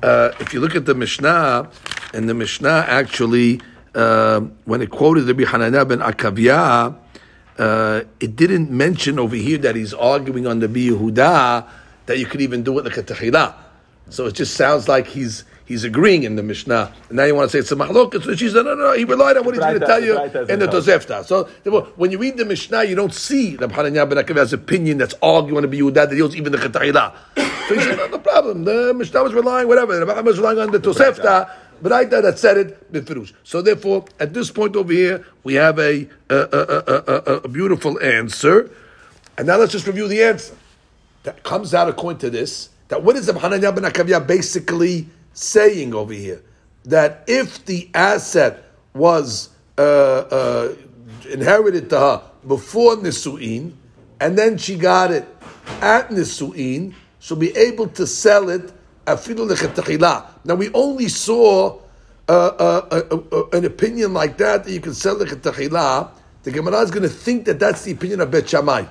uh, 0.03 0.31
if 0.41 0.53
you 0.53 0.61
look 0.61 0.77
at 0.77 0.85
the 0.85 0.95
Mishnah, 0.95 1.69
and 2.13 2.29
the 2.29 2.35
Mishnah 2.35 2.85
actually, 2.87 3.61
uh, 3.95 4.41
when 4.65 4.83
it 4.83 4.91
quoted 4.91 5.23
the 5.23 5.45
Hananiah 5.45 5.85
ben 5.85 6.01
Akavya, 6.01 6.95
uh, 7.59 8.01
it 8.21 8.37
didn't 8.37 8.71
mention 8.71 9.19
over 9.19 9.37
here 9.37 9.59
that 9.59 9.75
he's 9.77 9.95
arguing 9.95 10.47
on 10.47 10.59
the 10.61 10.69
Yehuda 10.69 11.67
that 12.07 12.19
you 12.19 12.27
could 12.27 12.41
even 12.41 12.63
do 12.63 12.79
it 12.79 12.85
like 12.85 12.97
a 12.97 13.03
tehillah. 13.03 13.55
So 14.11 14.27
it 14.27 14.35
just 14.35 14.55
sounds 14.55 14.89
like 14.89 15.07
he's 15.07 15.45
he's 15.70 15.86
agreeing 15.86 16.24
in 16.24 16.36
the 16.36 16.44
Mishnah. 16.44 16.92
And 17.08 17.16
now 17.16 17.24
you 17.24 17.36
want 17.36 17.50
to 17.50 17.52
say 17.56 17.60
it's 17.60 17.72
a 17.72 17.76
mahlokas. 17.76 18.24
So 18.24 18.36
she 18.36 18.50
said, 18.50 18.66
no, 18.66 18.74
no, 18.74 18.88
no, 18.88 18.94
he 18.98 19.06
relied 19.06 19.38
on 19.38 19.46
what 19.46 19.56
he's 19.56 19.64
going 19.64 19.80
to 19.80 19.86
tell 19.86 20.04
you 20.04 20.20
in 20.20 20.60
the 20.60 20.68
Tosefta. 20.68 21.24
So 21.24 21.46
when 21.96 22.12
you 22.12 22.18
read 22.18 22.36
the 22.36 22.44
Mishnah, 22.44 22.84
you 22.84 22.96
don't 22.96 23.14
see 23.14 23.56
Rabbi 23.56 23.74
Hananiah 23.74 24.06
ben 24.06 24.18
Akavya's 24.18 24.52
opinion 24.52 24.98
that's 24.98 25.14
arguing 25.22 25.64
on 25.64 25.70
the 25.70 25.80
Yehuda 25.80 26.10
that 26.10 26.20
holds 26.20 26.36
even 26.36 26.52
the 26.52 26.58
Chetayla. 26.58 27.14
So 27.70 27.76
he 27.76 27.82
said, 27.82 27.98
no, 27.98 28.08
no 28.08 28.18
problem. 28.18 28.66
The 28.66 28.94
Mishnah 28.96 29.24
was 29.24 29.34
relying, 29.34 29.68
whatever. 29.68 29.98
The 29.98 30.06
Rabbi 30.06 30.22
was 30.22 30.40
relying 30.40 30.60
on 30.60 30.72
the 30.72 30.80
Tosefta, 30.80 31.52
but 31.82 31.94
I 31.94 32.04
that 32.06 32.40
said 32.40 32.58
it, 32.58 32.92
Bifirush. 32.92 33.32
So 33.44 33.62
therefore, 33.62 34.06
at 34.20 34.34
this 34.34 34.50
point 34.50 34.76
over 34.76 34.92
here, 34.92 35.24
we 35.44 35.54
have 35.54 35.78
a, 35.78 36.10
a, 36.30 36.36
a, 36.36 36.84
a, 36.88 37.24
a, 37.26 37.34
a 37.44 37.48
beautiful 37.48 38.02
answer. 38.02 38.72
And 39.38 39.46
now 39.46 39.58
let's 39.58 39.72
just 39.72 39.86
review 39.86 40.08
the 40.08 40.24
answer. 40.24 40.56
That 41.24 41.44
comes 41.44 41.76
out 41.76 41.88
according 41.88 42.20
to 42.22 42.30
this, 42.32 42.70
that 42.88 43.04
what 43.04 43.16
is 43.16 43.28
the 43.28 43.38
Hananiah 43.38 43.72
ben 43.72 43.84
Akavya 43.84 44.26
basically 44.26 45.08
saying 45.34 45.94
over 45.94 46.14
here? 46.14 46.42
That 46.86 47.24
if 47.28 47.66
the 47.66 47.90
asset 47.94 48.64
was 48.94 49.50
uh, 49.78 49.82
uh, 49.82 50.76
inherited 51.30 51.90
to 51.92 52.00
her 52.00 52.22
before 52.48 52.96
Nisu'in, 52.98 53.74
and 54.20 54.38
then 54.38 54.58
she 54.58 54.76
got 54.76 55.12
it 55.12 55.28
at 55.82 56.10
Nisu'in, 56.10 56.94
she'll 57.20 57.38
be 57.38 57.56
able 57.56 57.88
to 57.90 58.08
sell 58.08 58.50
it. 58.50 58.72
Now 59.08 60.56
we 60.56 60.72
only 60.74 61.08
saw 61.08 61.80
uh, 62.28 62.32
uh, 62.32 62.88
uh, 62.92 63.18
uh, 63.32 63.58
an 63.58 63.66
opinion 63.66 64.14
like 64.14 64.38
that 64.38 64.64
that 64.64 64.72
you 64.72 64.80
can 64.80 64.94
sell 64.94 65.16
lechetachila. 65.16 66.12
The 66.44 66.52
Gemara 66.52 66.82
is 66.82 66.92
going 66.92 67.04
to 67.04 67.10
think 67.10 67.46
that 67.46 67.60
that's 67.60 67.84
the 67.84 67.92
opinion 67.92 68.22
of 68.22 68.30
Bet 68.30 68.48
Shammai. 68.48 68.84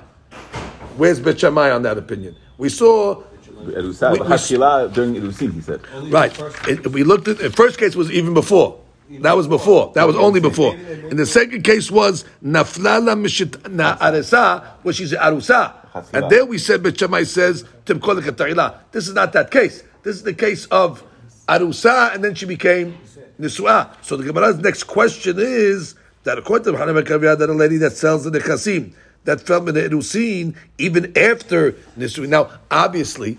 Where's 0.97 1.21
Bet 1.21 1.39
Shammai 1.39 1.71
on 1.71 1.83
that 1.83 1.97
opinion? 1.97 2.35
We 2.57 2.67
saw 2.67 3.23
Hashila 3.49 4.93
during 4.93 5.15
Erusin, 5.15 5.53
he 5.53 5.61
said. 5.61 5.81
Right. 6.11 6.37
It, 6.67 6.87
we 6.87 7.03
looked 7.03 7.27
at 7.27 7.37
the 7.37 7.49
first 7.49 7.77
case 7.77 7.95
was 7.95 8.11
even 8.11 8.33
before. 8.33 8.79
That 9.09 9.35
was 9.35 9.47
before. 9.47 9.91
That 9.95 10.05
was 10.05 10.15
only 10.15 10.39
before. 10.39 10.75
And 10.75 11.17
the 11.17 11.25
second 11.25 11.63
case 11.63 11.89
was 11.89 12.25
naflala 12.43 13.17
mishit 13.19 13.71
na 13.71 13.97
aresa, 13.97 14.63
which 14.83 15.01
is 15.01 15.13
arusa. 15.13 15.73
And 16.13 16.29
there 16.29 16.45
we 16.45 16.57
said, 16.57 16.83
Bet 16.83 16.99
Shammai 16.99 17.23
says, 17.23 17.65
Timkolik 17.85 18.37
Ta'ila. 18.37 18.81
This 18.91 19.07
is 19.07 19.13
not 19.13 19.33
that 19.33 19.49
case. 19.49 19.83
This 20.03 20.15
is 20.15 20.23
the 20.23 20.33
case 20.33 20.65
of 20.67 21.03
Arusa, 21.47 22.13
and 22.13 22.23
then 22.23 22.35
she 22.35 22.45
became 22.45 22.97
Nisua. 23.39 23.95
So 24.03 24.15
the 24.15 24.23
Gemara's 24.23 24.59
next 24.59 24.83
question 24.83 25.37
is 25.39 25.95
that 26.23 26.37
according 26.37 26.71
to 26.71 26.77
Hanan 26.77 27.03
Kavya, 27.03 27.37
that 27.37 27.49
a 27.49 27.53
lady 27.53 27.77
that 27.77 27.93
sells 27.93 28.25
in 28.25 28.33
the 28.33 28.39
Nechasim, 28.39 28.93
that 29.25 29.41
fell 29.41 29.67
in 29.67 29.75
the 29.75 29.81
Irusin, 29.81 30.55
even 30.77 31.15
after 31.17 31.73
Nisuin. 31.97 32.29
Now, 32.29 32.49
obviously, 32.71 33.37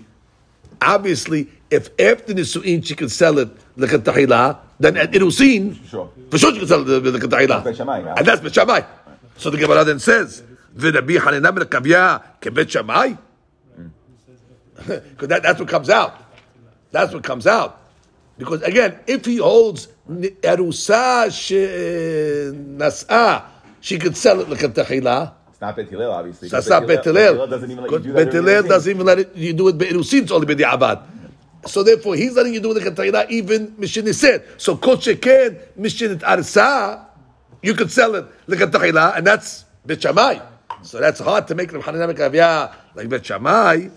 obviously, 0.81 1.47
if 1.69 1.89
after 1.99 2.33
Nisuin 2.33 2.85
she 2.85 2.95
can 2.95 3.09
sell 3.09 3.37
it 3.39 3.49
like 3.77 3.93
a 3.93 3.99
tahila, 3.99 4.57
then 4.79 4.97
at 4.97 5.11
Irusin, 5.11 5.77
Sure. 5.87 6.09
for 6.29 6.37
sure 6.37 6.53
she 6.53 6.59
can 6.59 6.67
sell 6.67 6.81
it 6.89 7.03
like 7.03 7.23
a 7.23 7.27
tahila. 7.27 8.17
And 8.17 8.27
that's 8.27 8.41
Bet 8.41 8.53
Shammai. 8.53 8.81
So 9.37 9.49
the 9.49 9.57
Gemara 9.57 9.83
then 9.83 9.99
says, 9.99 10.43
V'Rabbi 10.75 11.17
Hanina 11.17 11.53
ben 11.53 11.65
Kavya 11.67 12.21
kebet 12.41 12.69
Shammai? 12.69 13.13
Because 14.87 15.27
that, 15.27 15.43
that's 15.43 15.59
what 15.59 15.69
comes 15.69 15.89
out. 15.91 16.19
That's 16.91 17.13
what 17.13 17.23
comes 17.23 17.45
out. 17.45 17.79
Because 18.37 18.63
again, 18.63 18.97
if 19.05 19.25
he 19.25 19.37
holds 19.37 19.87
Erusa 20.09 21.27
Nas'a, 22.77 23.43
she 23.81 23.99
could 23.99 24.17
sell 24.17 24.39
it 24.39 24.49
like 24.49 24.63
a 24.63 24.69
tahila 24.69 25.33
It's 25.60 25.60
not 25.60 25.74
Bet 25.76 25.88
Hillel, 25.88 26.12
obviously. 26.12 26.48
That's 26.48 26.68
Bet 26.68 26.80
not 26.82 26.88
Bet 26.88 27.04
Hillel 27.04 27.32
Hillel. 27.34 27.46
doesn't 27.46 27.70
even 27.70 27.84
let 27.84 27.92
you 27.92 27.98
Because 27.98 28.04
do 28.06 28.12
that. 28.12 28.16
Bet 28.24 28.28
every 28.28 28.40
Hillel 28.50 28.62
day. 28.62 28.68
doesn't 28.68 28.90
even 28.90 29.06
let 29.06 29.18
it, 29.18 29.36
you 29.36 29.52
do 29.52 29.68
it 29.68 29.78
be'irusin, 29.78 30.22
it's 30.22 30.32
only 30.32 30.54
b'di'abad. 30.54 31.02
So 31.66 31.82
therefore, 31.82 32.14
he's 32.14 32.34
letting 32.34 32.54
you 32.54 32.60
do 32.60 32.70
it 32.72 32.84
like 32.84 32.86
a 32.86 32.90
tahila, 32.92 33.28
even 33.30 33.72
Mishin 33.72 34.12
said. 34.14 34.44
So 34.58 34.76
kol 34.76 34.96
sheken, 34.98 35.58
Mishin 35.78 36.18
arsa, 36.20 37.04
you 37.62 37.74
could 37.74 37.90
sell 37.90 38.14
it 38.14 38.26
like 38.46 38.60
a 38.60 38.66
tahila, 38.66 39.16
and 39.16 39.26
that's 39.26 39.64
Bet 39.84 40.02
Shammai. 40.02 40.38
So 40.82 41.00
that's 41.00 41.18
hard 41.20 41.48
to 41.48 41.54
make 41.54 41.72
Rav 41.72 41.84
Hanan 41.84 42.14
Kavya 42.14 42.72
like 42.94 43.08
Bet 43.08 43.24
Shammai. 43.26 43.88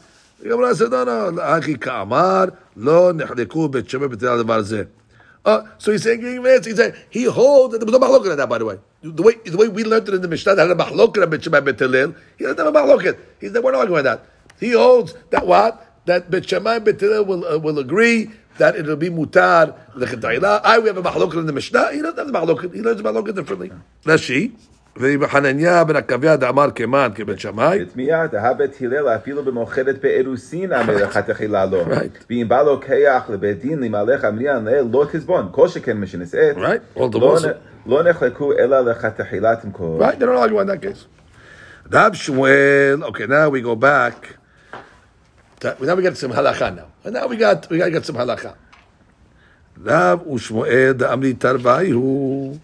The 0.41 0.47
Gemara 0.49 0.73
said, 0.73 0.89
no, 0.91 1.03
no, 1.03 1.41
אחי 1.41 1.75
כאמר, 1.77 2.45
לא 2.77 3.11
נחלקו 3.13 3.67
בית 3.69 3.89
שמאי 3.89 4.07
בית 4.07 4.23
הלל 4.23 4.43
דבר 4.43 4.61
זה. 4.61 4.83
Uh, 5.45 5.61
so 5.77 5.91
he's 5.91 6.03
saying, 6.03 6.21
he's 6.21 6.75
saying, 6.77 6.93
he 7.09 7.23
holds, 7.23 7.77
there 7.77 7.85
was 7.85 7.91
no 7.93 7.99
mahloket 7.99 8.31
on 8.31 8.37
that, 8.37 8.49
by 8.49 8.57
the 8.57 8.65
way. 8.65 8.77
The 9.03 9.23
way, 9.23 9.35
the 9.45 9.55
way 9.55 9.69
we 9.69 9.85
learned 9.85 10.09
it 10.09 10.13
in 10.15 10.21
the 10.21 10.27
Mishnah, 10.27 10.55
that 10.55 10.67
had 10.67 10.77
a 10.77 10.83
mahloket 10.83 11.23
on 11.23 11.29
Bet 11.29 11.43
Shammai 11.43 11.61
Bet 11.61 11.79
Hillel, 11.79 12.15
he 12.37 12.43
doesn't 12.43 12.57
have 12.57 12.67
a 12.67 12.71
mahloket. 12.71 13.17
He's 13.39 13.53
we're 13.53 13.71
not 13.71 13.81
arguing 13.81 14.03
that. 14.03 14.25
He 14.59 14.71
holds 14.71 15.13
that 15.29 15.47
what? 15.47 16.03
That 16.05 16.29
Bet 16.29 16.49
Shammai 16.49 16.79
Bet 16.79 16.99
Hillel 16.99 17.23
will, 17.23 17.45
uh, 17.45 17.57
will 17.57 17.79
agree 17.79 18.29
that 18.57 18.75
it'll 18.75 18.97
be 18.97 19.09
mutar 19.09 19.73
l'chetayla. 19.95 20.61
I, 20.65 20.79
we 20.79 20.87
have 20.87 20.97
a 20.97 21.01
mahloket 21.01 21.39
in 21.39 21.45
the 21.45 21.53
Mishnah. 21.53 21.93
He 21.93 22.01
doesn't 22.01 22.17
have 22.17 22.27
the 22.27 22.33
mahloket. 22.33 22.73
He 22.73 22.81
learns 22.81 23.01
the 23.01 23.09
mahloket 23.09 23.35
differently. 23.35 23.71
Rashi, 24.03 24.51
וחנניה 24.95 25.83
בן 25.83 25.95
עקביה 25.95 26.35
דאמר 26.35 26.71
כמן 26.75 27.09
כבית 27.15 27.39
שמאי, 27.39 27.79
בתמיהה, 27.79 28.27
דהה 28.27 28.53
בית 28.53 28.81
הלל 28.81 29.07
אפילו 29.07 29.43
במאוחדת 29.43 30.01
באירוסין 30.01 30.73
המלאכת 30.73 31.29
תחילה 31.29 31.65
לו. 31.65 31.81
Right. 31.85 32.23
ואם 32.29 32.45
בא 32.47 32.61
לוקח 32.61 33.23
לבית 33.29 33.61
דין 33.61 33.79
למהלך 33.79 34.23
המניין 34.23 34.65
לאל 34.65 34.85
לא 34.91 35.05
תסבון, 35.11 35.47
כל 35.51 35.67
שכן 35.67 35.97
משנסעת. 35.97 36.55
Right. 36.57 36.99
All 36.99 37.09
the 37.09 37.55
לא 37.85 38.01
more 38.01 38.03
so. 38.03 38.05
נ- 38.05 38.05
לא 38.05 38.09
נחלקו 38.09 38.53
אלא 38.53 38.79
לכתחילה 38.79 39.55
תמכור. 39.55 39.99
Right? 40.01 40.19
They 40.19 40.25
don't 40.25 40.37
argue 40.49 40.59
on 40.59 40.67
that 40.67 40.81
case. 40.81 41.05
Rab 41.91 42.13
Shmuel. 42.15 43.03
Okay, 43.09 43.25
now 43.27 43.49
we 43.49 43.61
go 43.61 43.75
back. 43.75 44.35
to- 45.61 45.75
now 45.81 45.95
we 45.95 46.03
got 46.03 46.17
some 46.17 46.31
halacha 46.31 46.75
now. 46.75 46.87
And 47.03 47.13
now 47.13 47.27
we 47.27 47.35
got 47.37 47.69
we 47.69 47.77
got 47.77 47.85
to 47.85 47.91
get 47.91 48.05
some 48.05 48.15
halacha. 48.15 48.53
Rab 49.83 50.19
Ushmuel 50.27 50.93
דאמרי 50.93 51.33
תרבאי 51.33 51.89
הוא 51.91 52.57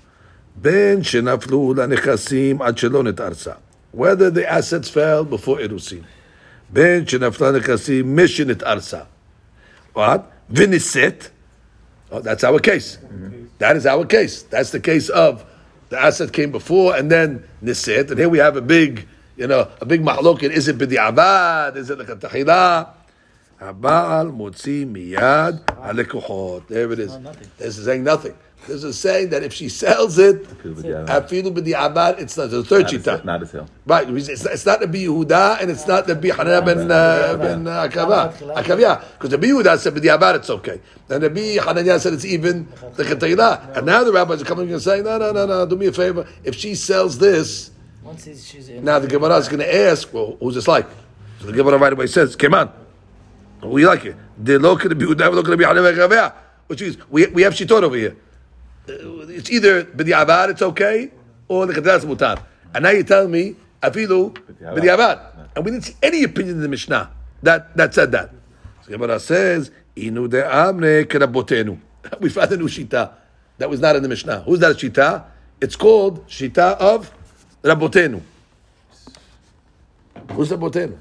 בין 0.56 1.04
שנפלו 1.04 1.74
לנכסים 1.78 2.62
עד 2.62 2.78
שלא 2.78 3.04
נתארסה. 3.04 3.52
Whether 3.98 4.30
the 4.36 4.46
assets 4.50 4.90
fell 4.90 5.24
before 5.34 5.60
אירוסין. 5.60 6.02
בין 6.70 7.08
שנפלה 7.08 7.52
נכסים 7.52 8.16
משנתארסה. 8.18 9.00
What? 9.96 10.00
ונישאת. 10.50 11.26
Oh, 12.12 12.16
that's 12.16 12.44
our 12.44 12.60
case. 12.60 12.98
That 13.61 13.77
is 13.77 13.85
our 13.85 14.07
case. 14.07 14.43
That's 14.43 14.71
the 14.71 14.81
case 14.81 15.11
of 15.11 15.45
the 15.91 16.01
asset 16.01 16.33
came 16.33 16.51
before 16.51 16.97
and 16.97 17.11
then 17.13 17.45
nisit. 17.63 18.11
And 18.11 18.19
here 18.19 18.31
we 18.31 18.39
have 18.39 18.57
a 18.57 18.63
big, 18.63 19.07
you 19.37 19.47
know, 19.47 19.69
a 19.83 19.85
big 19.85 20.01
mahloket. 20.01 20.51
Is 20.51 20.67
it 20.67 20.79
b'di'avad? 20.79 21.77
Is 21.77 21.91
it 21.91 21.99
like 21.99 22.09
a 22.09 22.17
tahila? 22.17 22.89
Habal 23.61 24.33
motzi 24.35 24.91
miyad 24.91 25.63
alekuchot. 25.77 26.69
There 26.69 26.91
it 26.91 27.01
is. 27.01 27.19
This 27.59 27.77
is 27.77 27.85
saying 27.85 28.03
nothing. 28.03 28.35
This 28.67 28.85
is 28.85 28.99
saying 28.99 29.31
that 29.31 29.43
if 29.43 29.55
she 29.55 29.69
sells 29.69 30.19
it, 30.19 30.45
afilu 30.45 31.51
b'di'avad, 31.53 32.21
it's 32.21 32.37
not 32.37 32.51
the 32.51 32.63
third 32.63 32.83
Not 32.83 32.93
a 32.93 32.99
shita. 32.99 33.25
Not 33.25 33.43
a 33.43 33.47
sale. 33.47 33.67
Right, 33.87 34.09
it's, 34.11 34.29
it's 34.29 34.67
not 34.67 34.81
the 34.81 34.87
Yehuda 34.87 35.61
and 35.63 35.71
it's 35.71 35.87
not 35.87 36.07
the 36.07 36.15
Hanana 36.15 36.65
ben 36.65 36.91
uh, 36.91 37.37
ben 37.39 37.67
uh, 37.67 37.89
Akava, 37.89 38.33
Akavia, 38.55 39.03
because 39.13 39.31
the 39.31 39.39
Yehuda 39.39 39.79
said 39.79 39.95
b'diabar 39.95 40.37
it's 40.37 40.51
okay, 40.51 40.81
and 41.09 41.23
the 41.23 41.31
Hananya 41.31 41.99
said 41.99 42.13
it's 42.13 42.25
even 42.27 42.69
the 42.97 43.03
Ketayla, 43.05 43.79
and 43.79 43.87
now 43.87 44.05
the 44.05 44.13
rabbis 44.13 44.43
are 44.43 44.45
coming 44.45 44.71
and 44.71 44.83
saying, 44.83 45.05
no, 45.05 45.17
no, 45.17 45.33
no, 45.33 45.47
no, 45.47 45.65
do 45.67 45.77
me 45.77 45.87
a 45.87 45.93
favor, 45.93 46.27
if 46.45 46.55
she 46.55 46.75
sells 46.75 47.19
this, 47.19 47.71
Once 48.03 48.25
she's 48.25 48.69
in. 48.69 48.85
now 48.85 48.99
the 48.99 49.09
Gemara 49.09 49.37
is 49.37 49.49
going 49.49 49.61
to 49.61 49.75
ask, 49.75 50.13
well, 50.13 50.37
who's 50.39 50.55
this 50.55 50.69
like? 50.69 50.87
So 51.41 51.47
the 51.47 51.53
Gemara 51.55 51.79
right 51.79 51.93
away 51.95 52.07
says, 52.09 52.37
come 52.37 52.53
on, 52.55 52.71
we 53.63 53.87
like 53.87 54.05
it. 54.05 54.17
They're 54.37 54.61
not 54.61 54.77
going 54.77 54.91
to 54.91 54.95
be 54.95 55.07
Yehuda, 55.07 55.31
we're 55.31 55.37
not 55.37 55.45
going 55.47 55.47
to 55.47 55.57
be 55.57 55.65
Hanana 55.65 55.83
ben 55.83 55.95
Akavia, 55.95 56.35
which 56.67 56.83
is 56.83 56.99
we 57.09 57.27
we 57.29 57.43
have 57.43 57.55
shitot 57.55 57.83
over 57.83 57.97
here. 57.97 58.17
It's 59.31 59.51
either 59.51 59.85
b'diabar 59.85 60.51
it's 60.51 60.63
okay 60.63 61.11
or 61.49 61.67
the 61.67 61.75
Ketayla 61.75 61.99
is 61.99 62.05
mutar, 62.05 62.43
and 62.75 62.83
now 62.83 62.91
you 62.91 63.03
tell 63.05 63.29
me 63.29 63.57
afilu 63.83 64.33
b'diabar, 64.61 65.49
and 65.55 65.65
we 65.65 65.71
didn't 65.71 65.85
see 65.85 65.97
any 66.03 66.25
opinion 66.25 66.57
in 66.57 66.63
the 66.63 66.69
Mishnah 66.69 67.11
that 67.43 67.77
that 67.77 67.95
said 67.95 68.13
that. 68.13 68.31
So 68.85 68.93
Gemara 68.93 69.21
says, 69.21 69.71
"Inu 69.97 70.29
de 70.29 70.43
amre 70.45 71.05
kerabotenu." 71.05 71.79
We 72.21 72.29
found 72.31 72.53
a 72.53 72.57
new 72.57 72.67
shita 72.69 73.13
that 73.59 73.69
was 73.69 73.81
not 73.81 73.97
in 73.97 74.03
the 74.03 74.09
Mishnah. 74.09 74.41
Who's 74.41 74.61
that 74.61 74.77
shita? 74.77 75.25
It's 75.61 75.77
called 75.77 76.27
shita 76.27 76.77
of 76.79 77.13
Rabotenu. 77.63 78.23
Who's 80.33 80.49
Rabotenu? 80.49 80.97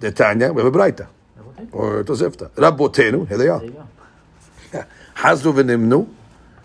The 0.00 0.10
Tanya, 0.10 0.52
we 0.52 0.62
have 0.62 0.74
a 0.74 0.76
Braita. 0.76 1.06
Or 1.70 2.02
Tosefta. 2.02 2.50
Rabotenu, 2.50 3.28
here 3.28 3.38
they 3.38 3.48
are. 3.48 3.62
Hazru 5.14 5.52
v'nimnu. 5.54 6.08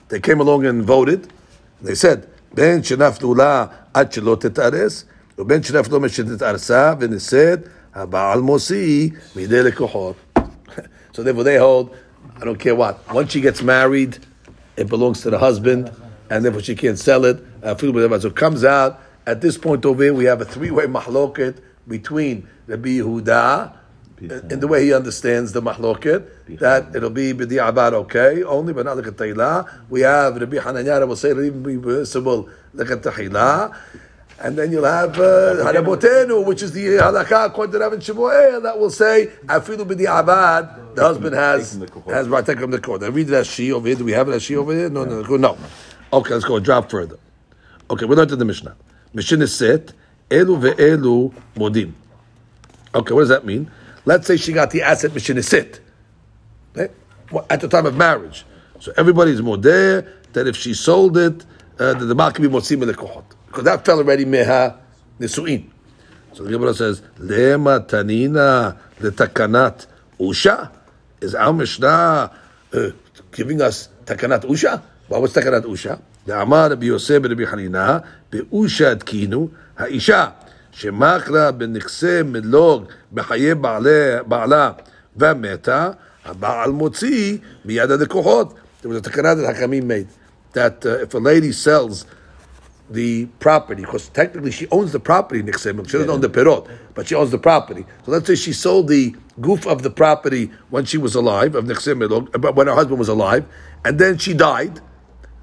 They 0.10 0.20
came 0.20 0.39
along 0.39 0.66
and 0.66 0.84
voted. 0.84 1.32
They 1.82 1.95
said, 1.95 2.30
Ben 2.53 2.82
Shenaftu 2.82 3.36
La 3.36 3.70
Ben 3.93 5.62
Shenaftu 5.62 5.99
Meshet 5.99 7.01
and 7.03 7.14
they 7.14 7.20
said, 7.20 7.70
Haba'al 7.93 8.41
Mosi 8.41 9.12
Midei 9.34 9.70
Lekohot. 9.70 10.16
So 11.14 11.24
therefore 11.24 11.45
they 11.45 11.58
hold, 11.58 11.95
I 12.39 12.45
don't 12.45 12.60
care 12.60 12.76
what. 12.76 13.12
Once 13.12 13.32
she 13.32 13.41
gets 13.41 13.64
married, 13.64 14.20
it 14.76 14.88
belongs 14.88 15.22
to 15.22 15.32
the 15.32 15.39
husband, 15.39 15.91
and 16.30 16.45
therefore 16.45 16.62
she 16.62 16.76
can't 16.76 16.99
sell 16.99 17.26
it. 17.26 17.43
Uh, 17.64 17.76
so 17.76 18.28
it 18.28 18.36
comes 18.36 18.64
out, 18.64 19.01
at 19.26 19.41
this 19.41 19.58
point 19.58 19.84
over 19.84 20.03
here, 20.03 20.14
we 20.14 20.26
have 20.26 20.41
a 20.41 20.45
three-way 20.45 20.86
mahloket 20.88 21.58
between 21.88 22.47
Rabbi 22.68 22.99
Yehuda, 22.99 23.76
in 24.20 24.59
the 24.59 24.68
way 24.68 24.86
he 24.86 24.93
understands 24.93 25.51
the 25.51 25.61
mahloket, 25.61 26.28
that 26.59 26.95
it'll 26.95 27.09
be 27.09 27.34
b'di 27.34 27.65
abad 27.65 27.93
okay, 27.93 28.43
only, 28.43 28.74
but 28.74 28.86
not 28.86 28.97
like 28.97 29.07
a 29.07 29.11
tayla. 29.11 29.70
We 29.89 30.01
have 30.01 30.38
Rabbi 30.38 30.57
Hananyara 30.57 31.07
will 31.07 31.15
say 31.15 31.32
it'll 31.32 31.43
even 31.43 31.63
be 31.63 31.78
permissible 31.78 32.49
like 32.74 32.89
a 32.89 32.97
tahila. 32.97 33.76
And 34.39 34.55
then 34.55 34.72
you'll 34.72 34.86
have 34.86 35.18
uh, 35.20 35.65
Harabotenu, 35.65 36.45
which 36.45 36.61
is 36.61 36.72
the 36.72 36.86
halakha 36.97 37.47
according 37.47 37.80
to 37.80 37.89
and 37.89 38.03
Shemuel, 38.03 38.61
that 38.61 38.78
will 38.78 38.91
say, 38.91 39.32
Afilu 39.45 39.86
b'di 39.86 40.03
abad, 40.03 40.95
the 40.95 41.01
husband 41.01 41.36
has, 41.36 41.72
Taking 41.74 41.86
the 41.86 41.91
kohot. 41.91 42.13
has 42.13 42.28
right, 42.28 42.45
from 42.45 42.72
the 42.72 42.80
court. 42.80 43.03
I 43.03 43.07
read 43.07 43.28
that 43.28 43.47
she 43.47 43.72
over 43.72 43.88
here. 43.88 43.97
Do 43.97 44.05
we 44.05 44.11
have 44.11 44.28
that 44.28 44.41
she 44.41 44.55
over 44.55 44.74
here? 44.74 44.89
No, 44.89 45.05
no, 45.05 45.22
no. 45.22 45.38
no. 45.38 45.57
Okay, 46.13 46.34
let's 46.34 46.45
go, 46.45 46.55
a 46.55 46.61
drop 46.61 46.89
further. 46.89 47.18
Okay, 47.89 48.05
we 48.05 48.15
learned 48.15 48.32
in 48.32 48.39
the 48.39 48.45
Mishnah. 48.45 48.76
Mishnah 49.13 49.43
is 49.43 49.55
set, 49.55 49.93
Elu 50.30 50.74
ve'elu 50.76 51.34
modim. 51.55 51.93
Okay, 52.93 53.13
what 53.13 53.22
does 53.22 53.30
that 53.30 53.45
mean? 53.45 53.72
Let's 54.08 54.26
say 54.26 54.38
she 54.38 54.53
got 54.53 54.72
the 54.72 54.84
asset 54.84 55.12
mishinisit 55.12 55.80
okay? 56.72 56.93
Eh? 57.34 57.39
at 57.49 57.60
the 57.60 57.68
time 57.68 57.86
of 57.86 57.97
marriage. 57.97 58.45
So 58.80 58.93
everybody's 58.95 59.41
more 59.41 59.58
there 59.58 60.14
that 60.32 60.47
if 60.47 60.55
she 60.55 60.74
sold 60.76 61.18
it, 61.18 61.45
uh, 61.78 61.93
the 61.93 62.16
market 62.16 62.41
be 62.41 62.47
more 62.47 62.62
motzim 62.62 62.89
lekohot 62.89 63.26
because 63.47 63.66
that 63.66 63.84
fell 63.84 63.97
already 63.97 64.24
meha 64.24 64.78
nisuin. 65.20 65.70
So 66.32 66.43
the 66.43 66.51
Gemara 66.51 66.74
says 66.74 67.01
lema 67.20 67.86
tanina 67.86 68.78
letakanat 69.01 69.88
usha 70.18 70.72
is 71.20 71.36
our 71.36 71.51
Mishnah 71.51 72.32
uh, 72.74 72.89
giving 73.34 73.60
us 73.62 73.89
takanat 74.05 74.45
usha? 74.45 74.82
What 75.10 75.22
was 75.22 75.34
takanat 75.34 75.64
usha? 75.64 75.99
The 76.26 76.41
Amar 76.41 76.70
Rabbi 76.70 76.86
Yosef 76.86 77.22
Rabbi 77.22 77.43
Hanina 77.43 78.08
beusha 78.32 78.95
tkinu 78.95 79.51
ha'isha. 79.76 80.46
שמכרה 80.76 81.50
בנכסי 81.53 82.22
מלוג 82.24 82.84
בחיי 83.12 83.55
בעלי, 83.55 83.90
בעלה 84.26 84.70
ומתה, 85.16 85.90
הבעל 86.24 86.70
מוציא 86.70 87.36
מיד 87.64 87.90
הלקוחות. 87.90 88.55
There 88.82 88.88
was 88.88 88.98
a 88.98 89.00
takana 89.00 89.36
that 89.36 89.55
Hakamim 89.55 89.84
made 89.84 90.09
that 90.55 90.84
uh, 90.84 91.03
if 91.03 91.14
a 91.14 91.18
lady 91.18 91.53
sells 91.53 92.05
the 92.90 93.26
property, 93.38 93.82
because 93.82 94.09
technically 94.09 94.50
she 94.50 94.66
owns 94.70 94.92
the 94.92 95.00
property, 95.00 95.42
Nixim. 95.42 95.86
She 95.86 95.92
doesn't 95.92 96.11
own 96.11 96.20
the 96.20 96.28
perot, 96.28 96.68
but 96.94 97.09
she 97.09 97.14
owns 97.14 97.30
the 97.30 97.38
property. 97.38 97.86
So 98.05 98.11
let's 98.11 98.26
say 98.26 98.34
she 98.34 98.53
sold 98.53 98.88
the 98.88 99.14
goof 99.40 99.66
of 99.66 99.82
the 99.82 99.90
property 99.90 100.50
when 100.70 100.84
she 100.84 100.98
was 100.98 101.14
alive, 101.14 101.55
of 101.55 101.64
Nixim, 101.64 101.98
but 102.40 102.55
when 102.55 102.66
her 102.66 102.74
husband 102.74 102.98
was 102.98 103.09
alive, 103.09 103.46
and 103.84 103.98
then 103.98 104.18
she 104.18 104.34
died. 104.34 104.80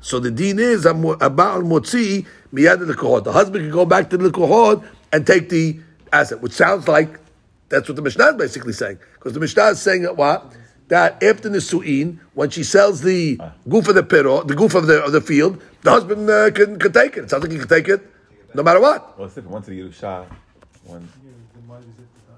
So 0.01 0.19
the 0.19 0.31
deen 0.31 0.59
is 0.59 0.85
about 0.85 1.63
motzi 1.63 2.25
miyad 2.53 2.85
lekohod. 2.85 3.23
The 3.23 3.31
husband 3.31 3.63
can 3.63 3.71
go 3.71 3.85
back 3.85 4.09
to 4.11 4.17
the 4.17 4.29
lekohod 4.29 4.83
and 5.14 5.24
take 5.24 5.48
the 5.48 5.78
asset, 6.12 6.40
which 6.40 6.52
sounds 6.52 6.88
like 6.88 7.20
that's 7.68 7.88
what 7.88 7.94
the 7.94 8.02
Mishnah 8.02 8.30
is 8.30 8.34
basically 8.34 8.72
saying. 8.72 8.98
Because 9.14 9.32
the 9.32 9.38
Mishnah 9.38 9.66
is 9.68 9.80
saying 9.80 10.02
that 10.02 10.16
what? 10.16 10.52
That 10.88 11.22
after 11.22 11.48
Nisu'in, 11.48 12.18
when 12.34 12.50
she 12.50 12.64
sells 12.64 13.00
the 13.00 13.38
goof 13.68 13.86
of 13.86 13.94
the 13.94 14.02
pero, 14.02 14.42
the 14.42 14.56
goof 14.56 14.74
of 14.74 14.88
the, 14.88 15.04
of 15.04 15.12
the 15.12 15.20
field, 15.20 15.62
the 15.82 15.90
husband 15.90 16.28
uh, 16.28 16.50
can, 16.50 16.80
can 16.80 16.92
take 16.92 17.16
it. 17.16 17.24
It 17.24 17.30
sounds 17.30 17.44
like 17.44 17.52
he 17.52 17.58
can 17.58 17.68
take 17.68 17.88
it 17.88 18.02
no 18.54 18.64
matter 18.64 18.80
what. 18.80 19.16
Well, 19.16 19.26
it's 19.26 19.36
different. 19.36 19.52
Once 19.52 19.66
the 19.66 19.80
Yerusha, 19.80 20.26
when 20.84 21.08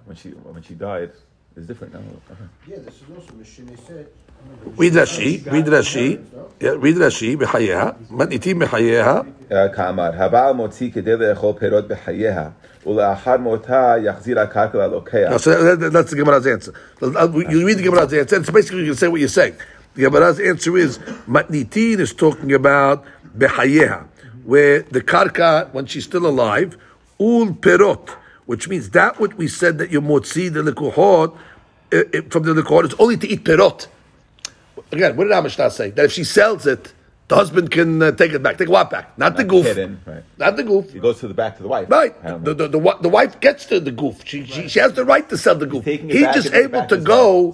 when 0.04 0.16
she 0.16 0.28
when 0.28 0.62
she 0.62 0.74
died, 0.74 1.12
it's 1.56 1.66
different 1.66 1.94
now. 1.94 2.00
Uh-huh. 2.00 2.44
Yeah, 2.68 2.76
this 2.78 2.94
is 2.96 3.04
also 3.16 3.32
Mishnah 3.34 3.76
said 3.78 4.08
read 4.77 4.93
Rashi, 4.93 5.51
read 5.51 5.65
Rashi, 5.65 6.19
yeah, 6.59 6.69
read 6.79 6.95
Rashi, 6.97 7.37
בחייה, 7.37 7.89
מתניתים 8.11 8.59
בחייה, 8.59 9.19
כאמר, 9.75 10.09
הבעל 10.13 10.53
מוציא 10.53 10.89
כדי 10.93 11.15
לאכול 11.17 11.53
פירות 11.59 11.87
בחייה, 11.87 12.49
ולאחר 12.85 13.37
מותה 13.37 13.93
יחזיר 14.03 14.39
הקרקע 14.39 14.77
ללוקח. 14.87 15.29
No, 15.31 15.37
so 15.37 15.49
that, 15.63 15.79
that- 15.79 15.93
that's 15.93 16.11
the 16.11 16.15
Gemara's 16.17 16.47
answer. 16.47 16.73
Uh, 17.01 17.27
You 17.49 17.65
read 17.67 17.77
the 17.77 17.83
Gemara's 17.83 18.13
answer, 18.13 18.37
it's 18.37 18.49
basically 18.49 18.79
you 18.85 18.91
can 18.91 18.95
say 18.95 19.07
what 19.07 19.19
you're 19.19 19.29
saying. 19.29 19.55
The 19.95 20.03
Gemara's 20.03 20.39
answer 20.39 20.77
is, 20.77 20.97
Matnitin 21.27 21.99
is 21.99 22.13
talking 22.13 22.53
about 22.53 23.03
Behayeha, 23.37 24.05
where 24.45 24.81
the 24.83 25.01
karka, 25.01 25.69
when 25.73 25.85
she's 25.85 26.05
still 26.05 26.25
alive, 26.25 26.77
ul 27.19 27.47
perot, 27.65 28.09
which 28.45 28.67
means 28.67 28.89
that 28.91 29.19
what 29.19 29.33
we 29.37 29.47
said 29.47 29.77
that 29.79 29.91
you 29.91 30.01
motzi 30.01 30.51
the 30.51 30.61
likuhot, 30.61 31.29
uh, 31.93 31.97
uh, 31.97 32.21
from 32.29 32.43
the 32.43 32.53
likuhot, 32.53 32.85
it's 32.85 32.95
only 32.99 33.17
to 33.17 33.27
eat 33.27 33.43
perot. 33.43 33.87
Again, 34.92 35.16
what 35.16 35.24
did 35.24 35.32
Amishna 35.32 35.70
say? 35.70 35.90
That 35.90 36.06
if 36.06 36.12
she 36.12 36.24
sells 36.24 36.66
it, 36.66 36.92
the 37.28 37.34
husband 37.34 37.70
can 37.72 38.00
uh, 38.02 38.12
take 38.12 38.32
it 38.32 38.42
back. 38.42 38.56
Take 38.56 38.68
what 38.68 38.88
back? 38.88 39.18
Not, 39.18 39.36
the 39.36 39.42
goof. 39.42 39.66
hidden, 39.66 40.00
right. 40.06 40.22
Not 40.38 40.56
the 40.56 40.62
goof. 40.62 40.92
He 40.92 41.00
goes 41.00 41.18
to 41.20 41.28
the 41.28 41.34
back 41.34 41.56
to 41.56 41.62
the 41.62 41.68
wife. 41.68 41.90
Right. 41.90 42.14
The, 42.22 42.54
the, 42.54 42.68
the, 42.68 42.98
the 43.00 43.08
wife 43.08 43.40
gets 43.40 43.66
to 43.66 43.80
the 43.80 43.90
goof. 43.90 44.22
She, 44.24 44.44
she, 44.46 44.68
she 44.68 44.78
has 44.78 44.92
the 44.92 45.04
right 45.04 45.28
to 45.28 45.36
sell 45.36 45.56
the 45.56 45.66
goof. 45.66 45.84
taking 45.84 46.08
it 46.08 46.16
He's 46.16 46.26
just 46.34 46.52
able 46.54 46.80
back 46.80 46.88
to 46.90 46.96
as 46.96 47.04
go 47.04 47.52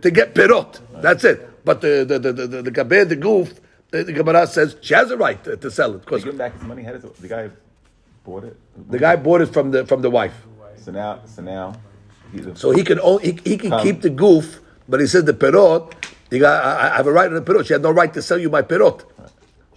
to 0.00 0.10
get 0.10 0.34
perot. 0.34 0.80
That's 1.00 1.22
it. 1.22 1.64
But 1.64 1.80
the 1.80 2.04
the 2.04 2.18
the 2.18 2.32
the, 2.32 2.46
the, 2.48 2.62
the, 2.62 2.70
gaber, 2.72 3.08
the 3.08 3.14
goof, 3.14 3.60
the, 3.92 4.02
the 4.02 4.12
Gemara 4.12 4.48
says 4.48 4.76
she 4.80 4.94
has 4.94 5.12
a 5.12 5.16
right 5.16 5.42
to, 5.44 5.56
to 5.56 5.70
sell 5.70 5.94
it 5.94 6.00
because 6.00 6.24
give 6.24 6.32
him 6.32 6.38
back 6.38 6.54
his 6.54 6.62
money. 6.62 6.82
How 6.82 6.92
does 6.92 7.04
it, 7.04 7.14
the 7.16 7.28
guy 7.28 7.50
bought 8.24 8.42
it? 8.42 8.56
the 8.90 8.98
guy 8.98 9.14
bought 9.14 9.40
it 9.42 9.46
from 9.52 9.70
the 9.70 9.86
from 9.86 10.02
the 10.02 10.10
wife, 10.10 10.34
So 10.76 10.90
now, 10.90 11.20
so 11.26 11.42
now, 11.42 11.74
he's 12.32 12.46
a, 12.46 12.56
so 12.56 12.72
he 12.72 12.82
can 12.82 12.98
only, 12.98 13.32
he, 13.32 13.50
he 13.50 13.56
can 13.58 13.70
Come. 13.70 13.82
keep 13.84 14.00
the 14.02 14.10
goof, 14.10 14.60
but 14.88 14.98
he 14.98 15.06
says 15.06 15.24
the 15.24 15.34
perot. 15.34 15.92
You 16.32 16.38
got, 16.38 16.64
I, 16.64 16.94
I 16.94 16.96
have 16.96 17.06
a 17.06 17.12
right 17.12 17.28
to 17.28 17.38
the 17.38 17.42
perot. 17.42 17.66
She 17.66 17.74
had 17.74 17.82
no 17.82 17.90
right 17.90 18.12
to 18.14 18.22
sell 18.22 18.38
you 18.38 18.48
my 18.48 18.62
perot. 18.62 19.04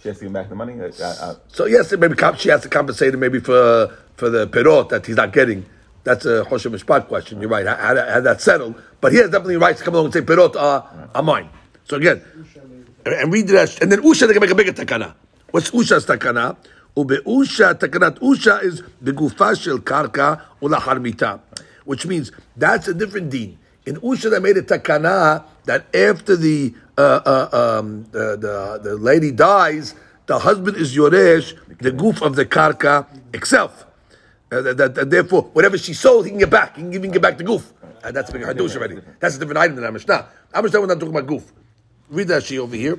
she 0.00 0.08
has 0.08 0.18
to 0.18 0.24
give 0.24 0.32
back 0.32 0.48
the 0.48 0.54
money. 0.54 0.80
Uh, 0.80 0.86
uh, 1.04 1.34
So 1.48 1.66
yes, 1.66 1.92
maybe 1.92 2.14
she 2.38 2.48
has 2.48 2.62
to 2.62 2.68
compensate 2.70 3.12
him 3.12 3.20
maybe 3.20 3.40
for 3.40 3.94
for 4.16 4.30
the 4.30 4.46
perot 4.48 4.88
that 4.88 5.04
he's 5.04 5.16
not 5.16 5.34
getting. 5.34 5.66
That's 6.04 6.24
a 6.24 6.44
Choshen 6.44 6.72
Mishpat 6.74 7.08
question. 7.08 7.40
You're 7.42 7.50
right. 7.50 7.66
Had, 7.66 7.98
had 7.98 8.24
that 8.24 8.40
settled, 8.40 8.80
but 9.02 9.12
he 9.12 9.18
has 9.18 9.28
definitely 9.28 9.58
rights 9.58 9.80
to 9.80 9.84
come 9.84 9.94
along 9.94 10.06
and 10.06 10.14
say 10.14 10.22
perot 10.22 10.56
are, 10.56 11.10
are 11.14 11.22
mine. 11.22 11.50
So 11.84 11.96
again, 11.96 12.22
and 13.04 13.30
read 13.30 13.48
that, 13.48 13.82
and 13.82 13.92
then 13.92 14.00
Usha 14.02 14.26
they 14.26 14.32
can 14.32 14.40
make 14.40 14.50
a 14.50 14.54
bigger 14.54 14.72
takana. 14.72 15.14
What's 15.50 15.70
Usha's 15.72 16.06
takana? 16.06 16.56
Ube 16.96 17.22
Usha 17.26 17.74
takanat 17.74 18.18
Usha 18.20 18.62
is 18.62 18.82
the 19.02 19.12
gufa 19.12 19.60
shel 19.60 19.78
karka 19.78 20.40
ulahar 20.62 21.02
mita, 21.02 21.38
which 21.84 22.06
means 22.06 22.32
that's 22.56 22.88
a 22.88 22.94
different 22.94 23.28
deen. 23.28 23.58
In 23.86 23.96
Usha, 24.00 24.30
they 24.30 24.40
made 24.40 24.56
a 24.56 24.62
takana 24.62 25.44
that 25.64 25.94
after 25.94 26.36
the 26.36 26.74
uh, 26.98 27.20
uh, 27.24 27.78
um, 27.78 28.04
the, 28.10 28.36
the, 28.36 28.80
the 28.82 28.96
lady 28.96 29.30
dies, 29.30 29.94
the 30.26 30.40
husband 30.40 30.76
is 30.76 30.96
yoresh, 30.96 31.54
the 31.78 31.92
goof 31.92 32.20
of 32.20 32.34
the 32.34 32.44
karka 32.44 33.06
itself. 33.32 33.86
Uh, 34.50 34.60
that, 34.62 34.76
that, 34.76 34.94
that, 34.96 35.10
therefore, 35.10 35.42
whatever 35.52 35.78
she 35.78 35.92
sold, 35.94 36.24
he 36.24 36.30
can 36.30 36.38
get 36.40 36.50
back. 36.50 36.74
He 36.76 36.82
can, 36.82 36.92
even 36.94 37.10
get 37.12 37.22
back 37.22 37.38
the 37.38 37.44
goof. 37.44 37.72
Uh, 38.02 38.10
that's 38.10 38.30
big 38.32 38.42
hadush 38.42 38.74
already. 38.76 38.98
That's 39.20 39.36
a 39.36 39.38
different 39.38 39.58
item 39.58 39.76
than 39.76 39.84
our 39.84 39.92
Mishnah. 39.92 40.26
Our 40.54 40.62
Mishnah 40.62 40.80
we're 40.80 40.86
not 40.86 40.94
talking 41.00 41.14
about 41.14 41.26
goof. 41.26 41.52
Read 42.08 42.28
that 42.28 42.42
she 42.44 42.58
over 42.58 42.74
here. 42.76 42.96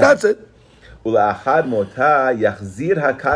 That's 0.00 0.24
it. 0.24 0.48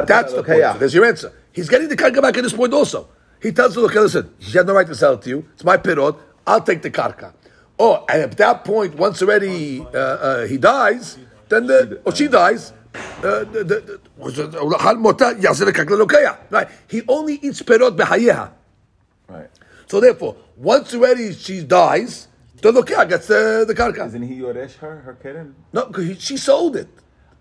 That's 0.07 0.33
the 0.33 0.43
point. 0.43 0.61
So 0.73 0.79
there's 0.79 0.95
your 0.95 1.05
answer. 1.05 1.33
He's 1.53 1.69
getting 1.69 1.89
the 1.89 1.97
karka 1.97 2.23
back 2.23 2.37
at 2.39 2.43
this 2.43 2.53
point 2.55 2.73
also. 2.73 3.09
He 3.41 3.53
tells 3.53 3.75
her, 3.77 3.83
okay, 3.83 4.01
listen, 4.01 4.35
she 4.39 4.57
had 4.59 4.67
no 4.67 4.75
right 4.75 4.87
to 4.87 4.95
sell 4.95 5.15
it 5.15 5.23
to 5.23 5.31
you. 5.31 5.45
It's 5.55 5.65
my 5.65 5.77
pirot. 5.77 6.19
I'll 6.47 6.61
take 6.61 6.83
the 6.83 6.91
karka. 6.91 7.33
Oh, 7.79 8.05
and 8.09 8.23
at 8.23 8.37
that 8.39 8.65
point, 8.65 8.97
once 8.97 9.23
already 9.23 9.81
uh, 9.81 9.99
uh, 9.99 10.47
he 10.47 10.59
dies, 10.59 11.19
then 11.49 11.67
the, 11.67 12.01
or 12.05 12.15
she 12.15 12.27
dies, 12.27 12.73
uh, 13.19 13.45
the, 13.45 13.65
the, 13.65 14.01
right? 16.51 16.69
He 16.89 17.03
only 17.07 17.35
eats 17.35 17.63
pirot 17.63 17.97
behayeha. 17.97 18.51
Right. 19.29 19.51
So 19.87 20.01
therefore, 20.01 20.37
once 20.57 20.95
already 20.95 21.33
she 21.35 21.63
dies, 21.63 22.27
the 22.61 22.73
lokah 22.73 23.09
gets 23.09 23.29
the, 23.29 23.65
the 23.67 23.75
karka. 23.75 24.07
Isn't 24.09 24.23
he 24.23 24.41
yoresh 24.41 24.75
her, 24.79 24.97
her 25.01 25.15
kitten? 25.15 25.55
No, 25.73 25.87
because 25.87 26.21
she 26.21 26.37
sold 26.37 26.77
it. 26.77 26.89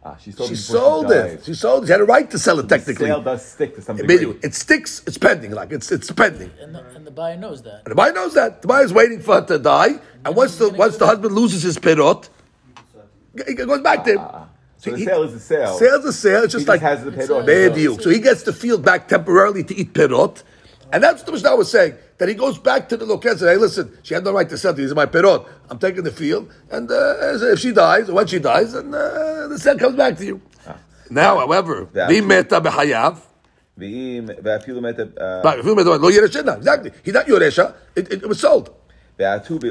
Ah, 0.10 0.16
she 0.24 0.32
sold, 0.32 0.48
She 0.50 0.54
it 0.54 0.58
sold 0.58 1.08
she 1.08 1.14
it. 1.14 1.46
She 1.46 1.54
sold 1.54 1.84
it. 1.84 1.88
She 1.88 1.92
had 1.92 2.02
a 2.02 2.06
right 2.06 2.30
to 2.32 2.40
sell 2.40 2.58
it 2.60 2.70
technically. 2.70 3.08
The 3.08 3.14
Sale 3.16 3.22
does 3.24 3.46
stick 3.46 3.76
to 3.76 3.82
some 3.82 4.00
It, 4.00 4.08
degree. 4.08 4.40
it 4.42 4.54
sticks. 4.56 5.04
It's 5.08 5.18
pending. 5.18 5.52
Like 5.52 5.72
it's 5.72 5.92
it's 5.92 6.10
pending. 6.12 6.52
And 6.62 6.74
the, 6.76 6.82
and 6.96 7.06
the 7.06 7.12
buyer 7.12 7.36
knows 7.38 7.62
that. 7.64 7.80
And 7.86 7.92
the 7.92 7.96
buyer 7.96 8.14
knows 8.14 8.34
that. 8.36 8.62
The 8.62 8.68
buyer 8.68 8.84
is 8.86 8.94
waiting 8.94 9.20
for 9.22 9.36
her 9.36 9.46
to 9.48 9.60
die, 9.60 9.94
and 10.24 10.36
once 10.36 10.56
the 10.58 10.70
once 10.70 10.96
the 10.98 11.06
husband 11.06 11.34
loses 11.36 11.64
his 11.64 11.78
perot, 11.78 12.30
it 13.36 13.56
goes 13.56 13.82
back 13.82 14.04
to 14.06 14.12
him. 14.14 14.20
Ah, 14.20 14.32
ah, 14.34 14.38
ah. 14.44 14.48
So 14.78 14.92
the 14.92 14.98
He- 14.98 15.06
sale 15.06 15.24
is 15.24 15.34
the 15.34 15.40
sale. 15.40 15.78
Sale's 15.78 16.06
a 16.06 16.14
sale. 16.14 16.44
It's 16.44 16.54
He 16.54 16.60
just 16.60 16.66
just 16.66 16.68
like 16.68 16.82
has 16.82 17.04
the 17.04 17.12
perot. 17.12 17.46
bad 17.46 17.74
deal. 17.76 17.98
So 18.00 18.10
he 18.10 18.20
gets 18.20 18.44
the 18.44 18.54
field 18.54 18.84
back 18.86 19.08
temporarily 19.08 19.64
to 19.64 19.76
eat 19.76 19.94
perot, 19.94 20.44
and 20.93 21.03
that's 21.03 21.19
what 21.21 21.27
the 21.27 21.33
Mishnah 21.33 21.57
was 21.57 21.71
saying. 21.71 21.95
That 22.19 22.29
he 22.29 22.35
goes 22.35 22.59
back 22.59 22.89
to 22.91 22.97
the 22.97 23.05
local 23.07 23.31
and 23.31 23.39
says, 23.41 23.49
"Hey, 23.49 23.57
listen, 23.57 23.87
she 24.03 24.15
had 24.15 24.25
no 24.25 24.33
right 24.33 24.49
to 24.49 24.57
sell 24.59 24.73
these 24.73 24.93
are 24.93 24.95
my 24.95 25.07
perot. 25.07 25.47
I'm 25.71 25.79
taking 25.79 26.05
the 26.05 26.13
field, 26.13 26.53
and 26.71 26.91
uh, 26.91 27.53
if 27.55 27.59
she 27.59 27.73
dies 27.73 28.09
or 28.09 28.15
when 28.15 28.27
she 28.27 28.39
dies, 28.39 28.73
then 28.75 28.95
uh, 28.95 29.49
the 29.49 29.59
sale 29.59 29.79
comes 29.79 29.97
back 29.97 30.17
to 30.19 30.25
you." 30.25 30.41
Now, 31.11 31.39
however, 31.39 31.89
Yeah. 31.95 32.09
the 32.09 32.21
meta 32.21 32.61
behayav. 32.61 33.17
ואם, 33.79 34.27
ואפילו 34.45 34.81
מת... 34.83 35.01
אה, 35.01 35.43
But 35.43 35.59
if 35.59 35.65
you 35.65 35.71
remember, 35.75 35.99
lo 35.99 36.11
yereshena, 36.11 36.57
exactly. 36.59 36.91
He's 37.03 37.15
not 37.15 37.27
yoresha. 37.27 37.73
It, 37.97 38.13
it, 38.13 38.23
it 38.23 38.29
was 38.29 38.39
sold. 38.41 38.71
That's 39.18 39.50
what 39.50 39.66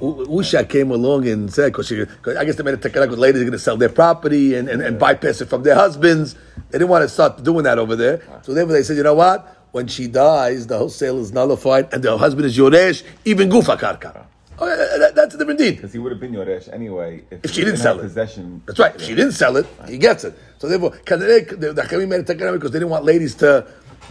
Usha 0.00 0.68
came 0.68 0.90
along 0.90 1.28
and 1.28 1.52
said, 1.52 1.72
because 1.74 1.92
I 1.92 2.44
guess 2.46 2.56
they 2.56 2.62
made 2.62 2.72
a 2.72 2.78
takanak 2.78 3.02
because 3.02 3.18
ladies 3.18 3.42
going 3.42 3.52
to 3.52 3.58
sell 3.58 3.76
their 3.76 3.90
property 3.90 4.54
and, 4.54 4.66
and, 4.66 4.80
and 4.80 4.98
bypass 4.98 5.42
it 5.42 5.50
from 5.50 5.62
their 5.62 5.74
husbands. 5.74 6.36
They 6.70 6.78
didn't 6.78 6.88
want 6.88 7.02
to 7.02 7.10
start 7.10 7.42
doing 7.42 7.64
that 7.64 7.78
over 7.78 7.96
there. 7.96 8.22
So 8.42 8.54
therefore 8.54 8.72
they 8.72 8.82
said, 8.82 8.96
you 8.96 9.02
know 9.02 9.12
what? 9.12 9.46
When 9.72 9.88
she 9.88 10.06
dies, 10.06 10.68
the 10.68 10.78
whole 10.78 10.88
sale 10.88 11.18
is 11.18 11.32
nullified 11.32 11.92
and 11.92 12.02
the 12.02 12.16
husband 12.16 12.46
is 12.46 12.56
Yoresh, 12.56 13.02
even 13.26 13.50
Gufa 13.50 13.76
Karka. 13.78 14.24
Oh, 14.56 14.66
that, 14.66 15.16
that's 15.16 15.34
a 15.34 15.38
different 15.38 15.58
deed. 15.58 15.76
Because 15.76 15.92
he 15.92 15.98
would 15.98 16.12
have 16.12 16.20
been 16.20 16.32
Yoresh 16.32 16.72
anyway. 16.72 17.24
If, 17.30 17.44
if 17.44 17.50
she 17.50 17.64
didn't 17.64 17.78
sell 17.78 17.98
it. 17.98 18.02
Possession. 18.02 18.62
That's 18.66 18.78
right. 18.78 18.94
If 18.94 19.02
she 19.02 19.14
didn't 19.16 19.32
sell 19.32 19.56
it, 19.56 19.66
he 19.88 19.98
gets 19.98 20.22
it. 20.22 20.38
So 20.58 20.68
therefore, 20.68 20.90
the 20.90 21.74
Hakamim 21.76 22.08
made 22.08 22.20
a 22.20 22.22
takanak 22.22 22.54
because 22.54 22.70
they 22.70 22.78
didn't 22.78 22.90
want 22.90 23.04
ladies 23.04 23.34
to 23.36 23.66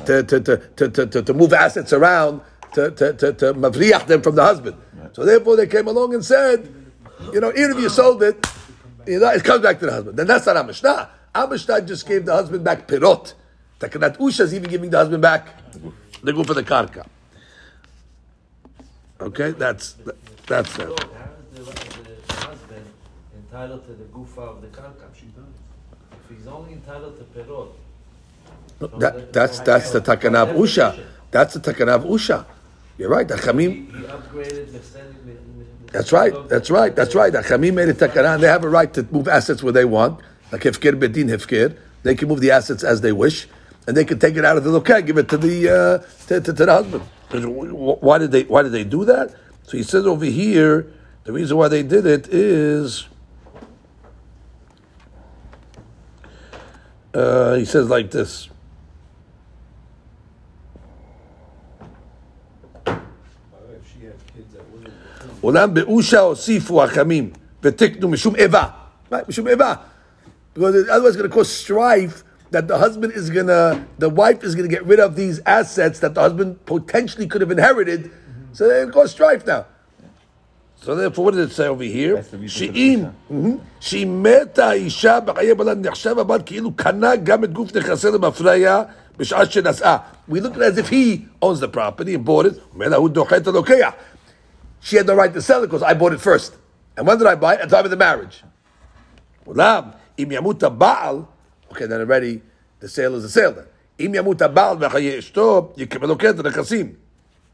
to 0.05 0.23
to 0.23 0.39
to 0.39 0.57
to, 0.57 0.89
to, 0.89 1.05
to, 1.07 1.21
to 1.21 1.33
move 1.33 1.53
assets 1.53 1.93
around 1.93 2.41
to 2.73 2.91
to 2.91 3.13
to, 3.13 3.33
to 3.33 3.53
mavriach 3.53 4.07
them 4.07 4.21
from 4.21 4.35
the 4.35 4.43
husband. 4.43 4.77
So 5.13 5.25
therefore, 5.25 5.55
they 5.55 5.67
came 5.67 5.87
along 5.87 6.13
and 6.13 6.25
said, 6.25 6.67
you 7.31 7.39
know, 7.39 7.51
even 7.51 7.71
if 7.71 7.79
you 7.79 7.89
sold 7.89 8.23
it, 8.23 8.45
you 9.05 9.19
know, 9.19 9.29
it 9.29 9.43
comes 9.43 9.61
back 9.61 9.79
to 9.79 9.85
the 9.85 9.91
husband. 9.91 10.17
Then 10.17 10.27
that's 10.27 10.45
not 10.45 10.57
Amishna. 10.57 11.09
Amishna 11.35 11.81
just 11.81 12.07
gave 12.07 12.25
the 12.25 12.33
husband 12.33 12.63
back 12.63 12.87
pirot. 12.87 13.33
Takanat 13.79 14.17
Usha 14.17 14.41
is 14.41 14.53
even 14.53 14.69
giving 14.69 14.89
the 14.89 14.97
husband 14.97 15.21
back 15.21 15.49
the 16.23 16.33
go 16.33 16.43
for 16.43 16.53
the 16.53 16.63
karka. 16.63 17.05
Okay, 19.19 19.51
that's 19.51 19.95
that's 20.47 20.77
it. 20.79 20.87
How 20.87 20.93
is 20.93 20.99
the, 21.53 21.61
the 21.63 22.33
husband 22.33 22.85
entitled 23.35 23.85
to 23.85 23.93
the 23.93 24.05
gufa 24.05 24.39
of 24.39 24.61
the 24.61 24.67
karka? 24.67 25.05
If 25.13 26.37
he's 26.37 26.47
only 26.47 26.73
entitled 26.73 27.17
to 27.17 27.23
perot. 27.39 27.69
That, 28.79 29.31
that's 29.33 29.59
that's 29.59 29.91
the 29.91 30.01
takana 30.01 30.49
of 30.49 30.55
Usha. 30.55 30.99
That's 31.31 31.53
the 31.53 31.59
takana 31.59 31.95
of 31.95 32.03
Usha. 32.03 32.45
You're 32.97 33.09
right. 33.09 33.27
The 33.27 33.37
He, 33.37 33.41
Chamim. 33.41 33.91
That's 35.91 36.11
right. 36.11 36.33
That's 36.49 36.69
right. 36.69 36.95
That's 36.95 37.15
right. 37.15 37.31
The 37.31 37.39
Chamim 37.39 37.75
made 37.75 37.89
a 37.89 37.93
takana, 37.93 38.39
they 38.39 38.47
have 38.47 38.63
a 38.63 38.69
right 38.69 38.93
to 38.93 39.03
move 39.11 39.27
assets 39.27 39.63
where 39.63 39.73
they 39.73 39.85
want. 39.85 40.19
Like 40.51 40.61
Hefker 40.61 40.99
Bedin 40.99 41.29
Hefker, 41.29 41.77
they 42.03 42.15
can 42.15 42.27
move 42.27 42.39
the 42.39 42.51
assets 42.51 42.83
as 42.83 43.01
they 43.01 43.11
wish, 43.11 43.47
and 43.87 43.97
they 43.97 44.05
can 44.05 44.19
take 44.19 44.35
it 44.35 44.45
out 44.45 44.57
of 44.57 44.63
the 44.63 44.69
lokah, 44.69 45.05
give 45.05 45.17
it 45.17 45.29
to 45.29 45.37
the 45.37 45.69
uh, 45.69 46.25
to, 46.27 46.41
to, 46.41 46.53
to 46.53 46.65
the 46.65 46.71
husband. 46.71 47.03
Why 47.31 48.17
did 48.19 48.31
they 48.31 48.43
Why 48.43 48.61
did 48.61 48.71
they 48.71 48.83
do 48.83 49.05
that? 49.05 49.33
So 49.63 49.77
he 49.77 49.83
says 49.83 50.05
over 50.05 50.25
here, 50.25 50.91
the 51.23 51.31
reason 51.31 51.57
why 51.57 51.69
they 51.69 51.81
did 51.81 52.05
it 52.05 52.27
is, 52.27 53.07
uh, 57.13 57.55
he 57.55 57.65
says 57.65 57.89
like 57.89 58.11
this. 58.11 58.49
עולם 65.42 65.74
באושה 65.74 66.20
הוסיפו 66.20 66.84
החמים 66.84 67.30
ותקנו 67.62 68.08
משום 68.08 68.36
איבה. 68.36 68.64
Right? 69.12 69.28
משום 69.28 69.48
איבה. 69.48 69.74
Because 70.54 70.74
otherwise 70.88 71.14
it's 71.14 71.16
going 71.16 71.30
to 71.30 71.34
cause 71.34 71.48
strife 71.48 72.24
that 72.50 72.66
the 72.66 72.78
husband 72.78 73.12
is 73.12 73.30
going 73.30 73.46
to, 73.46 73.84
the 73.98 74.08
wife 74.08 74.42
is 74.42 74.54
going 74.54 74.68
to 74.68 74.74
get 74.74 74.84
rid 74.86 75.00
of 75.00 75.14
these 75.14 75.40
assets 75.46 76.00
that 76.00 76.14
the 76.14 76.20
husband 76.20 76.64
potentially 76.66 77.26
could 77.26 77.40
have 77.40 77.50
inherited. 77.50 78.10
So 78.52 78.66
they're 78.66 78.80
going 78.80 78.88
to 78.88 78.92
cause 78.92 79.10
strife 79.12 79.46
now. 79.46 79.66
So 80.80 80.94
therefore, 80.94 81.26
what 81.26 81.34
did 81.34 81.50
it 81.50 81.52
say 81.52 81.66
over 81.66 81.84
here? 81.84 82.14
That's 82.14 82.28
the 82.28 82.38
reason 82.38 82.68
for 82.68 82.72
the 82.72 82.78
שאם, 82.78 83.04
אישה. 83.30 83.58
שהיא 83.80 84.06
מתה 84.06 84.66
האישה 84.66 85.20
בחיי 85.20 85.54
בעלה 85.54 85.74
נחשב 85.74 86.18
הבעל 86.18 86.40
כאילו 86.46 86.72
קנה 86.72 87.16
גם 87.16 87.44
את 87.44 87.52
גוף 87.52 87.76
נכסיה 87.76 88.10
למפריה 88.10 88.82
בשעה 89.16 89.46
שנשאה. 89.46 89.96
We 90.30 90.40
look 90.40 90.54
at 90.54 90.62
it 90.62 90.62
as 90.62 90.78
if 90.78 90.88
he 90.88 91.26
owns 91.42 91.60
the 91.60 91.68
property 91.68 92.14
and 92.14 92.24
bought 92.24 92.46
it. 92.46 92.58
אומר 92.74 92.88
לה, 92.88 92.96
הוא 92.96 93.08
דוחה 93.08 93.36
את 93.36 93.46
הלוקח. 93.46 93.90
she 94.83 94.97
had 94.97 95.07
the 95.07 95.15
right 95.15 95.33
to 95.33 95.41
sell 95.41 95.63
it 95.63 95.67
because 95.67 95.81
I 95.81 95.93
bought 95.93 96.13
it 96.13 96.21
first. 96.21 96.57
And 96.97 97.07
when 97.07 97.17
did 97.17 97.25
I 97.25 97.35
buy 97.35 97.55
it? 97.55 97.61
At 97.61 97.69
the 97.69 97.75
time 97.77 97.85
of 97.85 97.91
the 97.91 97.97
marriage. 97.97 98.43
Okay, 101.71 101.85
then 101.87 102.01
already 102.01 102.41
the 102.79 102.89
sale 102.89 103.15
is 103.15 103.23
a 103.23 103.29
sale 103.29 103.53
then. 103.53 103.65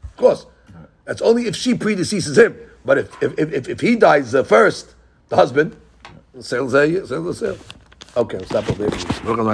Of 0.04 0.16
course. 0.16 0.46
That's 1.04 1.22
only 1.22 1.46
if 1.46 1.56
she 1.56 1.74
predeceases 1.74 2.36
him. 2.36 2.56
But 2.84 2.98
if, 2.98 3.22
if, 3.22 3.38
if, 3.38 3.68
if 3.68 3.80
he 3.80 3.96
dies 3.96 4.34
uh, 4.34 4.42
first, 4.42 4.94
the 5.28 5.36
husband, 5.36 5.76
sells 7.06 7.30
a 7.30 7.34
sale. 7.34 7.58
Okay, 8.16 8.38
we'll 8.38 8.46
stop 8.46 8.68
over 8.68 8.88
there. 8.88 8.98